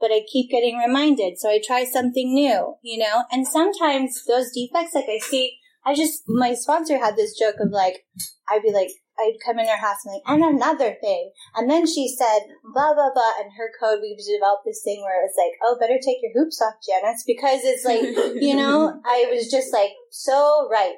But 0.00 0.10
I 0.10 0.22
keep 0.32 0.50
getting 0.50 0.78
reminded. 0.78 1.38
So 1.38 1.50
I 1.50 1.60
try 1.64 1.84
something 1.84 2.32
new, 2.32 2.74
you 2.82 2.98
know? 2.98 3.24
And 3.30 3.46
sometimes 3.46 4.24
those 4.26 4.50
defects, 4.52 4.94
like 4.94 5.08
I 5.08 5.18
see, 5.18 5.58
I 5.84 5.94
just, 5.94 6.22
my 6.26 6.54
sponsor 6.54 6.98
had 6.98 7.16
this 7.16 7.38
joke 7.38 7.56
of 7.60 7.70
like, 7.70 8.04
I'd 8.48 8.62
be 8.62 8.72
like, 8.72 8.90
I'd 9.20 9.36
come 9.44 9.58
in 9.58 9.66
her 9.66 9.76
house 9.76 9.98
and 10.04 10.14
like, 10.14 10.22
and 10.26 10.56
another 10.56 10.96
thing. 11.00 11.32
And 11.54 11.70
then 11.70 11.86
she 11.86 12.08
said, 12.08 12.40
blah, 12.72 12.94
blah, 12.94 13.12
blah. 13.12 13.32
And 13.40 13.50
her 13.56 13.70
code, 13.78 14.00
we've 14.00 14.16
developed 14.16 14.64
this 14.64 14.80
thing 14.82 15.02
where 15.02 15.24
it's 15.24 15.36
like, 15.36 15.52
oh, 15.62 15.76
better 15.78 15.98
take 16.02 16.18
your 16.22 16.32
hoops 16.34 16.62
off, 16.62 16.74
Janice, 16.86 17.24
because 17.26 17.60
it's 17.62 17.84
like, 17.84 18.00
you 18.42 18.56
know, 18.56 19.00
I 19.04 19.28
was 19.30 19.50
just 19.50 19.72
like, 19.72 19.90
so 20.10 20.68
right. 20.70 20.96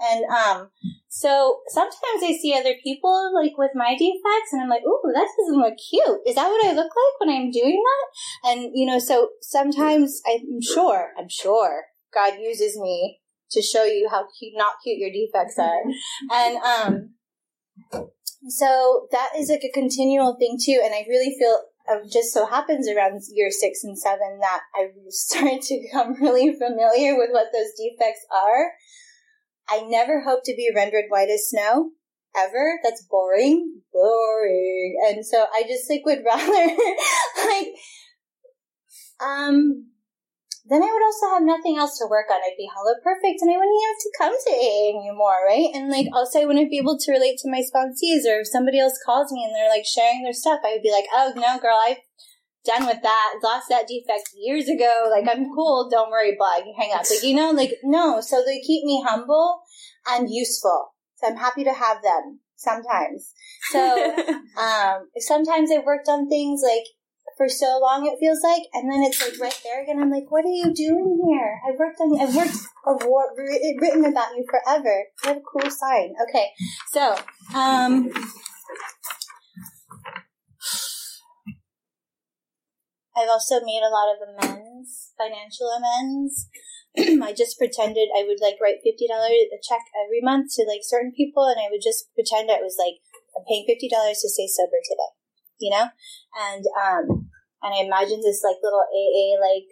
And 0.00 0.24
um, 0.26 0.70
so 1.16 1.60
sometimes 1.68 2.24
I 2.24 2.36
see 2.42 2.52
other 2.58 2.74
people 2.82 3.30
like 3.32 3.56
with 3.56 3.70
my 3.76 3.96
defects, 3.96 4.50
and 4.50 4.60
I'm 4.60 4.68
like, 4.68 4.82
"Ooh, 4.82 5.12
that 5.14 5.28
doesn't 5.38 5.60
look 5.60 5.74
cute. 5.78 6.18
Is 6.26 6.34
that 6.34 6.48
what 6.48 6.66
I 6.66 6.72
look 6.72 6.90
like 6.90 7.20
when 7.20 7.28
I'm 7.28 7.52
doing 7.52 7.80
that?" 7.80 8.50
And 8.50 8.72
you 8.74 8.84
know, 8.84 8.98
so 8.98 9.28
sometimes 9.40 10.20
I'm 10.26 10.60
sure, 10.60 11.12
I'm 11.16 11.28
sure 11.28 11.84
God 12.12 12.40
uses 12.40 12.76
me 12.76 13.20
to 13.52 13.62
show 13.62 13.84
you 13.84 14.08
how 14.10 14.26
cute, 14.36 14.54
not 14.56 14.74
cute 14.82 14.98
your 14.98 15.12
defects 15.12 15.56
are, 15.56 15.84
and 16.32 16.56
um, 16.56 17.10
so 18.48 19.06
that 19.12 19.30
is 19.38 19.48
like 19.50 19.62
a 19.62 19.70
continual 19.70 20.34
thing 20.36 20.58
too. 20.60 20.82
And 20.84 20.92
I 20.92 21.06
really 21.08 21.36
feel 21.38 21.60
it 21.86 22.12
just 22.12 22.32
so 22.32 22.44
happens 22.46 22.88
around 22.88 23.20
year 23.32 23.52
six 23.52 23.84
and 23.84 23.96
seven 23.96 24.40
that 24.40 24.62
I 24.74 24.88
started 25.10 25.62
to 25.62 25.80
become 25.80 26.14
really 26.20 26.52
familiar 26.52 27.16
with 27.16 27.30
what 27.30 27.52
those 27.52 27.70
defects 27.78 28.26
are. 28.34 28.72
I 29.68 29.82
never 29.82 30.22
hope 30.22 30.40
to 30.44 30.54
be 30.56 30.70
rendered 30.74 31.04
white 31.08 31.30
as 31.30 31.48
snow 31.48 31.90
ever. 32.36 32.80
That's 32.82 33.06
boring, 33.10 33.80
boring. 33.92 34.96
And 35.08 35.24
so 35.24 35.46
I 35.54 35.62
just 35.62 35.88
like 35.88 36.04
would 36.04 36.22
rather 36.26 36.76
like, 37.46 37.68
um, 39.20 39.86
then 40.66 40.82
I 40.82 40.88
would 40.88 41.04
also 41.04 41.28
have 41.34 41.42
nothing 41.44 41.76
else 41.76 41.98
to 41.98 42.08
work 42.08 42.26
on. 42.30 42.40
I'd 42.40 42.56
be 42.56 42.68
hollow 42.72 42.96
perfect 43.02 43.42
and 43.42 43.52
I 43.52 43.58
wouldn't 43.58 43.84
have 43.84 44.00
to 44.00 44.16
come 44.16 44.32
to 44.32 44.52
AA 44.56 44.96
anymore, 44.96 45.44
right? 45.46 45.68
And 45.74 45.90
like 45.90 46.08
also 46.12 46.40
I 46.40 46.46
wouldn't 46.46 46.70
be 46.70 46.78
able 46.78 46.98
to 46.98 47.12
relate 47.12 47.36
to 47.44 47.50
my 47.50 47.60
sponsees 47.60 48.24
or 48.24 48.40
if 48.40 48.48
somebody 48.48 48.80
else 48.80 48.98
calls 49.04 49.30
me 49.30 49.44
and 49.44 49.54
they're 49.54 49.68
like 49.68 49.84
sharing 49.84 50.22
their 50.22 50.32
stuff, 50.32 50.60
I 50.64 50.72
would 50.72 50.82
be 50.82 50.92
like, 50.92 51.04
oh 51.12 51.32
no 51.36 51.58
girl, 51.60 51.76
I've 51.76 52.03
done 52.64 52.86
with 52.86 53.02
that, 53.02 53.34
lost 53.42 53.68
that 53.68 53.86
defect 53.86 54.30
years 54.36 54.68
ago. 54.68 55.10
Like, 55.10 55.28
I'm 55.28 55.52
cool. 55.54 55.88
Don't 55.90 56.10
worry, 56.10 56.36
bye. 56.38 56.62
Hang 56.78 56.92
up. 56.92 57.04
Like, 57.10 57.22
you 57.22 57.34
know, 57.34 57.50
like, 57.50 57.72
no. 57.82 58.20
So 58.20 58.42
they 58.44 58.60
keep 58.60 58.84
me 58.84 59.04
humble 59.06 59.60
and 60.08 60.28
useful. 60.30 60.94
So 61.16 61.28
I'm 61.28 61.36
happy 61.36 61.64
to 61.64 61.72
have 61.72 62.02
them 62.02 62.40
sometimes. 62.56 63.32
So, 63.70 64.16
um, 64.58 65.08
sometimes 65.18 65.70
I've 65.70 65.84
worked 65.84 66.08
on 66.08 66.28
things 66.28 66.62
like 66.64 66.84
for 67.36 67.48
so 67.48 67.78
long, 67.80 68.06
it 68.06 68.18
feels 68.20 68.40
like, 68.42 68.62
and 68.72 68.90
then 68.90 69.02
it's 69.02 69.20
like 69.20 69.38
right 69.40 69.60
there 69.64 69.82
again. 69.82 70.00
I'm 70.00 70.10
like, 70.10 70.30
what 70.30 70.44
are 70.44 70.48
you 70.48 70.72
doing 70.74 71.20
here? 71.28 71.60
I've 71.66 71.78
worked 71.78 72.00
on, 72.00 72.14
you, 72.14 72.20
I've 72.20 72.34
worked, 72.34 72.56
a 72.86 73.06
war, 73.06 73.24
written 73.80 74.04
about 74.04 74.36
you 74.36 74.44
forever. 74.48 75.04
What 75.24 75.38
a 75.38 75.40
cool 75.40 75.70
sign. 75.70 76.14
Okay. 76.28 76.48
So, 76.92 77.16
um, 77.54 78.10
I've 83.14 83.30
also 83.30 83.62
made 83.62 83.82
a 83.82 83.94
lot 83.94 84.10
of 84.10 84.18
amends, 84.26 85.14
financial 85.14 85.70
amends. 85.70 86.50
I 86.98 87.34
just 87.34 87.58
pretended 87.58 88.10
I 88.14 88.26
would 88.26 88.42
like 88.42 88.58
write 88.62 88.82
fifty 88.82 89.06
dollars 89.06 89.50
a 89.50 89.58
check 89.62 89.82
every 89.94 90.22
month 90.22 90.54
to 90.54 90.66
like 90.66 90.82
certain 90.82 91.14
people, 91.14 91.46
and 91.46 91.58
I 91.58 91.70
would 91.70 91.82
just 91.82 92.10
pretend 92.14 92.50
I 92.50 92.62
was 92.62 92.78
like 92.78 93.02
I'm 93.34 93.46
paying 93.46 93.66
fifty 93.66 93.90
dollars 93.90 94.22
to 94.22 94.30
stay 94.30 94.46
sober 94.46 94.78
today, 94.82 95.12
you 95.58 95.70
know, 95.70 95.90
and 96.34 96.64
um, 96.74 97.30
and 97.62 97.70
I 97.74 97.86
imagined 97.86 98.22
this 98.22 98.42
like 98.42 98.62
little 98.62 98.82
AA 98.82 99.38
like 99.38 99.70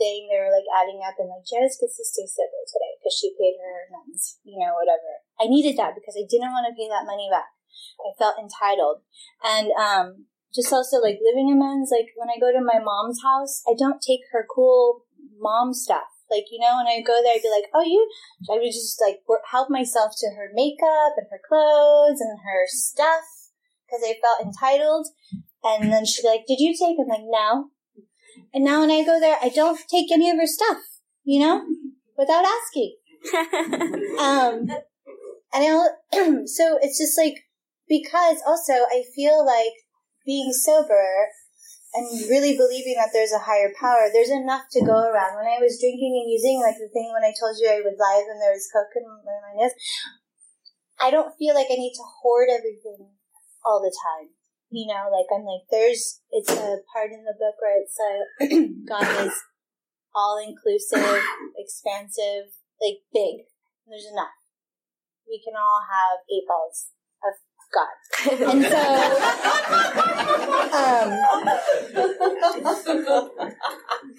thing 0.00 0.28
they 0.28 0.40
were 0.40 0.52
like 0.52 0.68
adding 0.68 1.04
up, 1.04 1.16
and 1.20 1.28
like 1.28 1.44
Janice 1.44 1.76
gets 1.76 1.96
to 1.96 2.04
stay 2.04 2.28
sober 2.28 2.60
today 2.64 2.96
because 3.00 3.16
she 3.16 3.36
paid 3.36 3.60
her 3.60 3.88
amends, 3.88 4.40
you 4.44 4.56
know, 4.56 4.72
whatever. 4.76 5.24
I 5.40 5.48
needed 5.48 5.76
that 5.76 5.96
because 5.96 6.16
I 6.16 6.24
didn't 6.24 6.52
want 6.52 6.68
to 6.68 6.76
pay 6.76 6.88
that 6.88 7.08
money 7.08 7.28
back. 7.28 7.52
I 8.00 8.12
felt 8.16 8.40
entitled, 8.40 9.04
and 9.44 9.68
um, 9.76 10.31
just 10.54 10.72
also 10.72 10.98
like 10.98 11.18
living 11.22 11.50
amends, 11.50 11.90
Like 11.90 12.12
when 12.16 12.28
I 12.28 12.38
go 12.38 12.52
to 12.52 12.64
my 12.64 12.78
mom's 12.82 13.22
house, 13.22 13.62
I 13.66 13.74
don't 13.78 14.00
take 14.00 14.20
her 14.32 14.46
cool 14.48 15.04
mom 15.38 15.72
stuff. 15.72 16.08
Like, 16.30 16.44
you 16.50 16.58
know, 16.58 16.76
when 16.78 16.86
I 16.86 17.02
go 17.04 17.20
there, 17.22 17.34
I'd 17.34 17.42
be 17.42 17.50
like, 17.50 17.68
oh, 17.74 17.82
you, 17.84 18.08
I 18.50 18.56
would 18.56 18.72
just 18.72 19.00
like 19.00 19.20
help 19.50 19.68
myself 19.68 20.12
to 20.18 20.30
her 20.36 20.50
makeup 20.54 21.12
and 21.16 21.26
her 21.30 21.40
clothes 21.46 22.20
and 22.20 22.38
her 22.40 22.64
stuff 22.68 23.24
because 23.84 24.02
I 24.02 24.16
felt 24.20 24.40
entitled. 24.40 25.08
And 25.62 25.92
then 25.92 26.06
she'd 26.06 26.22
be 26.22 26.28
like, 26.28 26.46
did 26.46 26.58
you 26.58 26.72
take? 26.72 26.96
I'm 26.98 27.08
like, 27.08 27.20
no. 27.24 27.68
And 28.54 28.64
now 28.64 28.80
when 28.80 28.90
I 28.90 29.04
go 29.04 29.20
there, 29.20 29.36
I 29.42 29.50
don't 29.50 29.78
take 29.90 30.10
any 30.10 30.30
of 30.30 30.38
her 30.38 30.46
stuff, 30.46 30.78
you 31.24 31.40
know, 31.40 31.62
without 32.16 32.44
asking. 32.44 32.96
um, 34.18 34.68
and 35.52 35.64
I'll, 35.64 35.98
so 36.46 36.78
it's 36.80 36.98
just 36.98 37.18
like, 37.18 37.44
because 37.88 38.38
also 38.46 38.72
I 38.72 39.04
feel 39.14 39.44
like 39.44 39.72
being 40.24 40.52
sober 40.52 41.28
and 41.94 42.08
really 42.28 42.56
believing 42.56 42.96
that 42.96 43.12
there's 43.12 43.36
a 43.36 43.44
higher 43.44 43.72
power, 43.76 44.08
there's 44.08 44.32
enough 44.32 44.64
to 44.72 44.80
go 44.80 44.96
around. 44.96 45.36
When 45.36 45.48
I 45.48 45.60
was 45.60 45.76
drinking 45.76 46.16
and 46.16 46.32
using, 46.32 46.56
like 46.64 46.80
the 46.80 46.88
thing 46.88 47.12
when 47.12 47.24
I 47.24 47.36
told 47.36 47.60
you 47.60 47.68
I 47.68 47.84
would 47.84 48.00
lie 48.00 48.24
and 48.24 48.40
there 48.40 48.56
was 48.56 48.72
coke 48.72 48.96
in 48.96 49.04
my 49.04 49.52
nose, 49.60 49.76
I 50.96 51.10
don't 51.12 51.36
feel 51.36 51.54
like 51.54 51.68
I 51.68 51.76
need 51.76 51.92
to 51.92 52.06
hoard 52.22 52.48
everything 52.48 53.12
all 53.64 53.84
the 53.84 53.92
time. 53.92 54.32
You 54.72 54.88
know, 54.88 55.12
like 55.12 55.28
I'm 55.28 55.44
like, 55.44 55.68
there's, 55.68 56.24
it's 56.32 56.48
a 56.48 56.80
part 56.96 57.12
in 57.12 57.28
the 57.28 57.36
book 57.36 57.60
where 57.60 57.76
it's 57.76 57.98
a, 58.00 58.12
God 58.88 59.28
is 59.28 59.36
all 60.16 60.40
inclusive, 60.40 61.20
expansive, 61.60 62.56
like 62.80 63.04
big. 63.12 63.44
There's 63.84 64.08
enough. 64.08 64.32
We 65.28 65.44
can 65.44 65.60
all 65.60 65.84
have 65.84 66.24
eight 66.32 66.48
balls 66.48 66.88
God. 67.72 67.88
And 68.28 68.62
so, 68.62 68.82
um, 70.72 71.08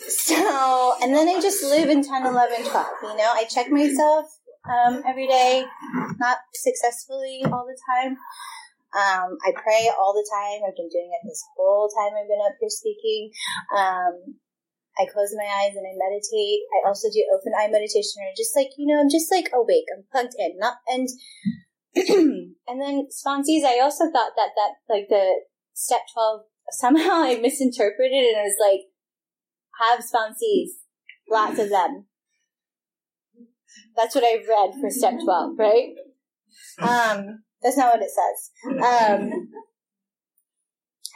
so, 0.07 0.95
and 1.01 1.15
then 1.15 1.29
I 1.29 1.39
just 1.41 1.63
live 1.63 1.89
in 1.89 2.03
10, 2.03 2.25
11, 2.25 2.65
12, 2.65 2.85
you 3.03 3.17
know, 3.17 3.31
I 3.33 3.45
check 3.49 3.69
myself, 3.69 4.25
um, 4.65 5.03
every 5.07 5.27
day, 5.27 5.65
not 6.19 6.37
successfully 6.53 7.43
all 7.45 7.65
the 7.65 7.77
time. 7.93 8.17
Um, 8.93 9.37
I 9.41 9.51
pray 9.57 9.89
all 9.97 10.13
the 10.13 10.27
time. 10.29 10.61
I've 10.67 10.77
been 10.77 10.89
doing 10.89 11.09
it 11.09 11.25
this 11.25 11.43
whole 11.57 11.89
time 11.89 12.13
I've 12.13 12.29
been 12.29 12.45
up 12.45 12.53
here 12.59 12.69
speaking. 12.69 13.31
Um, 13.73 14.37
I 15.01 15.09
close 15.09 15.33
my 15.33 15.49
eyes 15.49 15.73
and 15.73 15.81
I 15.81 15.97
meditate. 15.97 16.61
I 16.77 16.87
also 16.87 17.09
do 17.09 17.25
open 17.33 17.57
eye 17.57 17.73
meditation 17.73 18.21
or 18.21 18.29
just 18.37 18.55
like, 18.55 18.69
you 18.77 18.85
know, 18.85 19.01
I'm 19.01 19.09
just 19.09 19.33
like 19.33 19.49
awake. 19.49 19.89
I'm 19.89 20.05
plugged 20.13 20.37
in. 20.37 20.59
Not 20.61 20.77
and 20.87 21.09
and 21.95 22.81
then 22.81 23.07
sponsees, 23.11 23.63
I 23.63 23.79
also 23.81 24.05
thought 24.05 24.33
that 24.35 24.49
that 24.55 24.73
like 24.89 25.07
the 25.09 25.41
step 25.73 26.01
twelve 26.13 26.41
somehow 26.71 27.21
I 27.23 27.39
misinterpreted 27.39 28.11
and 28.11 28.37
it 28.37 28.43
was 28.43 28.57
like 28.59 28.81
have 29.81 30.03
sponsees. 30.03 30.81
Lots 31.29 31.59
of 31.59 31.69
them. 31.69 32.05
That's 33.95 34.15
what 34.15 34.23
I 34.23 34.41
read 34.47 34.73
for 34.79 34.89
step 34.89 35.15
twelve, 35.23 35.57
right? 35.57 35.89
Um 36.79 37.43
that's 37.61 37.77
not 37.77 37.93
what 37.93 38.03
it 38.03 38.09
says. 38.09 38.79
Um 38.83 39.49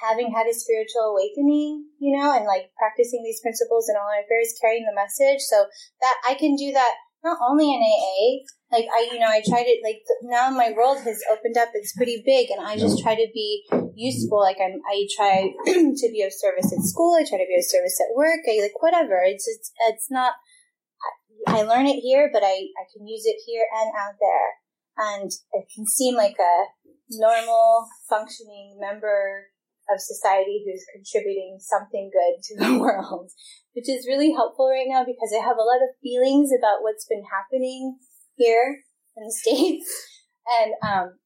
having 0.01 0.31
had 0.31 0.45
a 0.45 0.53
spiritual 0.53 1.17
awakening, 1.17 1.89
you 1.99 2.17
know, 2.17 2.35
and 2.35 2.45
like 2.45 2.69
practicing 2.77 3.23
these 3.23 3.41
principles 3.41 3.89
in 3.89 3.95
all 3.95 4.07
our 4.07 4.21
affairs, 4.21 4.53
carrying 4.61 4.85
the 4.85 4.93
message. 4.93 5.41
So 5.41 5.65
that 6.01 6.15
I 6.27 6.35
can 6.35 6.55
do 6.55 6.71
that 6.71 6.93
not 7.23 7.37
only 7.41 7.73
in 7.73 7.81
AA, 7.81 8.45
like 8.71 8.85
I, 8.93 9.09
you 9.11 9.19
know, 9.19 9.27
I 9.27 9.41
try 9.47 9.63
to 9.63 9.73
like 9.83 10.01
now 10.23 10.49
my 10.49 10.71
world 10.75 10.99
has 11.03 11.21
opened 11.31 11.57
up. 11.57 11.69
It's 11.73 11.95
pretty 11.95 12.21
big, 12.25 12.49
and 12.51 12.65
I 12.65 12.77
just 12.77 13.01
try 13.01 13.15
to 13.15 13.27
be 13.33 13.65
useful. 13.95 14.39
Like 14.39 14.57
I'm, 14.61 14.79
I 14.87 15.07
try 15.15 15.53
to 15.65 16.07
be 16.11 16.21
of 16.23 16.33
service 16.33 16.71
at 16.73 16.83
school. 16.83 17.15
I 17.15 17.23
try 17.27 17.37
to 17.39 17.47
be 17.47 17.57
of 17.57 17.65
service 17.65 17.99
at 18.01 18.15
work. 18.15 18.41
I 18.47 18.61
like 18.61 18.81
whatever. 18.81 19.21
It's 19.25 19.47
it's 19.47 19.71
it's 19.89 20.11
not. 20.11 20.33
I, 21.47 21.59
I 21.59 21.63
learn 21.63 21.87
it 21.87 22.01
here, 22.01 22.29
but 22.31 22.43
I 22.43 22.69
I 22.75 22.85
can 22.91 23.07
use 23.07 23.25
it 23.25 23.37
here 23.45 23.65
and 23.79 23.91
out 23.97 24.15
there, 24.19 24.49
and 24.97 25.31
it 25.53 25.65
can 25.73 25.85
seem 25.85 26.15
like 26.15 26.35
a 26.39 26.65
normal 27.09 27.87
functioning 28.09 28.77
member 28.79 29.47
of 29.89 29.99
society 29.99 30.63
who's 30.63 30.85
contributing 30.93 31.57
something 31.59 32.11
good 32.11 32.43
to 32.43 32.53
the 32.59 32.79
world, 32.81 33.31
which 33.73 33.89
is 33.89 34.07
really 34.07 34.33
helpful 34.33 34.69
right 34.69 34.87
now 34.87 35.03
because 35.03 35.31
I 35.33 35.43
have 35.43 35.57
a 35.57 35.67
lot 35.67 35.83
of 35.83 35.95
feelings 36.01 36.51
about 36.51 36.81
what's 36.81 37.05
been 37.05 37.23
happening 37.25 37.97
here 38.35 38.83
in 39.15 39.23
the 39.23 39.31
States. 39.41 39.87
And, 40.47 40.73
um, 40.83 41.19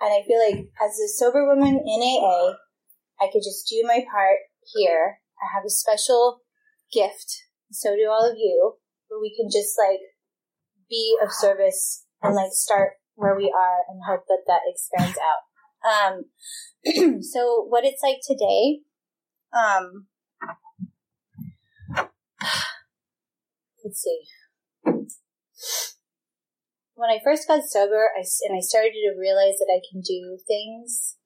and 0.00 0.12
I 0.12 0.22
feel 0.26 0.38
like 0.38 0.68
as 0.80 0.98
a 0.98 1.08
sober 1.08 1.46
woman 1.48 1.80
in 1.84 2.00
AA, 2.02 2.54
I 3.20 3.28
could 3.32 3.42
just 3.42 3.68
do 3.68 3.82
my 3.86 4.04
part 4.10 4.38
here. 4.74 5.20
I 5.40 5.46
have 5.54 5.64
a 5.66 5.70
special 5.70 6.42
gift. 6.92 7.48
So 7.70 7.96
do 7.96 8.08
all 8.08 8.28
of 8.28 8.36
you, 8.36 8.74
where 9.08 9.20
we 9.20 9.34
can 9.34 9.48
just 9.50 9.76
like 9.78 10.00
be 10.88 11.16
of 11.22 11.32
service 11.32 12.04
and 12.22 12.34
like 12.34 12.52
start 12.52 12.92
where 13.14 13.36
we 13.36 13.52
are 13.52 13.82
and 13.88 14.00
hope 14.06 14.24
that 14.28 14.44
that 14.46 14.62
expands 14.66 15.18
out. 15.18 15.47
Um, 15.84 16.24
so 17.22 17.64
what 17.68 17.84
it's 17.84 18.02
like 18.02 18.18
today, 18.26 18.80
um, 19.52 20.06
let's 23.84 24.02
see. 24.02 24.22
When 26.94 27.10
I 27.10 27.20
first 27.22 27.46
got 27.46 27.62
sober, 27.64 28.10
I, 28.16 28.24
and 28.48 28.56
I 28.56 28.60
started 28.60 28.92
to 28.92 29.14
realize 29.18 29.58
that 29.58 29.70
I 29.70 29.78
can 29.86 30.00
do 30.00 30.38
things, 30.46 31.16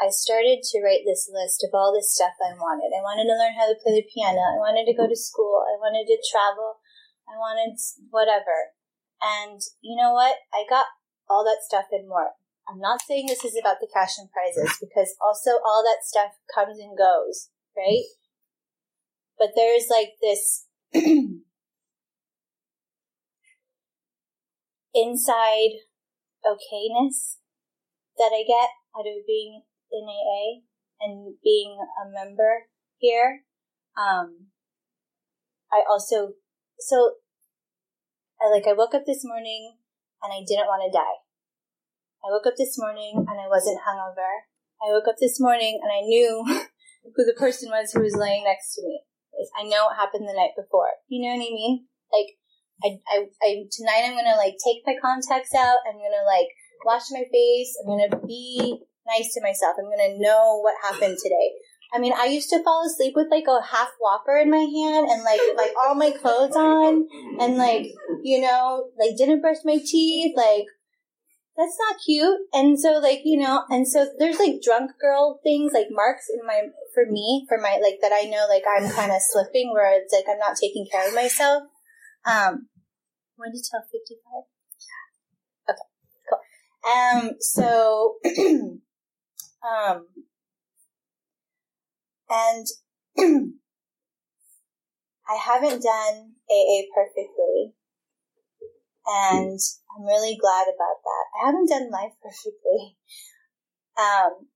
I 0.00 0.08
started 0.08 0.64
to 0.64 0.80
write 0.80 1.04
this 1.04 1.28
list 1.28 1.60
of 1.60 1.76
all 1.76 1.92
the 1.92 2.00
stuff 2.00 2.32
I 2.40 2.56
wanted. 2.56 2.96
I 2.96 3.04
wanted 3.04 3.28
to 3.28 3.36
learn 3.36 3.52
how 3.52 3.68
to 3.68 3.76
play 3.84 4.00
the 4.00 4.08
piano. 4.08 4.40
I 4.40 4.56
wanted 4.56 4.88
to 4.88 4.96
go 4.96 5.04
to 5.04 5.14
school. 5.14 5.60
I 5.68 5.76
wanted 5.76 6.08
to 6.08 6.16
travel. 6.24 6.80
I 7.28 7.36
wanted 7.36 7.76
whatever. 8.08 8.72
And 9.20 9.60
you 9.84 10.00
know 10.00 10.16
what? 10.16 10.36
I 10.56 10.64
got 10.70 10.86
all 11.28 11.44
that 11.44 11.60
stuff 11.60 11.92
and 11.92 12.08
more. 12.08 12.32
I'm 12.70 12.78
not 12.78 13.02
saying 13.02 13.26
this 13.26 13.44
is 13.44 13.58
about 13.60 13.80
the 13.80 13.88
cash 13.92 14.16
and 14.18 14.28
prizes 14.30 14.78
because 14.80 15.16
also 15.20 15.58
all 15.66 15.82
that 15.82 16.04
stuff 16.06 16.38
comes 16.54 16.78
and 16.78 16.96
goes, 16.96 17.50
right? 17.76 18.04
But 19.38 19.50
there's 19.56 19.88
like 19.90 20.12
this 20.22 20.66
inside 24.94 25.70
okayness 26.46 27.38
that 28.18 28.30
I 28.32 28.44
get 28.46 28.70
out 28.96 29.06
of 29.06 29.26
being 29.26 29.62
in 29.90 30.06
AA 30.06 30.62
and 31.00 31.34
being 31.42 31.76
a 32.00 32.08
member 32.08 32.66
here. 32.98 33.42
Um, 33.98 34.46
I 35.72 35.82
also, 35.90 36.34
so 36.78 37.14
I 38.40 38.48
like, 38.50 38.66
I 38.68 38.74
woke 38.74 38.94
up 38.94 39.06
this 39.06 39.24
morning 39.24 39.76
and 40.22 40.32
I 40.32 40.44
didn't 40.46 40.66
want 40.66 40.84
to 40.86 40.96
die. 40.96 41.19
I 42.20 42.28
woke 42.28 42.46
up 42.46 42.56
this 42.56 42.76
morning 42.78 43.16
and 43.16 43.40
I 43.40 43.48
wasn't 43.48 43.80
hungover. 43.80 44.44
I 44.84 44.92
woke 44.92 45.08
up 45.08 45.16
this 45.20 45.40
morning 45.40 45.80
and 45.82 45.90
I 45.90 46.00
knew 46.04 46.44
who 47.16 47.24
the 47.24 47.36
person 47.38 47.70
was 47.70 47.92
who 47.92 48.02
was 48.02 48.16
laying 48.16 48.44
next 48.44 48.74
to 48.74 48.82
me. 48.82 49.00
I 49.56 49.64
know 49.64 49.88
what 49.88 49.96
happened 49.96 50.28
the 50.28 50.36
night 50.36 50.52
before. 50.56 50.92
You 51.08 51.24
know 51.24 51.32
what 51.32 51.48
I 51.48 51.52
mean? 51.52 51.86
Like, 52.12 52.36
I, 52.84 52.88
I, 53.08 53.16
I 53.40 53.50
tonight 53.72 54.04
I'm 54.04 54.16
gonna 54.16 54.36
like 54.36 54.56
take 54.60 54.84
my 54.84 54.96
contacts 55.00 55.54
out. 55.56 55.80
I'm 55.88 55.96
gonna 55.96 56.24
like 56.28 56.48
wash 56.84 57.08
my 57.10 57.24
face. 57.32 57.72
I'm 57.80 57.88
gonna 57.88 58.26
be 58.26 58.84
nice 59.08 59.32
to 59.34 59.40
myself. 59.40 59.76
I'm 59.78 59.88
gonna 59.88 60.18
know 60.20 60.60
what 60.60 60.76
happened 60.84 61.16
today. 61.22 61.56
I 61.92 61.98
mean, 61.98 62.12
I 62.16 62.26
used 62.26 62.50
to 62.50 62.62
fall 62.62 62.86
asleep 62.86 63.14
with 63.16 63.26
like 63.30 63.48
a 63.48 63.64
half 63.64 63.90
whopper 64.00 64.36
in 64.36 64.50
my 64.50 64.62
hand 64.62 65.08
and 65.08 65.24
like 65.24 65.40
like 65.56 65.72
all 65.80 65.94
my 65.94 66.10
clothes 66.10 66.54
on 66.54 67.08
and 67.40 67.56
like 67.56 67.86
you 68.22 68.40
know 68.40 68.90
like 68.98 69.16
didn't 69.16 69.40
brush 69.40 69.64
my 69.64 69.78
teeth 69.78 70.36
like 70.36 70.66
that's 71.60 71.76
not 71.78 72.00
cute. 72.04 72.38
And 72.54 72.80
so 72.80 72.98
like, 72.98 73.20
you 73.24 73.38
know, 73.38 73.64
and 73.68 73.86
so 73.86 74.06
there's 74.18 74.38
like 74.38 74.62
drunk 74.62 74.92
girl 74.98 75.40
things, 75.42 75.72
like 75.74 75.88
marks 75.90 76.24
in 76.32 76.46
my, 76.46 76.62
for 76.94 77.04
me, 77.06 77.44
for 77.48 77.58
my, 77.58 77.78
like 77.82 77.98
that 78.00 78.12
I 78.14 78.24
know 78.24 78.46
like 78.48 78.64
I'm 78.66 78.90
kind 78.90 79.12
of 79.12 79.18
slipping 79.20 79.70
where 79.72 80.00
it's 80.00 80.12
like 80.12 80.24
I'm 80.30 80.38
not 80.38 80.56
taking 80.58 80.86
care 80.90 81.06
of 81.06 81.14
myself. 81.14 81.64
Um, 82.24 82.68
when 83.36 83.52
did 83.52 83.62
tell 83.70 83.82
55? 83.92 84.44
Yeah. 84.80 85.74
Okay, 85.74 85.88
cool. 86.30 86.40
Um, 86.90 87.36
so, 87.40 88.16
um, 89.62 90.06
and 92.30 92.66
I 95.28 95.36
haven't 95.36 95.82
done 95.82 96.32
AA 96.50 96.82
perfectly. 96.94 97.74
And 99.06 99.58
I'm 99.90 100.04
really 100.04 100.36
glad 100.36 100.68
about 100.68 101.00
that. 101.02 101.24
I 101.40 101.46
haven't 101.46 101.68
done 101.68 101.90
life 101.90 102.14
perfectly. 102.22 102.96
Um, 103.98 104.48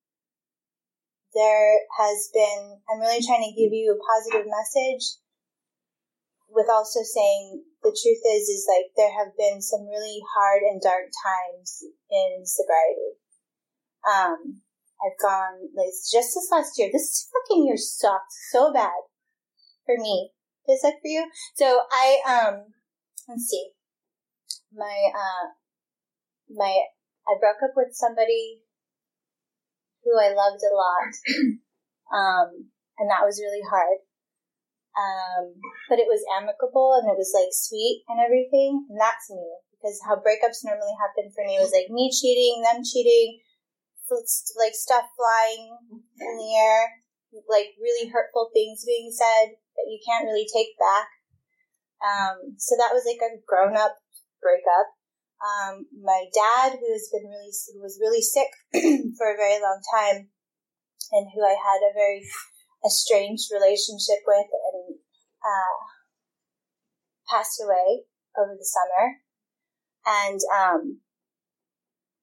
there 1.34 1.80
has 1.98 2.30
been, 2.32 2.78
I'm 2.88 3.00
really 3.00 3.24
trying 3.24 3.42
to 3.42 3.58
give 3.58 3.72
you 3.72 3.92
a 3.92 4.04
positive 4.06 4.46
message 4.46 5.18
with 6.48 6.70
also 6.70 7.00
saying 7.02 7.64
the 7.82 7.90
truth 7.90 8.22
is, 8.22 8.48
is 8.48 8.66
like 8.70 8.94
there 8.96 9.10
have 9.10 9.34
been 9.36 9.60
some 9.60 9.88
really 9.90 10.22
hard 10.36 10.62
and 10.62 10.80
dark 10.80 11.10
times 11.10 11.82
in 12.10 12.46
sobriety. 12.46 13.18
Um, 14.06 14.62
I've 15.02 15.18
gone, 15.20 15.68
like, 15.74 15.90
just 15.90 16.32
this 16.32 16.48
last 16.52 16.78
year, 16.78 16.88
this 16.92 17.28
fucking 17.32 17.66
year 17.66 17.76
sucked 17.76 18.32
so 18.52 18.72
bad 18.72 19.10
for 19.84 19.96
me. 19.98 20.30
Is 20.68 20.80
that 20.82 20.94
for 21.02 21.08
you? 21.08 21.28
So 21.56 21.80
I, 21.90 22.20
um, 22.24 22.72
let's 23.28 23.44
see 23.50 23.74
my 24.76 24.98
uh, 25.14 25.46
my 26.50 26.72
I 27.26 27.40
broke 27.40 27.62
up 27.64 27.72
with 27.76 27.96
somebody 27.96 28.60
who 30.04 30.12
I 30.20 30.36
loved 30.36 30.60
a 30.60 30.74
lot, 30.74 31.10
um, 32.18 32.48
and 32.98 33.08
that 33.08 33.24
was 33.24 33.40
really 33.40 33.64
hard. 33.64 34.04
Um, 34.94 35.58
but 35.90 35.98
it 35.98 36.06
was 36.06 36.22
amicable 36.38 36.94
and 36.94 37.10
it 37.10 37.18
was 37.18 37.34
like 37.34 37.50
sweet 37.50 38.06
and 38.06 38.22
everything, 38.22 38.86
and 38.90 39.00
that's 39.00 39.26
new 39.30 39.58
because 39.84 39.98
how 40.06 40.16
breakups 40.16 40.64
normally 40.64 40.94
happen 40.96 41.28
for 41.34 41.44
me 41.44 41.58
was 41.60 41.74
like 41.74 41.90
me 41.90 42.08
cheating, 42.08 42.62
them 42.62 42.80
cheating, 42.80 43.42
like 44.56 44.72
stuff 44.72 45.04
flying 45.12 45.76
in 46.20 46.34
the 46.38 46.52
air, 46.56 47.04
like 47.48 47.76
really 47.76 48.08
hurtful 48.08 48.50
things 48.52 48.84
being 48.84 49.10
said 49.12 49.56
that 49.76 49.88
you 49.90 49.98
can't 50.06 50.24
really 50.24 50.46
take 50.48 50.72
back. 50.78 51.08
Um, 52.00 52.56
so 52.56 52.76
that 52.76 52.92
was 52.92 53.04
like 53.04 53.20
a 53.20 53.40
grown 53.44 53.76
up 53.76 53.96
breakup. 54.44 54.92
Um, 55.40 55.88
my 55.96 56.28
dad, 56.32 56.76
who's 56.76 57.08
been 57.08 57.24
really, 57.24 57.52
who 57.72 57.80
was 57.80 58.00
really 58.00 58.20
sick 58.20 58.52
for 59.16 59.32
a 59.32 59.40
very 59.40 59.56
long 59.60 59.80
time, 59.96 60.28
and 61.12 61.26
who 61.32 61.40
I 61.40 61.56
had 61.56 61.80
a 61.80 61.96
very 61.96 62.22
estranged 62.84 63.48
relationship 63.48 64.20
with, 64.28 64.48
and 64.52 65.00
uh, 65.40 65.80
passed 67.28 67.60
away 67.64 68.04
over 68.36 68.52
the 68.52 68.68
summer. 68.68 69.24
And 70.04 70.40
um, 70.52 71.00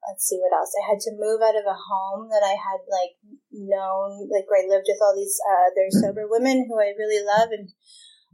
let's 0.08 0.26
see 0.26 0.38
what 0.38 0.56
else. 0.56 0.74
I 0.78 0.90
had 0.90 1.02
to 1.02 1.18
move 1.18 1.42
out 1.42 1.58
of 1.58 1.66
a 1.66 1.78
home 1.78 2.30
that 2.30 2.46
I 2.46 2.58
had 2.58 2.82
like 2.90 3.18
known, 3.52 4.30
like 4.30 4.50
where 4.50 4.64
I 4.64 4.70
lived 4.70 4.86
with 4.88 5.02
all 5.02 5.16
these 5.16 5.38
uh, 5.46 5.70
other 5.74 5.90
sober 5.90 6.26
women 6.30 6.66
who 6.70 6.80
I 6.80 6.94
really 6.98 7.26
love, 7.26 7.50
and 7.52 7.70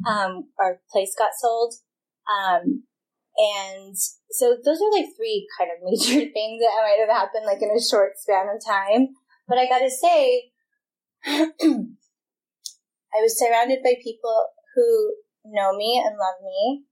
um, 0.07 0.49
our 0.59 0.79
place 0.91 1.15
got 1.17 1.31
sold. 1.35 1.73
Um, 2.27 2.86
and 3.37 3.95
so 4.31 4.57
those 4.63 4.81
are 4.81 4.91
like 4.91 5.05
three 5.15 5.47
kind 5.57 5.69
of 5.71 5.77
major 5.83 6.25
things 6.31 6.61
that 6.61 6.81
might 6.81 6.99
have 6.99 7.15
happened 7.15 7.45
like 7.45 7.61
in 7.61 7.69
a 7.69 7.81
short 7.81 8.17
span 8.17 8.47
of 8.49 8.63
time. 8.65 9.09
But 9.47 9.57
I 9.57 9.67
gotta 9.67 9.89
say, 9.89 10.51
I 11.25 13.21
was 13.21 13.39
surrounded 13.39 13.79
by 13.83 13.95
people 14.03 14.47
who 14.75 15.15
know 15.45 15.75
me 15.75 16.03
and 16.05 16.17
love 16.17 16.41
me. 16.43 16.83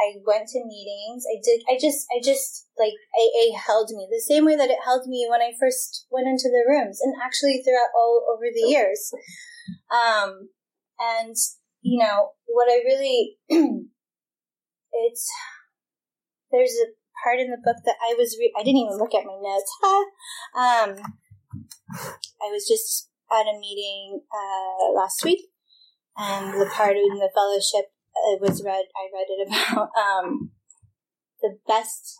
I 0.00 0.16
went 0.24 0.48
to 0.48 0.64
meetings. 0.64 1.24
I 1.28 1.36
did, 1.44 1.60
I 1.68 1.78
just, 1.78 2.06
I 2.10 2.20
just, 2.24 2.68
like, 2.78 2.94
AA 3.14 3.58
held 3.58 3.90
me 3.90 4.08
the 4.10 4.20
same 4.20 4.46
way 4.46 4.56
that 4.56 4.70
it 4.70 4.78
held 4.82 5.06
me 5.06 5.26
when 5.28 5.42
I 5.42 5.52
first 5.60 6.06
went 6.10 6.26
into 6.26 6.48
the 6.48 6.64
rooms 6.66 7.00
and 7.02 7.14
actually 7.22 7.62
throughout 7.62 7.92
all 7.94 8.24
over 8.32 8.44
the 8.52 8.68
years. 8.68 9.12
Um, 9.92 10.48
and, 10.98 11.36
you 11.82 11.98
know, 11.98 12.30
what 12.46 12.70
I 12.70 12.80
really, 12.86 13.36
it's, 14.92 15.28
there's 16.52 16.76
a 16.82 16.92
part 17.22 17.40
in 17.40 17.50
the 17.50 17.62
book 17.62 17.76
that 17.84 17.96
I 18.02 18.14
was, 18.16 18.36
re- 18.38 18.54
I 18.58 18.62
didn't 18.62 18.82
even 18.86 18.98
look 18.98 19.14
at 19.14 19.26
my 19.26 19.38
notes. 19.40 19.72
Um, 20.50 20.96
I 22.42 22.50
was 22.50 22.66
just 22.66 23.08
at 23.30 23.46
a 23.46 23.58
meeting, 23.58 24.20
uh, 24.32 24.92
last 24.92 25.24
week 25.24 25.50
and 26.16 26.60
the 26.60 26.66
part 26.66 26.96
in 26.96 27.18
the 27.18 27.30
fellowship 27.34 27.92
it 28.32 28.40
was 28.40 28.62
read 28.64 28.84
I 28.96 29.08
read 29.12 29.26
it 29.28 29.48
about 29.48 29.90
um, 29.96 30.50
the 31.40 31.56
best 31.66 32.18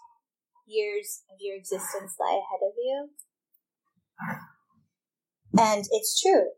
years 0.66 1.22
of 1.30 1.36
your 1.40 1.56
existence 1.56 2.14
lie 2.18 2.40
ahead 2.40 2.62
of 2.62 2.72
you. 2.78 3.08
And 5.58 5.84
it's 5.90 6.20
true. 6.20 6.50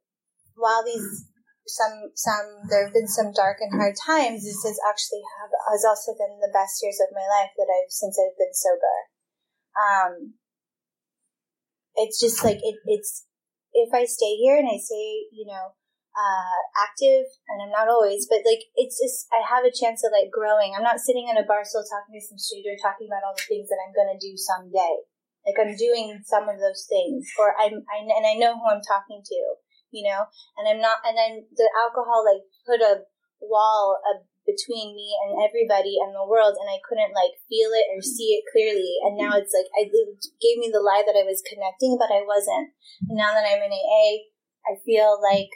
While 0.55 0.85
these 0.85 1.27
some 1.73 2.13
some 2.13 2.69
there 2.69 2.85
have 2.85 2.93
been 2.93 3.09
some 3.09 3.33
dark 3.33 3.65
and 3.65 3.73
hard 3.73 3.97
times, 3.97 4.45
this 4.45 4.61
has 4.61 4.77
actually 4.85 5.25
have, 5.41 5.49
has 5.73 5.89
also 5.89 6.13
been 6.13 6.37
the 6.45 6.53
best 6.53 6.85
years 6.85 7.01
of 7.01 7.17
my 7.17 7.25
life 7.25 7.57
that 7.57 7.69
I've 7.69 7.89
since 7.89 8.21
I've 8.21 8.37
been 8.37 8.53
sober. 8.53 8.97
Um, 9.73 10.13
it's 11.97 12.21
just 12.21 12.45
like 12.45 12.61
it, 12.61 12.77
it's 12.85 13.25
if 13.73 13.89
I 13.97 14.05
stay 14.05 14.37
here 14.37 14.61
and 14.61 14.69
I 14.69 14.77
say, 14.77 15.33
you 15.33 15.49
know, 15.49 15.73
uh, 16.13 16.61
active, 16.77 17.25
and 17.49 17.65
I'm 17.65 17.73
not 17.73 17.89
always, 17.89 18.29
but 18.29 18.45
like 18.45 18.69
it's 18.77 19.01
just 19.01 19.33
I 19.33 19.41
have 19.41 19.65
a 19.65 19.73
chance 19.73 20.05
of 20.05 20.13
like 20.13 20.29
growing. 20.29 20.77
I'm 20.77 20.85
not 20.85 21.01
sitting 21.01 21.33
in 21.33 21.41
a 21.41 21.49
bar 21.49 21.65
still 21.65 21.89
talking 21.89 22.13
to 22.13 22.21
some 22.21 22.37
stranger, 22.37 22.77
talking 22.77 23.09
about 23.09 23.25
all 23.25 23.33
the 23.33 23.49
things 23.49 23.73
that 23.73 23.81
I'm 23.81 23.97
gonna 23.97 24.21
do 24.21 24.37
someday. 24.37 25.09
Like 25.49 25.57
I'm 25.57 25.73
doing 25.73 26.21
some 26.29 26.53
of 26.53 26.61
those 26.61 26.85
things, 26.85 27.33
or 27.41 27.57
I'm 27.57 27.81
I, 27.89 28.05
and 28.05 28.29
I 28.29 28.37
know 28.37 28.61
who 28.61 28.69
I'm 28.69 28.85
talking 28.85 29.25
to, 29.25 29.41
you 29.93 30.09
know, 30.09 30.27
and 30.57 30.67
I'm 30.67 30.81
not, 30.81 31.05
and 31.05 31.15
then 31.15 31.47
the 31.53 31.69
alcohol 31.85 32.25
like 32.25 32.43
put 32.67 32.81
a 32.81 33.05
wall 33.41 34.01
between 34.43 34.95
me 34.95 35.15
and 35.23 35.39
everybody 35.39 36.03
and 36.03 36.11
the 36.11 36.27
world, 36.27 36.59
and 36.59 36.67
I 36.67 36.83
couldn't 36.83 37.15
like 37.15 37.39
feel 37.47 37.71
it 37.71 37.87
or 37.95 38.03
see 38.03 38.35
it 38.35 38.49
clearly. 38.51 38.99
And 39.07 39.15
now 39.15 39.39
it's 39.39 39.55
like 39.55 39.71
I, 39.79 39.87
it 39.87 40.19
gave 40.43 40.59
me 40.59 40.73
the 40.73 40.83
lie 40.83 41.07
that 41.07 41.19
I 41.19 41.23
was 41.23 41.45
connecting, 41.47 41.95
but 41.99 42.11
I 42.11 42.27
wasn't. 42.27 42.75
And 43.07 43.17
now 43.19 43.31
that 43.31 43.47
I'm 43.47 43.63
in 43.63 43.71
AA, 43.71 44.33
I 44.67 44.79
feel 44.83 45.19
like 45.23 45.51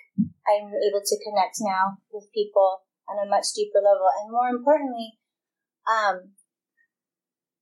I'm 0.46 0.70
able 0.70 1.02
to 1.02 1.24
connect 1.26 1.58
now 1.62 1.98
with 2.14 2.30
people 2.34 2.86
on 3.10 3.22
a 3.22 3.30
much 3.30 3.54
deeper 3.54 3.82
level. 3.82 4.06
And 4.22 4.30
more 4.30 4.50
importantly, 4.50 5.18
um, 5.86 6.34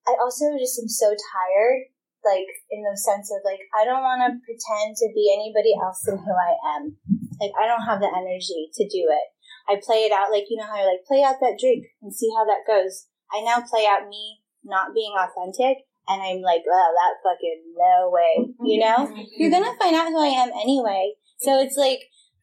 I 0.04 0.16
also 0.20 0.52
just 0.60 0.80
am 0.80 0.88
so 0.88 1.12
tired, 1.12 1.88
like 2.24 2.48
in 2.72 2.82
the 2.82 2.96
sense 2.96 3.30
of 3.30 3.44
like, 3.44 3.60
I 3.76 3.84
don't 3.84 4.02
want 4.02 4.24
to 4.24 4.40
pretend 4.42 4.96
to 4.98 5.08
be 5.14 5.30
anybody 5.30 5.76
else 5.76 6.02
than 6.04 6.18
who 6.18 6.32
I 6.32 6.56
am. 6.76 6.96
Like, 7.40 7.54
I 7.54 7.68
don't 7.68 7.86
have 7.86 8.00
the 8.00 8.10
energy 8.10 8.72
to 8.72 8.84
do 8.88 9.04
it. 9.12 9.28
I 9.68 9.80
play 9.80 10.04
it 10.04 10.12
out 10.12 10.32
like, 10.32 10.44
you 10.48 10.56
know 10.56 10.68
how 10.68 10.80
I 10.80 10.84
like 10.84 11.08
play 11.08 11.24
out 11.24 11.40
that 11.40 11.60
drink 11.60 11.86
and 12.02 12.12
see 12.12 12.28
how 12.36 12.44
that 12.44 12.68
goes. 12.68 13.06
I 13.32 13.40
now 13.40 13.64
play 13.64 13.88
out 13.88 14.08
me 14.08 14.44
not 14.64 14.94
being 14.94 15.12
authentic 15.16 15.84
and 16.08 16.20
I'm 16.20 16.42
like, 16.42 16.62
well, 16.66 16.92
that 16.92 17.20
fucking 17.24 17.62
no 17.76 18.10
way, 18.12 18.52
you 18.62 18.80
know? 18.80 19.08
You're 19.36 19.50
gonna 19.50 19.76
find 19.78 19.96
out 19.96 20.08
who 20.08 20.20
I 20.20 20.28
am 20.28 20.50
anyway. 20.52 21.14
So 21.40 21.60
it's 21.60 21.76
like, 21.76 22.00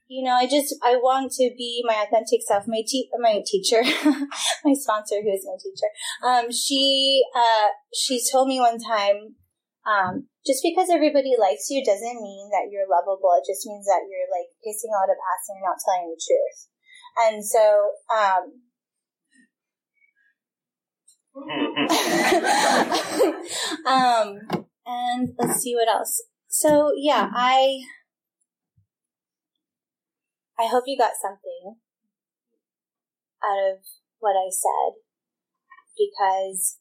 you 0.08 0.24
know, 0.24 0.34
I 0.34 0.46
just 0.46 0.76
I 0.84 0.96
want 0.96 1.32
to 1.34 1.52
be 1.58 1.84
my 1.88 2.04
authentic 2.06 2.42
self. 2.46 2.66
My 2.68 2.84
te- 2.86 3.10
my 3.20 3.42
teacher, 3.46 3.82
my 4.66 4.74
sponsor, 4.74 5.22
who 5.22 5.32
is 5.32 5.48
my 5.48 5.56
teacher, 5.62 5.90
um, 6.26 6.52
she 6.52 7.24
uh, 7.36 7.68
she 7.94 8.22
told 8.32 8.48
me 8.48 8.60
one 8.60 8.78
time, 8.78 9.36
um, 9.86 10.28
just 10.46 10.62
because 10.64 10.90
everybody 10.90 11.36
likes 11.38 11.70
you 11.70 11.84
doesn't 11.84 12.22
mean 12.22 12.50
that 12.52 12.70
you're 12.70 12.88
lovable. 12.90 13.34
It 13.38 13.46
just 13.50 13.66
means 13.66 13.86
that 13.86 14.06
you're 14.06 14.30
like 14.30 14.50
kissing 14.64 14.92
a 14.94 14.98
lot 14.98 15.10
of 15.10 15.18
ass 15.18 15.50
and 15.50 15.58
you're 15.58 15.70
not 15.70 15.82
telling 15.82 16.10
the 16.10 16.22
truth. 16.22 16.70
And 17.18 17.46
so, 17.46 17.98
um, 18.14 18.62
um, 23.86 24.42
and 24.86 25.34
let's 25.38 25.62
see 25.62 25.76
what 25.76 25.88
else. 25.88 26.22
So 26.48 26.92
yeah, 26.96 27.30
I 27.34 27.86
I 30.60 30.68
hope 30.68 30.84
you 30.86 30.98
got 30.98 31.14
something 31.20 31.78
out 33.44 33.58
of 33.72 33.80
what 34.20 34.36
I 34.36 34.50
said 34.52 34.94
because 35.98 36.78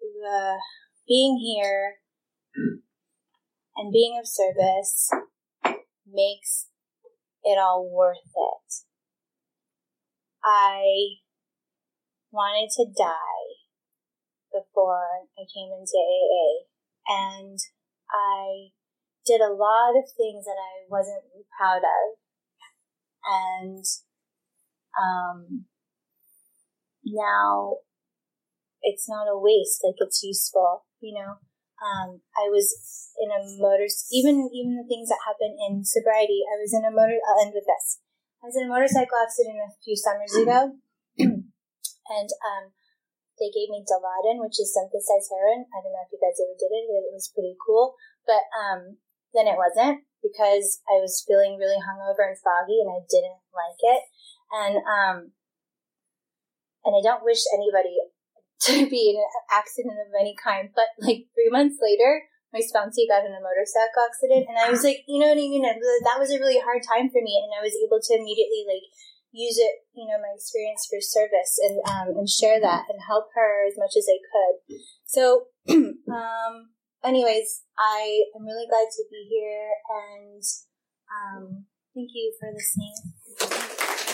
the 0.00 0.58
being 1.06 1.38
here 1.38 1.96
and 3.76 3.92
being 3.92 4.18
of 4.18 4.26
service 4.26 5.10
makes 6.06 6.68
it 7.42 7.58
all 7.58 7.88
worth 7.90 8.16
it. 8.18 8.74
I 10.42 11.20
wanted 12.30 12.70
to 12.76 12.86
die 12.96 13.64
before 14.52 15.06
I 15.38 15.44
came 15.52 15.70
into 15.72 15.96
AA 15.96 16.66
and 17.08 17.58
I 18.10 18.70
did 19.26 19.40
a 19.40 19.52
lot 19.52 19.96
of 19.96 20.04
things 20.16 20.44
that 20.44 20.56
I 20.58 20.84
wasn't 20.88 21.24
proud 21.58 21.78
of 21.78 22.18
and 23.26 23.84
um, 25.00 25.64
now 27.04 27.76
it's 28.82 29.08
not 29.08 29.26
a 29.28 29.38
waste; 29.38 29.82
like 29.82 29.96
it's 29.98 30.22
useful. 30.22 30.84
You 31.04 31.20
know, 31.20 31.36
um, 31.84 32.24
I 32.32 32.48
was 32.48 32.72
in 33.20 33.28
a 33.28 33.44
motor, 33.60 33.84
even 34.08 34.48
even 34.56 34.80
the 34.80 34.88
things 34.88 35.12
that 35.12 35.20
happen 35.28 35.52
in 35.52 35.84
sobriety. 35.84 36.40
I 36.48 36.56
was 36.56 36.72
in 36.72 36.88
a 36.88 36.94
motor. 36.94 37.20
I'll 37.20 37.44
end 37.44 37.52
with 37.52 37.68
this. 37.68 38.00
I 38.40 38.48
was 38.48 38.56
in 38.56 38.64
a 38.64 38.72
motorcycle 38.72 39.20
accident 39.20 39.60
a 39.60 39.76
few 39.84 39.92
summers 39.92 40.32
ago, 40.40 40.80
and 41.20 42.28
um, 42.40 42.64
they 43.38 43.50
gave 43.50 43.68
me 43.68 43.82
Dilaudid, 43.84 44.40
which 44.40 44.56
is 44.56 44.72
synthesized 44.72 45.28
heroin. 45.28 45.66
I 45.68 45.84
don't 45.84 45.92
know 45.92 46.06
if 46.06 46.12
you 46.14 46.20
guys 46.22 46.38
ever 46.38 46.56
did 46.56 46.72
it, 46.72 46.88
but 46.88 47.04
it 47.04 47.14
was 47.14 47.32
pretty 47.34 47.58
cool. 47.58 47.98
But 48.24 48.46
um, 48.54 49.02
then 49.34 49.50
it 49.50 49.58
wasn't 49.58 50.06
because 50.22 50.80
I 50.86 51.02
was 51.02 51.24
feeling 51.26 51.58
really 51.58 51.82
hungover 51.82 52.24
and 52.24 52.38
foggy 52.38 52.80
and 52.80 52.88
I 52.88 53.02
didn't 53.04 53.42
like 53.52 53.80
it. 53.82 54.02
And, 54.54 54.76
um, 54.86 55.16
and 56.86 56.94
I 56.94 57.02
don't 57.02 57.26
wish 57.26 57.42
anybody 57.52 57.98
to 58.68 58.88
be 58.88 59.12
in 59.12 59.16
an 59.20 59.28
accident 59.52 59.96
of 60.00 60.12
any 60.18 60.34
kind, 60.36 60.70
but 60.74 60.88
like 60.98 61.28
three 61.34 61.50
months 61.50 61.76
later, 61.80 62.24
my 62.54 62.62
sponsee 62.62 63.10
got 63.10 63.26
in 63.26 63.34
a 63.34 63.42
motorcycle 63.42 64.06
accident 64.06 64.46
and 64.46 64.56
I 64.56 64.70
was 64.70 64.86
like, 64.86 65.02
you 65.10 65.18
know 65.18 65.26
what 65.26 65.42
I 65.42 65.50
mean? 65.50 65.66
That 65.66 66.22
was 66.22 66.30
a 66.30 66.38
really 66.38 66.62
hard 66.62 66.86
time 66.86 67.10
for 67.10 67.18
me 67.18 67.34
and 67.42 67.50
I 67.50 67.60
was 67.60 67.74
able 67.74 67.98
to 67.98 68.14
immediately 68.14 68.62
like 68.62 68.86
use 69.34 69.58
it, 69.58 69.82
you 69.98 70.06
know, 70.06 70.22
my 70.22 70.30
experience 70.38 70.86
for 70.86 71.02
service 71.02 71.58
and, 71.66 71.82
um, 71.90 72.14
and 72.14 72.30
share 72.30 72.62
that 72.62 72.86
and 72.88 73.02
help 73.02 73.26
her 73.34 73.66
as 73.66 73.74
much 73.74 73.98
as 73.98 74.06
I 74.06 74.22
could. 74.22 74.54
So, 75.02 75.50
um, 76.14 76.70
anyways, 77.02 77.66
I 77.74 78.22
am 78.38 78.46
really 78.46 78.70
glad 78.70 78.86
to 78.86 79.02
be 79.10 79.26
here 79.26 79.74
and 79.90 80.42
um, 81.10 81.66
thank 81.90 82.14
you 82.14 82.32
for 82.38 82.54
listening. 82.54 84.13